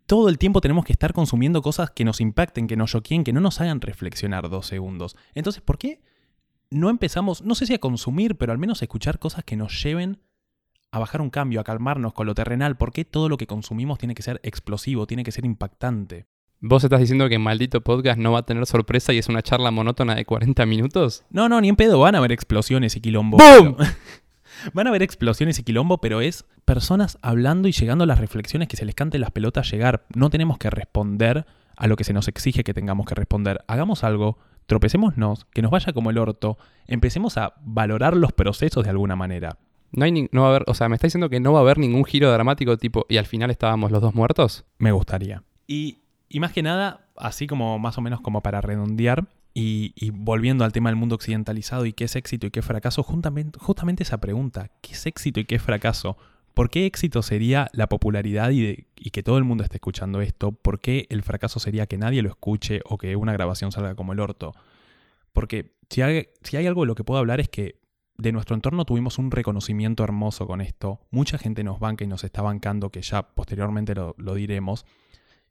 todo 0.06 0.30
el 0.30 0.38
tiempo 0.38 0.62
tenemos 0.62 0.86
que 0.86 0.94
estar 0.94 1.14
consumiendo 1.14 1.62
cosas 1.62 1.92
que 1.92 2.04
nos 2.04 2.22
impacten, 2.22 2.68
que 2.68 2.76
nos 2.76 2.92
choqueen, 2.92 3.24
que 3.24 3.34
no 3.34 3.40
nos 3.40 3.62
hagan 3.62 3.82
reflexionar 3.82 4.50
dos 4.50 4.68
segundos. 4.68 5.16
Entonces, 5.36 5.62
¿por 5.62 5.78
qué 5.78 6.02
no 6.70 6.90
empezamos, 6.90 7.44
no 7.44 7.56
sé 7.56 7.66
si 7.66 7.74
a 7.74 7.80
consumir, 7.80 8.36
pero 8.36 8.52
al 8.52 8.58
menos 8.58 8.82
a 8.82 8.86
escuchar 8.86 9.20
cosas 9.20 9.44
que 9.44 9.56
nos 9.56 9.84
lleven 9.84 10.20
a 10.92 11.00
bajar 11.00 11.22
un 11.22 11.30
cambio, 11.30 11.62
a 11.62 11.64
calmarnos 11.64 12.14
con 12.14 12.28
lo 12.28 12.36
terrenal? 12.36 12.78
¿Por 12.78 12.92
qué 12.92 13.06
todo 13.06 13.30
lo 13.30 13.38
que 13.38 13.48
consumimos 13.48 14.00
tiene 14.00 14.16
que 14.16 14.24
ser 14.24 14.40
explosivo, 14.44 15.08
tiene 15.08 15.24
que 15.24 15.32
ser 15.32 15.46
impactante? 15.46 16.26
¿Vos 16.64 16.84
estás 16.84 17.00
diciendo 17.00 17.28
que 17.28 17.40
maldito 17.40 17.82
podcast 17.82 18.20
no 18.20 18.34
va 18.34 18.40
a 18.40 18.46
tener 18.46 18.68
sorpresa 18.68 19.12
y 19.14 19.18
es 19.18 19.28
una 19.30 19.42
charla 19.42 19.72
monótona 19.72 20.14
de 20.14 20.26
40 20.26 20.64
minutos? 20.68 21.24
No, 21.32 21.50
no, 21.50 21.60
ni 21.60 21.70
en 21.70 21.76
pedo. 21.76 21.98
Van 21.98 22.14
a 22.14 22.20
haber 22.20 22.32
explosiones 22.32 22.96
y 22.96 23.02
quilombo. 23.02 23.40
¡Bum! 23.40 23.78
Van 24.76 24.86
a 24.86 24.92
haber 24.92 25.02
explosiones 25.02 25.58
y 25.58 25.64
quilombo, 25.64 25.98
pero 25.98 26.22
es 26.22 26.46
personas 26.64 27.18
hablando 27.24 27.68
y 27.68 27.72
llegando 27.72 28.04
a 28.04 28.08
las 28.08 28.20
reflexiones 28.20 28.68
que 28.68 28.78
se 28.78 28.86
les 28.86 28.94
cante 28.94 29.18
las 29.18 29.32
pelotas 29.32 29.72
llegar. 29.72 30.06
No 30.14 30.30
tenemos 30.30 30.60
que 30.60 30.70
responder 30.70 31.48
a 31.76 31.88
lo 31.88 31.96
que 31.96 32.04
se 32.04 32.14
nos 32.14 32.28
exige 32.28 32.64
que 32.64 32.76
tengamos 32.76 33.08
que 33.08 33.16
responder. 33.16 33.64
Hagamos 33.66 34.04
algo, 34.04 34.38
tropecémonos, 34.68 35.46
que 35.46 35.64
nos 35.64 35.72
vaya 35.72 35.94
como 35.94 36.12
el 36.12 36.20
orto, 36.20 36.60
empecemos 36.86 37.40
a 37.40 37.56
valorar 37.64 38.16
los 38.16 38.34
procesos 38.34 38.84
de 38.84 38.92
alguna 38.92 39.16
manera. 39.16 39.58
No, 39.94 40.06
hay 40.06 40.30
no 40.32 40.42
va 40.42 40.48
a 40.48 40.50
haber, 40.52 40.66
o 40.68 40.76
sea, 40.76 40.90
me 40.90 40.96
está 40.96 41.08
diciendo 41.08 41.32
que 41.32 41.40
no 41.40 41.54
va 41.54 41.60
a 41.60 41.62
haber 41.64 41.80
ningún 41.80 42.06
giro 42.06 42.32
dramático 42.32 42.78
tipo 42.78 43.08
y 43.10 43.18
al 43.18 43.26
final 43.26 43.50
estábamos 43.50 43.90
los 43.90 44.00
dos 44.00 44.14
muertos. 44.14 44.64
Me 44.78 44.92
gustaría. 44.92 45.42
Y 45.66 46.02
y 46.32 46.40
más 46.40 46.54
que 46.54 46.64
nada, 46.64 47.08
así 47.18 47.48
como 47.48 47.78
más 47.80 47.98
o 47.98 48.02
menos 48.02 48.22
como 48.22 48.42
para 48.42 48.62
redondear, 48.62 49.28
y, 49.54 50.12
volviendo 50.12 50.64
al 50.64 50.72
tema 50.72 50.90
del 50.90 50.96
mundo 50.96 51.16
occidentalizado 51.16 51.86
y 51.86 51.94
qué 51.94 52.06
es 52.06 52.16
éxito 52.16 52.48
y 52.48 52.52
qué 52.52 52.62
es 52.62 52.66
fracaso, 52.66 53.04
justamente, 53.04 54.04
esa 54.04 54.22
pregunta, 54.22 54.72
¿qué 54.82 54.94
es 54.94 55.06
éxito 55.06 55.42
y 55.42 55.46
qué 55.46 55.56
es 55.56 55.62
fracaso? 55.62 56.18
¿Por 56.54 56.70
qué 56.70 56.86
éxito 56.86 57.22
sería 57.22 57.70
la 57.74 57.88
popularidad 57.88 58.52
y, 58.52 58.88
que 58.96 59.24
todo 59.24 59.38
el 59.38 59.44
mundo 59.44 59.64
esté 59.64 59.78
escuchando 59.78 60.22
esto? 60.22 60.54
¿Por 60.54 60.80
qué 60.80 61.06
el 61.10 61.24
fracaso 61.24 61.60
sería 61.60 61.86
que 61.86 61.98
nadie 61.98 62.22
lo 62.22 62.30
escuche 62.30 62.82
o 62.86 62.98
que 62.98 63.16
una 63.16 63.34
grabación 63.34 63.72
salga 63.72 63.96
como 63.96 64.14
el 64.14 64.20
orto? 64.20 64.54
Porque 65.34 65.76
si 65.90 66.02
hay, 66.02 66.28
si 66.44 66.58
hay 66.58 66.68
algo 66.68 66.82
de 66.82 66.88
lo 66.88 66.96
que 66.96 67.04
puedo 67.04 67.20
hablar 67.20 67.42
es 67.42 67.50
que 67.50 67.80
de 68.18 68.32
nuestro 68.32 68.56
entorno 68.56 68.86
tuvimos 68.86 69.18
un 69.18 69.32
reconocimiento 69.32 70.04
hermoso 70.04 70.48
con 70.48 70.62
esto. 70.62 71.02
Mucha 71.10 71.38
gente 71.38 71.64
nos 71.64 71.80
banca 71.80 72.04
y 72.04 72.08
nos 72.08 72.24
está 72.24 72.42
bancando, 72.42 72.90
que 72.90 73.02
ya 73.02 73.24
posteriormente 73.24 73.96
lo 73.96 74.34
diremos 74.34 74.86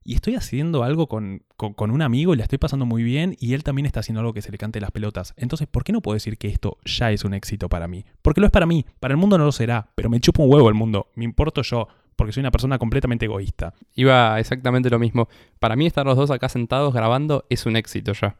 y 0.02 0.14
estoy 0.14 0.34
haciendo 0.34 0.82
algo 0.82 1.08
con, 1.08 1.42
un 1.78 2.02
amigo 2.02 2.34
y 2.34 2.36
la 2.36 2.44
estoy 2.44 2.58
pasando 2.58 2.86
muy 2.86 3.02
bien 3.02 3.36
y 3.38 3.54
él 3.54 3.62
también 3.62 3.86
está 3.86 4.00
haciendo 4.00 4.20
algo 4.20 4.32
que 4.32 4.42
se 4.42 4.50
le 4.50 4.58
cante 4.58 4.80
las 4.80 4.90
pelotas. 4.90 5.34
Entonces, 5.36 5.68
¿por 5.68 5.84
qué 5.84 5.92
no 5.92 6.00
puedo 6.00 6.14
decir 6.14 6.38
que 6.38 6.48
esto 6.48 6.78
ya 6.84 7.10
es 7.10 7.24
un 7.24 7.34
éxito 7.34 7.68
para 7.68 7.86
mí? 7.86 8.04
Porque 8.22 8.40
lo 8.40 8.46
es 8.46 8.52
para 8.52 8.66
mí, 8.66 8.86
para 8.98 9.12
el 9.12 9.18
mundo 9.18 9.36
no 9.38 9.44
lo 9.44 9.52
será, 9.52 9.90
pero 9.94 10.08
me 10.08 10.20
chupo 10.20 10.42
un 10.42 10.52
huevo 10.52 10.68
el 10.68 10.74
mundo, 10.74 11.08
me 11.14 11.24
importo 11.24 11.62
yo, 11.62 11.88
porque 12.16 12.32
soy 12.32 12.40
una 12.40 12.50
persona 12.50 12.78
completamente 12.78 13.26
egoísta. 13.26 13.74
Iba 13.94 14.38
exactamente 14.40 14.90
lo 14.90 14.98
mismo. 14.98 15.28
Para 15.58 15.76
mí 15.76 15.86
estar 15.86 16.04
los 16.04 16.16
dos 16.16 16.30
acá 16.30 16.48
sentados 16.48 16.92
grabando 16.92 17.44
es 17.48 17.66
un 17.66 17.76
éxito 17.76 18.12
ya. 18.12 18.36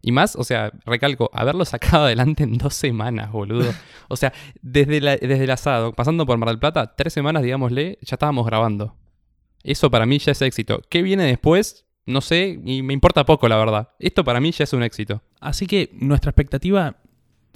Y 0.00 0.12
más, 0.12 0.36
o 0.36 0.44
sea, 0.44 0.70
recalco, 0.86 1.30
haberlo 1.32 1.64
sacado 1.64 2.04
adelante 2.06 2.44
en 2.44 2.56
dos 2.56 2.74
semanas, 2.74 3.32
boludo. 3.32 3.72
O 4.08 4.16
sea, 4.16 4.32
desde, 4.62 5.00
desde 5.00 5.44
el 5.44 5.50
asado, 5.50 5.92
pasando 5.92 6.24
por 6.24 6.38
Mar 6.38 6.48
del 6.50 6.58
Plata, 6.58 6.94
tres 6.96 7.12
semanas, 7.12 7.42
digámosle, 7.42 7.98
ya 8.02 8.14
estábamos 8.14 8.46
grabando. 8.46 8.94
Eso 9.62 9.90
para 9.90 10.06
mí 10.06 10.18
ya 10.18 10.32
es 10.32 10.42
éxito. 10.42 10.82
¿Qué 10.88 11.02
viene 11.02 11.24
después? 11.24 11.86
No 12.06 12.20
sé, 12.20 12.58
y 12.64 12.82
me 12.82 12.94
importa 12.94 13.26
poco, 13.26 13.48
la 13.48 13.56
verdad. 13.56 13.90
Esto 13.98 14.24
para 14.24 14.40
mí 14.40 14.50
ya 14.50 14.64
es 14.64 14.72
un 14.72 14.82
éxito. 14.82 15.22
Así 15.40 15.66
que 15.66 15.90
nuestra 15.92 16.30
expectativa 16.30 16.96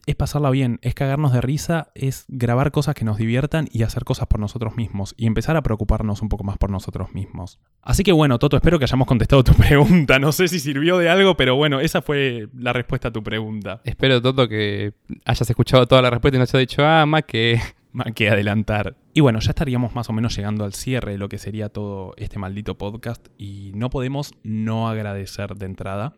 es 0.07 0.17
pasarla 0.17 0.51
bien, 0.51 0.79
es 0.83 0.95
cagarnos 0.95 1.33
de 1.33 1.41
risa, 1.41 1.91
es 1.95 2.25
grabar 2.29 2.73
cosas 2.73 2.95
que 2.95 3.05
nos 3.05 3.19
diviertan 3.19 3.69
y 3.73 3.83
hacer 3.83 4.05
cosas 4.05 4.27
por 4.27 4.41
nosotros 4.41 4.77
mismos 4.77 5.15
y 5.17 5.27
empezar 5.27 5.57
a 5.57 5.63
preocuparnos 5.63 6.23
un 6.23 6.29
poco 6.29 6.45
más 6.45 6.59
por 6.59 6.71
nosotros 6.71 7.15
mismos. 7.15 7.61
Así 7.83 8.03
que 8.03 8.13
bueno, 8.13 8.39
Toto, 8.39 8.57
espero 8.57 8.79
que 8.79 8.85
hayamos 8.85 9.07
contestado 9.07 9.45
tu 9.45 9.55
pregunta. 9.55 10.19
No 10.19 10.33
sé 10.33 10.49
si 10.49 10.59
sirvió 10.59 10.99
de 10.99 11.09
algo, 11.09 11.37
pero 11.37 11.57
bueno, 11.57 11.81
esa 11.81 12.03
fue 12.03 12.49
la 12.57 12.73
respuesta 12.73 13.09
a 13.09 13.13
tu 13.13 13.23
pregunta. 13.23 13.81
Espero, 13.85 14.21
Toto, 14.21 14.49
que 14.49 14.95
hayas 15.25 15.49
escuchado 15.49 15.87
toda 15.87 16.03
la 16.03 16.11
respuesta 16.11 16.37
y 16.37 16.39
no 16.39 16.43
hayas 16.43 16.61
dicho, 16.61 16.85
ah, 16.85 17.07
más 17.07 17.25
que 17.25 17.61
más 18.05 18.13
que 18.15 18.29
adelantar. 18.29 18.97
Y 19.15 19.21
bueno, 19.21 19.39
ya 19.41 19.51
estaríamos 19.51 19.95
más 19.95 20.09
o 20.09 20.13
menos 20.13 20.37
llegando 20.37 20.65
al 20.65 20.75
cierre 20.75 21.13
de 21.13 21.19
lo 21.19 21.29
que 21.29 21.39
sería 21.39 21.69
todo 21.69 22.15
este 22.17 22.39
maldito 22.39 22.77
podcast 22.79 23.29
y 23.39 23.73
no 23.75 23.91
podemos 23.91 24.33
no 24.43 24.89
agradecer 24.89 25.55
de 25.57 25.67
entrada. 25.67 26.15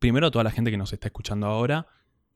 Primero 0.00 0.26
a 0.26 0.30
toda 0.30 0.44
la 0.44 0.50
gente 0.50 0.70
que 0.70 0.76
nos 0.76 0.92
está 0.92 1.08
escuchando 1.08 1.46
ahora 1.46 1.86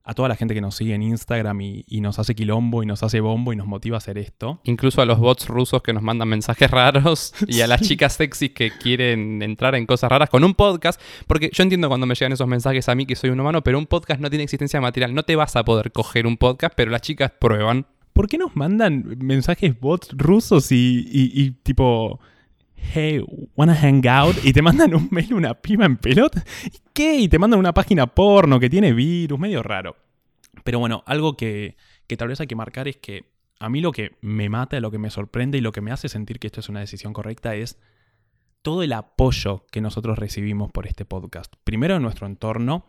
a 0.03 0.15
toda 0.15 0.29
la 0.29 0.37
gente 0.37 0.55
que 0.55 0.61
nos 0.61 0.75
sigue 0.75 0.95
en 0.95 1.03
Instagram 1.03 1.61
y, 1.61 1.85
y 1.87 2.01
nos 2.01 2.19
hace 2.19 2.35
quilombo 2.35 2.83
y 2.83 2.87
nos 2.87 3.03
hace 3.03 3.21
bombo 3.21 3.53
y 3.53 3.57
nos 3.57 3.67
motiva 3.67 3.97
a 3.97 3.99
hacer 3.99 4.19
esto. 4.19 4.61
Incluso 4.65 5.03
a 5.03 5.05
los 5.05 5.19
bots 5.19 5.49
rusos 5.49 5.83
que 5.83 5.93
nos 5.93 6.03
mandan 6.03 6.29
mensajes 6.29 6.71
raros 6.71 7.35
y 7.47 7.61
a 7.61 7.67
las 7.67 7.83
chicas 7.83 8.15
sexys 8.15 8.51
que 8.51 8.71
quieren 8.71 9.43
entrar 9.43 9.75
en 9.75 9.87
cosas 9.87 10.11
raras 10.11 10.31
con 10.31 10.43
un 10.43 10.55
podcast. 10.55 11.01
Porque 11.27 11.51
yo 11.53 11.63
entiendo 11.63 11.89
cuando 11.89 12.07
me 12.07 12.15
llegan 12.15 12.33
esos 12.33 12.49
mensajes 12.49 12.89
a 12.89 12.95
mí 12.95 13.07
que 13.07 13.15
soy 13.15 13.31
un 13.31 13.41
humano, 13.41 13.63
pero 13.63 13.79
un 13.79 13.87
podcast 13.87 14.21
no 14.21 14.31
tiene 14.31 14.45
existencia 14.45 14.81
material. 14.81 15.15
No 15.15 15.23
te 15.23 15.37
vas 15.37 15.55
a 15.57 15.65
poder 15.65 15.93
coger 15.93 16.27
un 16.27 16.37
podcast, 16.37 16.75
pero 16.75 16.91
las 16.91 17.03
chicas 17.03 17.33
prueban. 17.39 17.87
¿Por 18.21 18.29
qué 18.29 18.37
nos 18.37 18.55
mandan 18.55 19.17
mensajes 19.23 19.81
bots 19.81 20.11
rusos 20.13 20.71
y, 20.73 21.09
y- 21.11 21.53
tipo, 21.63 22.21
hey, 22.77 23.25
wanna 23.57 23.75
hang 23.75 24.07
out? 24.07 24.37
Y 24.45 24.53
te 24.53 24.61
mandan 24.61 24.95
un 24.95 25.09
mail 25.11 25.33
una 25.33 25.55
piba 25.55 25.87
en 25.87 25.97
pelota. 25.97 26.45
¿Y 26.67 26.83
qué? 26.93 27.17
Y 27.17 27.29
te 27.29 27.39
mandan 27.39 27.59
una 27.59 27.73
página 27.73 28.07
porno 28.09 28.61
que 28.61 28.69
tiene 28.69 28.93
virus, 28.93 29.39
medio 29.39 29.63
raro. 29.63 29.97
Pero 30.65 30.79
bueno, 30.81 31.03
algo 31.07 31.35
que, 31.35 31.79
que 32.07 32.19
tal 32.19 32.29
vez 32.29 32.39
hay 32.43 32.47
que 32.47 32.57
marcar 32.57 32.89
es 32.89 32.99
que 32.99 33.25
a 33.59 33.71
mí 33.71 33.81
lo 33.81 33.91
que 33.91 34.19
me 34.21 34.51
mata, 34.51 34.79
lo 34.81 34.91
que 34.91 34.99
me 34.99 35.09
sorprende 35.09 35.57
y 35.57 35.63
lo 35.63 35.73
que 35.73 35.81
me 35.81 35.91
hace 35.91 36.11
sentir 36.11 36.39
que 36.39 36.49
esto 36.49 36.61
es 36.61 36.69
una 36.69 36.81
decisión 36.81 37.15
correcta 37.15 37.55
es 37.55 37.79
todo 38.61 38.83
el 38.83 38.93
apoyo 38.93 39.65
que 39.73 39.81
nosotros 39.81 40.19
recibimos 40.19 40.71
por 40.71 40.87
este 40.87 41.07
podcast. 41.07 41.55
Primero 41.65 41.97
en 41.97 42.03
nuestro 42.03 42.27
entorno, 42.27 42.85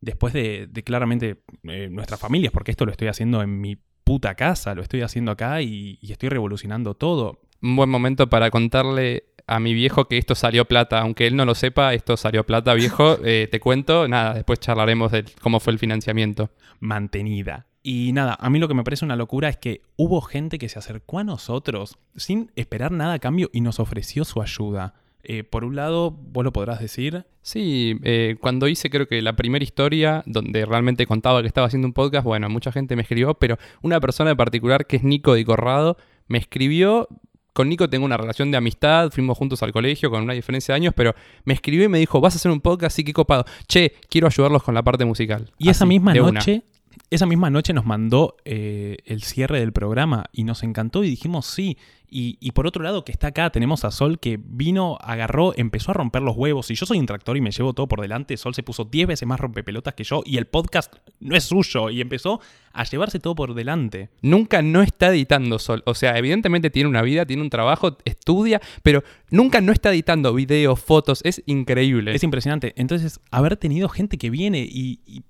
después 0.00 0.34
de, 0.34 0.66
de 0.68 0.82
claramente 0.82 1.44
eh, 1.62 1.88
nuestras 1.92 2.18
familias, 2.18 2.52
porque 2.52 2.72
esto 2.72 2.84
lo 2.84 2.90
estoy 2.90 3.06
haciendo 3.06 3.40
en 3.40 3.60
mi 3.60 3.78
puta 4.12 4.34
casa, 4.34 4.74
lo 4.74 4.82
estoy 4.82 5.00
haciendo 5.00 5.32
acá 5.32 5.62
y, 5.62 5.98
y 6.02 6.12
estoy 6.12 6.28
revolucionando 6.28 6.92
todo. 6.92 7.40
Un 7.62 7.76
buen 7.76 7.88
momento 7.88 8.28
para 8.28 8.50
contarle 8.50 9.24
a 9.46 9.58
mi 9.58 9.72
viejo 9.72 10.06
que 10.06 10.18
esto 10.18 10.34
salió 10.34 10.66
plata. 10.66 11.00
Aunque 11.00 11.26
él 11.26 11.34
no 11.34 11.46
lo 11.46 11.54
sepa, 11.54 11.94
esto 11.94 12.18
salió 12.18 12.44
plata, 12.44 12.74
viejo. 12.74 13.16
Eh, 13.24 13.48
te 13.50 13.58
cuento, 13.58 14.06
nada, 14.08 14.34
después 14.34 14.60
charlaremos 14.60 15.12
de 15.12 15.24
cómo 15.40 15.60
fue 15.60 15.72
el 15.72 15.78
financiamiento. 15.78 16.50
mantenida. 16.78 17.68
Y 17.82 18.12
nada, 18.12 18.36
a 18.38 18.50
mí 18.50 18.58
lo 18.58 18.68
que 18.68 18.74
me 18.74 18.84
parece 18.84 19.06
una 19.06 19.16
locura 19.16 19.48
es 19.48 19.56
que 19.56 19.80
hubo 19.96 20.20
gente 20.20 20.58
que 20.58 20.68
se 20.68 20.78
acercó 20.78 21.20
a 21.20 21.24
nosotros 21.24 21.96
sin 22.14 22.50
esperar 22.54 22.92
nada 22.92 23.14
a 23.14 23.18
cambio 23.18 23.48
y 23.50 23.62
nos 23.62 23.80
ofreció 23.80 24.26
su 24.26 24.42
ayuda. 24.42 24.92
Eh, 25.24 25.44
por 25.44 25.64
un 25.64 25.76
lado, 25.76 26.10
vos 26.10 26.44
lo 26.44 26.52
podrás 26.52 26.80
decir, 26.80 27.24
Sí, 27.42 27.98
eh, 28.04 28.36
cuando 28.40 28.68
hice 28.68 28.88
creo 28.88 29.08
que 29.08 29.20
la 29.20 29.34
primera 29.34 29.64
historia 29.64 30.22
donde 30.26 30.64
realmente 30.64 31.06
contaba 31.06 31.40
que 31.42 31.48
estaba 31.48 31.66
haciendo 31.66 31.88
un 31.88 31.92
podcast, 31.92 32.24
bueno, 32.24 32.48
mucha 32.48 32.70
gente 32.70 32.94
me 32.94 33.02
escribió, 33.02 33.34
pero 33.34 33.58
una 33.82 34.00
persona 34.00 34.30
en 34.30 34.36
particular 34.36 34.86
que 34.86 34.96
es 34.96 35.02
Nico 35.02 35.34
Di 35.34 35.44
Corrado 35.44 35.96
me 36.28 36.38
escribió. 36.38 37.08
Con 37.52 37.68
Nico 37.68 37.90
tengo 37.90 38.06
una 38.06 38.16
relación 38.16 38.50
de 38.50 38.56
amistad, 38.56 39.10
fuimos 39.10 39.36
juntos 39.36 39.62
al 39.62 39.72
colegio 39.72 40.08
con 40.08 40.22
una 40.22 40.32
diferencia 40.32 40.72
de 40.72 40.76
años, 40.76 40.94
pero 40.96 41.14
me 41.44 41.52
escribió 41.52 41.84
y 41.84 41.88
me 41.88 41.98
dijo, 41.98 42.20
vas 42.20 42.34
a 42.34 42.36
hacer 42.36 42.50
un 42.50 42.60
podcast, 42.60 42.96
sí, 42.96 43.04
qué 43.04 43.12
copado. 43.12 43.44
Che, 43.66 43.92
quiero 44.08 44.28
ayudarlos 44.28 44.62
con 44.62 44.74
la 44.74 44.82
parte 44.82 45.04
musical. 45.04 45.50
Y 45.58 45.68
esa 45.68 45.84
misma 45.84 46.14
una. 46.22 46.40
Esa 47.10 47.26
misma 47.26 47.50
noche 47.50 47.72
nos 47.72 47.84
mandó 47.84 48.36
eh, 48.44 48.96
el 49.04 49.22
cierre 49.22 49.60
del 49.60 49.72
programa 49.72 50.26
y 50.32 50.44
nos 50.44 50.62
encantó 50.62 51.04
y 51.04 51.10
dijimos 51.10 51.46
sí. 51.46 51.76
Y, 52.14 52.36
y 52.40 52.50
por 52.52 52.66
otro 52.66 52.82
lado, 52.82 53.06
que 53.06 53.12
está 53.12 53.28
acá, 53.28 53.48
tenemos 53.48 53.86
a 53.86 53.90
Sol 53.90 54.18
que 54.18 54.38
vino, 54.38 54.98
agarró, 55.00 55.54
empezó 55.56 55.92
a 55.92 55.94
romper 55.94 56.20
los 56.20 56.36
huevos. 56.36 56.70
Y 56.70 56.74
yo 56.74 56.84
soy 56.84 56.98
un 56.98 57.06
tractor 57.06 57.38
y 57.38 57.40
me 57.40 57.50
llevo 57.52 57.72
todo 57.72 57.88
por 57.88 58.02
delante. 58.02 58.36
Sol 58.36 58.54
se 58.54 58.62
puso 58.62 58.84
10 58.84 59.06
veces 59.08 59.26
más 59.26 59.40
rompepelotas 59.40 59.94
que 59.94 60.04
yo 60.04 60.22
y 60.26 60.36
el 60.36 60.44
podcast 60.46 60.94
no 61.20 61.34
es 61.34 61.44
suyo. 61.44 61.88
Y 61.88 62.02
empezó 62.02 62.38
a 62.74 62.84
llevarse 62.84 63.18
todo 63.18 63.34
por 63.34 63.54
delante. 63.54 64.10
Nunca 64.20 64.60
no 64.60 64.82
está 64.82 65.08
editando 65.08 65.58
sol. 65.58 65.82
O 65.86 65.94
sea, 65.94 66.18
evidentemente 66.18 66.68
tiene 66.68 66.90
una 66.90 67.00
vida, 67.00 67.24
tiene 67.24 67.40
un 67.42 67.48
trabajo, 67.48 67.96
estudia, 68.04 68.60
pero 68.82 69.02
nunca 69.30 69.62
no 69.62 69.72
está 69.72 69.90
editando 69.90 70.34
videos, 70.34 70.80
fotos. 70.80 71.22
Es 71.24 71.42
increíble. 71.46 72.14
Es 72.14 72.22
impresionante. 72.22 72.74
Entonces, 72.76 73.20
haber 73.30 73.56
tenido 73.56 73.88
gente 73.88 74.18
que 74.18 74.28
viene 74.28 74.58
y, 74.70 75.00
y- 75.06 75.22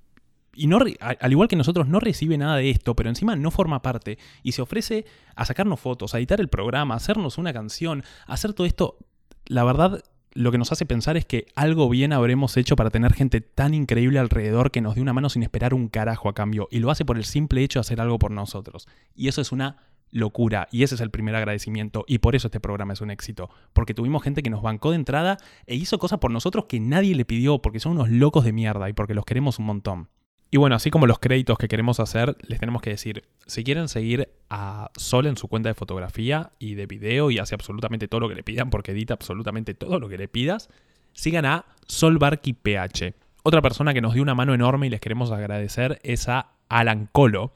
y 0.55 0.67
no, 0.67 0.79
al 1.01 1.33
igual 1.33 1.49
que 1.49 1.57
nosotros, 1.57 1.89
no 1.89 2.01
recibe 2.01 2.37
nada 2.39 2.57
de 2.57 2.71
esto, 2.71 2.95
pero 2.95 3.09
encima 3.09 3.37
no 3.37 3.51
forma 3.51 3.83
parte 3.83 4.19
y 4.43 4.53
se 4.53 4.63
ofrece 4.63 5.05
a 5.35 5.45
sacarnos 5.45 5.81
fotos, 5.81 6.15
a 6.15 6.19
editar 6.19 6.41
el 6.41 6.49
programa, 6.49 6.95
a 6.95 6.99
hacernos 6.99 7.39
una 7.39 7.53
canción, 7.53 8.05
a 8.27 8.35
hacer 8.35 8.53
todo 8.53 8.67
esto, 8.67 8.99
la 9.47 9.65
verdad, 9.65 10.03
lo 10.35 10.51
que 10.51 10.59
nos 10.59 10.73
hace 10.73 10.87
pensar 10.87 11.17
es 11.17 11.27
que 11.27 11.47
algo 11.55 11.89
bien 11.89 12.13
habremos 12.13 12.57
hecho 12.57 12.77
para 12.77 12.91
tener 12.91 13.13
gente 13.13 13.41
tan 13.41 13.75
increíble 13.75 14.19
alrededor 14.19 14.71
que 14.71 14.81
nos 14.81 14.95
dé 14.95 15.03
una 15.03 15.13
mano 15.13 15.29
sin 15.29 15.43
esperar 15.43 15.75
un 15.75 15.89
carajo 15.89 16.29
a 16.29 16.35
cambio. 16.35 16.69
Y 16.71 16.79
lo 16.79 16.91
hace 16.91 17.05
por 17.05 17.19
el 17.19 17.25
simple 17.25 17.63
hecho 17.63 17.79
de 17.79 17.83
hacer 17.83 18.01
algo 18.01 18.19
por 18.19 18.31
nosotros. 18.31 18.89
Y 19.15 19.29
eso 19.29 19.41
es 19.41 19.53
una 19.53 19.77
locura. 20.11 20.69
Y 20.71 20.85
ese 20.85 20.95
es 20.95 21.01
el 21.01 21.11
primer 21.11 21.35
agradecimiento. 21.35 22.05
Y 22.07 22.19
por 22.19 22.35
eso 22.35 22.49
este 22.49 22.61
programa 22.61 22.95
es 22.95 23.01
un 23.01 23.11
éxito. 23.11 23.51
Porque 23.73 23.95
tuvimos 23.95 24.23
gente 24.23 24.43
que 24.43 24.51
nos 24.51 24.63
bancó 24.63 24.91
de 24.91 24.97
entrada 24.97 25.39
e 25.67 25.75
hizo 25.75 25.99
cosas 25.99 26.19
por 26.19 26.31
nosotros 26.31 26.65
que 26.67 26.81
nadie 26.81 27.15
le 27.15 27.27
pidió. 27.27 27.61
Porque 27.61 27.81
son 27.81 27.93
unos 27.93 28.09
locos 28.09 28.45
de 28.45 28.53
mierda 28.53 28.89
y 28.89 28.95
porque 28.95 29.15
los 29.15 29.27
queremos 29.27 29.59
un 29.59 29.67
montón. 29.67 30.09
Y 30.55 30.59
bueno, 30.59 30.77
así 30.77 30.91
como 30.91 31.07
los 31.07 31.19
créditos 31.19 31.57
que 31.57 31.67
queremos 31.67 31.99
hacer, 31.99 32.37
les 32.47 32.61
tenemos 32.61 32.83
que 32.83 32.91
decir, 32.91 33.25
si 33.47 33.65
quieren 33.65 33.89
seguir 33.89 34.29
a 34.51 34.91
Sol 34.95 35.27
en 35.27 35.39
su 35.39 35.49
cuenta 35.49 35.71
de 35.71 35.75
fotografía 35.75 36.51
y 36.59 36.75
de 36.75 36.85
video 36.85 37.31
y 37.31 37.39
hace 37.39 37.55
absolutamente 37.55 38.07
todo 38.07 38.21
lo 38.21 38.29
que 38.29 38.35
le 38.35 38.43
pidan, 38.43 38.69
porque 38.69 38.93
edita 38.93 39.15
absolutamente 39.15 39.73
todo 39.73 39.99
lo 39.99 40.11
que 40.11 40.19
le 40.19 40.29
pidas, 40.29 40.69
sigan 41.15 41.47
a 41.47 41.65
Solbarky 41.87 42.53
PH. 42.53 43.15
Otra 43.43 43.63
persona 43.63 43.95
que 43.95 44.03
nos 44.03 44.13
dio 44.13 44.23
una 44.23 44.35
mano 44.35 44.53
enorme 44.53 44.89
y 44.89 44.91
les 44.91 45.01
queremos 45.01 45.31
agradecer 45.31 46.01
es 46.03 46.29
a 46.29 46.51
Alan 46.69 47.09
Colo, 47.11 47.55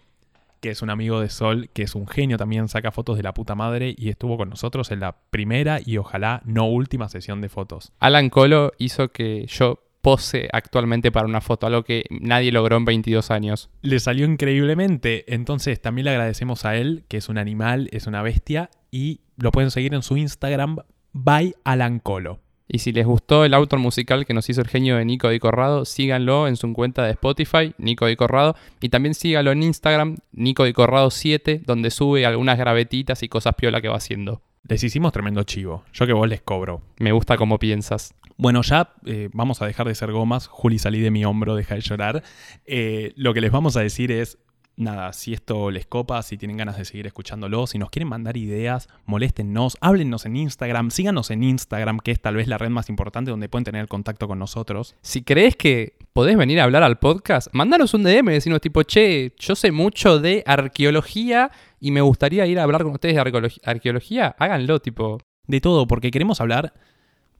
que 0.62 0.70
es 0.70 0.80
un 0.80 0.88
amigo 0.88 1.20
de 1.20 1.28
Sol, 1.28 1.68
que 1.74 1.82
es 1.82 1.94
un 1.96 2.06
genio 2.06 2.38
también, 2.38 2.66
saca 2.68 2.92
fotos 2.92 3.18
de 3.18 3.22
la 3.24 3.34
puta 3.34 3.54
madre 3.54 3.94
y 3.94 4.08
estuvo 4.08 4.38
con 4.38 4.48
nosotros 4.48 4.90
en 4.90 5.00
la 5.00 5.16
primera 5.28 5.80
y 5.84 5.98
ojalá 5.98 6.40
no 6.46 6.64
última 6.64 7.10
sesión 7.10 7.42
de 7.42 7.50
fotos. 7.50 7.92
Alan 8.00 8.30
Colo 8.30 8.72
hizo 8.78 9.08
que 9.08 9.44
yo 9.48 9.85
pose 10.06 10.48
actualmente 10.52 11.10
para 11.10 11.26
una 11.26 11.40
foto, 11.40 11.66
algo 11.66 11.82
que 11.82 12.04
nadie 12.10 12.52
logró 12.52 12.76
en 12.76 12.84
22 12.84 13.32
años. 13.32 13.70
Le 13.82 13.98
salió 13.98 14.24
increíblemente, 14.24 15.24
entonces 15.34 15.82
también 15.82 16.04
le 16.04 16.12
agradecemos 16.12 16.64
a 16.64 16.76
él, 16.76 17.02
que 17.08 17.16
es 17.16 17.28
un 17.28 17.38
animal, 17.38 17.88
es 17.90 18.06
una 18.06 18.22
bestia, 18.22 18.70
y 18.92 19.22
lo 19.36 19.50
pueden 19.50 19.72
seguir 19.72 19.94
en 19.94 20.02
su 20.02 20.16
Instagram, 20.16 20.76
by 21.12 21.56
Alan 21.64 21.98
Colo. 21.98 22.38
Y 22.68 22.78
si 22.78 22.92
les 22.92 23.04
gustó 23.04 23.44
el 23.44 23.52
autor 23.52 23.80
musical 23.80 24.26
que 24.26 24.32
nos 24.32 24.48
hizo 24.48 24.60
el 24.60 24.68
genio 24.68 24.96
de 24.96 25.04
Nico 25.04 25.28
Di 25.28 25.40
Corrado, 25.40 25.84
síganlo 25.84 26.46
en 26.46 26.54
su 26.54 26.72
cuenta 26.72 27.02
de 27.02 27.10
Spotify, 27.10 27.74
Nico 27.76 28.06
Di 28.06 28.14
Corrado, 28.14 28.54
y 28.80 28.90
también 28.90 29.12
síganlo 29.12 29.50
en 29.50 29.64
Instagram, 29.64 30.18
Nico 30.30 30.62
Di 30.62 30.72
Corrado 30.72 31.10
7, 31.10 31.62
donde 31.66 31.90
sube 31.90 32.24
algunas 32.26 32.58
gravetitas 32.58 33.24
y 33.24 33.28
cosas 33.28 33.56
piola 33.56 33.80
que 33.80 33.88
va 33.88 33.96
haciendo. 33.96 34.40
Les 34.68 34.84
hicimos 34.84 35.12
tremendo 35.12 35.42
chivo, 35.42 35.82
yo 35.92 36.06
que 36.06 36.12
vos 36.12 36.28
les 36.28 36.42
cobro. 36.42 36.82
Me 36.98 37.10
gusta 37.10 37.36
cómo 37.36 37.58
piensas. 37.58 38.14
Bueno, 38.38 38.62
ya 38.62 38.92
eh, 39.06 39.28
vamos 39.32 39.62
a 39.62 39.66
dejar 39.66 39.86
de 39.88 39.94
ser 39.94 40.12
gomas. 40.12 40.46
Juli, 40.46 40.78
salí 40.78 41.00
de 41.00 41.10
mi 41.10 41.24
hombro, 41.24 41.54
deja 41.54 41.74
de 41.74 41.80
llorar. 41.80 42.22
Eh, 42.66 43.12
lo 43.16 43.32
que 43.32 43.40
les 43.40 43.50
vamos 43.50 43.76
a 43.76 43.80
decir 43.80 44.12
es, 44.12 44.38
nada, 44.76 45.14
si 45.14 45.32
esto 45.32 45.70
les 45.70 45.86
copa, 45.86 46.22
si 46.22 46.36
tienen 46.36 46.58
ganas 46.58 46.76
de 46.76 46.84
seguir 46.84 47.06
escuchándolo, 47.06 47.66
si 47.66 47.78
nos 47.78 47.88
quieren 47.88 48.08
mandar 48.08 48.36
ideas, 48.36 48.88
moléstennos, 49.06 49.78
háblennos 49.80 50.26
en 50.26 50.36
Instagram, 50.36 50.90
síganos 50.90 51.30
en 51.30 51.44
Instagram, 51.44 51.98
que 51.98 52.10
es 52.10 52.20
tal 52.20 52.36
vez 52.36 52.46
la 52.46 52.58
red 52.58 52.68
más 52.68 52.90
importante 52.90 53.30
donde 53.30 53.48
pueden 53.48 53.64
tener 53.64 53.88
contacto 53.88 54.28
con 54.28 54.38
nosotros. 54.38 54.94
Si 55.00 55.22
crees 55.22 55.56
que 55.56 55.96
podés 56.12 56.36
venir 56.36 56.60
a 56.60 56.64
hablar 56.64 56.82
al 56.82 56.98
podcast, 56.98 57.48
mandanos 57.54 57.94
un 57.94 58.02
DM, 58.02 58.26
decirnos 58.32 58.60
tipo, 58.60 58.82
che, 58.82 59.32
yo 59.38 59.54
sé 59.56 59.72
mucho 59.72 60.18
de 60.18 60.42
arqueología 60.46 61.50
y 61.80 61.90
me 61.90 62.02
gustaría 62.02 62.44
ir 62.46 62.58
a 62.60 62.64
hablar 62.64 62.82
con 62.82 62.92
ustedes 62.92 63.14
de 63.14 63.22
arqueolog- 63.22 63.60
arqueología. 63.64 64.36
Háganlo, 64.38 64.80
tipo, 64.80 65.18
De 65.48 65.60
todo, 65.62 65.86
porque 65.86 66.10
queremos 66.10 66.40
hablar 66.42 66.74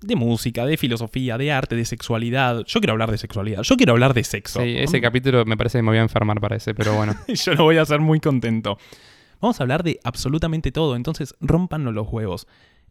de 0.00 0.16
música, 0.16 0.66
de 0.66 0.76
filosofía, 0.76 1.38
de 1.38 1.52
arte, 1.52 1.76
de 1.76 1.84
sexualidad. 1.84 2.64
Yo 2.66 2.80
quiero 2.80 2.92
hablar 2.92 3.10
de 3.10 3.18
sexualidad, 3.18 3.62
yo 3.62 3.76
quiero 3.76 3.92
hablar 3.92 4.14
de 4.14 4.24
sexo. 4.24 4.60
sí, 4.60 4.76
ese 4.76 5.00
capítulo 5.00 5.44
me 5.44 5.56
parece 5.56 5.78
que 5.78 5.82
me 5.82 5.90
voy 5.90 5.98
a 5.98 6.02
enfermar 6.02 6.40
para 6.40 6.56
ese, 6.56 6.74
pero 6.74 6.94
bueno. 6.94 7.14
yo 7.28 7.54
lo 7.54 7.64
voy 7.64 7.78
a 7.78 7.82
hacer 7.82 8.00
muy 8.00 8.20
contento. 8.20 8.78
Vamos 9.40 9.60
a 9.60 9.64
hablar 9.64 9.82
de 9.82 10.00
absolutamente 10.02 10.72
todo, 10.72 10.96
entonces 10.96 11.34
rompannos 11.40 11.94
los 11.94 12.08
huevos. 12.08 12.46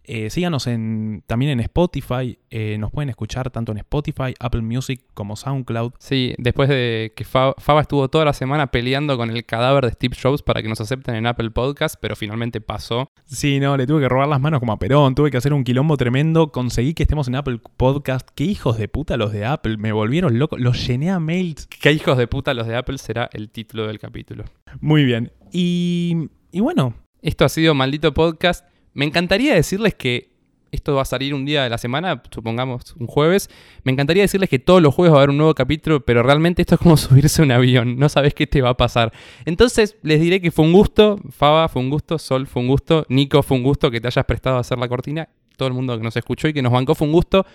Eh, 0.07 0.29
síganos 0.29 0.67
en, 0.67 1.23
también 1.27 1.51
en 1.51 1.59
Spotify, 1.61 2.37
eh, 2.49 2.77
nos 2.79 2.91
pueden 2.91 3.09
escuchar 3.09 3.49
tanto 3.51 3.71
en 3.71 3.79
Spotify, 3.79 4.33
Apple 4.39 4.61
Music 4.61 5.01
como 5.13 5.35
SoundCloud. 5.35 5.93
Sí, 5.99 6.35
después 6.37 6.69
de 6.69 7.13
que 7.15 7.23
Fa- 7.25 7.53
Faba 7.57 7.81
estuvo 7.81 8.07
toda 8.09 8.25
la 8.25 8.33
semana 8.33 8.67
peleando 8.67 9.17
con 9.17 9.29
el 9.29 9.45
cadáver 9.45 9.85
de 9.85 9.91
Steve 9.91 10.15
Jobs 10.21 10.41
para 10.41 10.61
que 10.61 10.69
nos 10.69 10.79
acepten 10.81 11.15
en 11.15 11.27
Apple 11.27 11.51
Podcast, 11.51 11.95
pero 11.99 12.15
finalmente 12.15 12.61
pasó. 12.61 13.09
Sí, 13.25 13.59
no, 13.59 13.75
le 13.77 13.87
tuve 13.87 14.01
que 14.01 14.09
robar 14.09 14.27
las 14.27 14.39
manos 14.41 14.59
como 14.59 14.73
a 14.73 14.79
Perón, 14.79 15.15
tuve 15.15 15.31
que 15.31 15.37
hacer 15.37 15.53
un 15.53 15.63
quilombo 15.63 15.97
tremendo, 15.97 16.51
conseguí 16.51 16.93
que 16.93 17.03
estemos 17.03 17.27
en 17.27 17.35
Apple 17.35 17.59
Podcast. 17.77 18.27
Qué 18.35 18.43
hijos 18.43 18.77
de 18.77 18.87
puta 18.87 19.17
los 19.17 19.31
de 19.33 19.45
Apple, 19.45 19.77
me 19.77 19.91
volvieron 19.91 20.37
loco, 20.39 20.57
los 20.57 20.85
llené 20.87 21.09
a 21.11 21.19
mails. 21.19 21.67
¿Qué 21.67 21.91
hijos 21.91 22.17
de 22.17 22.27
puta 22.27 22.53
los 22.53 22.67
de 22.67 22.75
Apple 22.75 22.97
será 22.97 23.29
el 23.33 23.49
título 23.49 23.87
del 23.87 23.99
capítulo? 23.99 24.43
Muy 24.81 25.03
bien. 25.05 25.31
Y, 25.51 26.29
y 26.51 26.59
bueno, 26.59 26.93
Esto 27.21 27.43
ha 27.45 27.49
sido 27.49 27.73
Maldito 27.73 28.13
Podcast. 28.13 28.65
Me 28.95 29.05
encantaría 29.05 29.53
decirles 29.53 29.93
que 29.93 30.31
esto 30.71 30.95
va 30.95 31.01
a 31.01 31.05
salir 31.05 31.33
un 31.33 31.45
día 31.45 31.63
de 31.63 31.69
la 31.69 31.77
semana, 31.77 32.23
supongamos 32.31 32.95
un 32.97 33.07
jueves. 33.07 33.49
Me 33.83 33.91
encantaría 33.91 34.23
decirles 34.23 34.49
que 34.49 34.57
todos 34.57 34.81
los 34.81 34.93
jueves 34.93 35.11
va 35.11 35.17
a 35.17 35.19
haber 35.19 35.31
un 35.31 35.37
nuevo 35.37 35.53
capítulo, 35.53 36.05
pero 36.05 36.23
realmente 36.23 36.61
esto 36.61 36.75
es 36.75 36.81
como 36.81 36.95
subirse 36.97 37.41
a 37.41 37.45
un 37.45 37.51
avión. 37.51 37.97
No 37.99 38.07
sabes 38.07 38.33
qué 38.33 38.47
te 38.47 38.61
va 38.61 38.69
a 38.69 38.77
pasar. 38.77 39.11
Entonces 39.43 39.97
les 40.01 40.21
diré 40.21 40.39
que 40.39 40.49
fue 40.49 40.63
un 40.63 40.71
gusto. 40.71 41.19
Faba 41.29 41.67
fue 41.67 41.81
un 41.81 41.89
gusto. 41.89 42.17
Sol 42.17 42.47
fue 42.47 42.61
un 42.61 42.69
gusto. 42.69 43.05
Nico 43.09 43.43
fue 43.43 43.57
un 43.57 43.63
gusto 43.63 43.91
que 43.91 43.99
te 43.99 44.07
hayas 44.07 44.23
prestado 44.25 44.57
a 44.57 44.61
hacer 44.61 44.77
la 44.77 44.87
cortina. 44.87 45.27
Todo 45.57 45.67
el 45.67 45.73
mundo 45.73 45.97
que 45.97 46.03
nos 46.03 46.15
escuchó 46.15 46.47
y 46.47 46.53
que 46.53 46.61
nos 46.61 46.71
bancó 46.71 46.95
fue 46.95 47.05
un 47.05 47.13
gusto. 47.13 47.45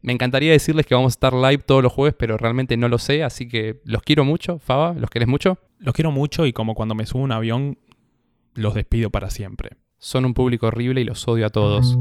Me 0.00 0.14
encantaría 0.14 0.52
decirles 0.52 0.86
que 0.86 0.94
vamos 0.94 1.12
a 1.12 1.16
estar 1.16 1.34
live 1.34 1.58
todos 1.58 1.82
los 1.82 1.92
jueves, 1.92 2.14
pero 2.18 2.38
realmente 2.38 2.78
no 2.78 2.88
lo 2.88 2.96
sé, 2.96 3.22
así 3.22 3.48
que 3.48 3.82
los 3.84 4.02
quiero 4.02 4.24
mucho. 4.24 4.58
Faba, 4.58 4.94
¿los 4.94 5.10
querés 5.10 5.28
mucho? 5.28 5.58
Los 5.78 5.92
quiero 5.92 6.10
mucho 6.10 6.46
y 6.46 6.54
como 6.54 6.74
cuando 6.74 6.94
me 6.94 7.04
subo 7.04 7.22
un 7.22 7.32
avión, 7.32 7.78
los 8.54 8.74
despido 8.74 9.10
para 9.10 9.28
siempre. 9.28 9.76
Son 10.02 10.24
un 10.24 10.32
público 10.32 10.66
horrible 10.66 11.02
y 11.02 11.04
los 11.04 11.28
odio 11.28 11.44
a 11.44 11.50
todos. 11.50 11.98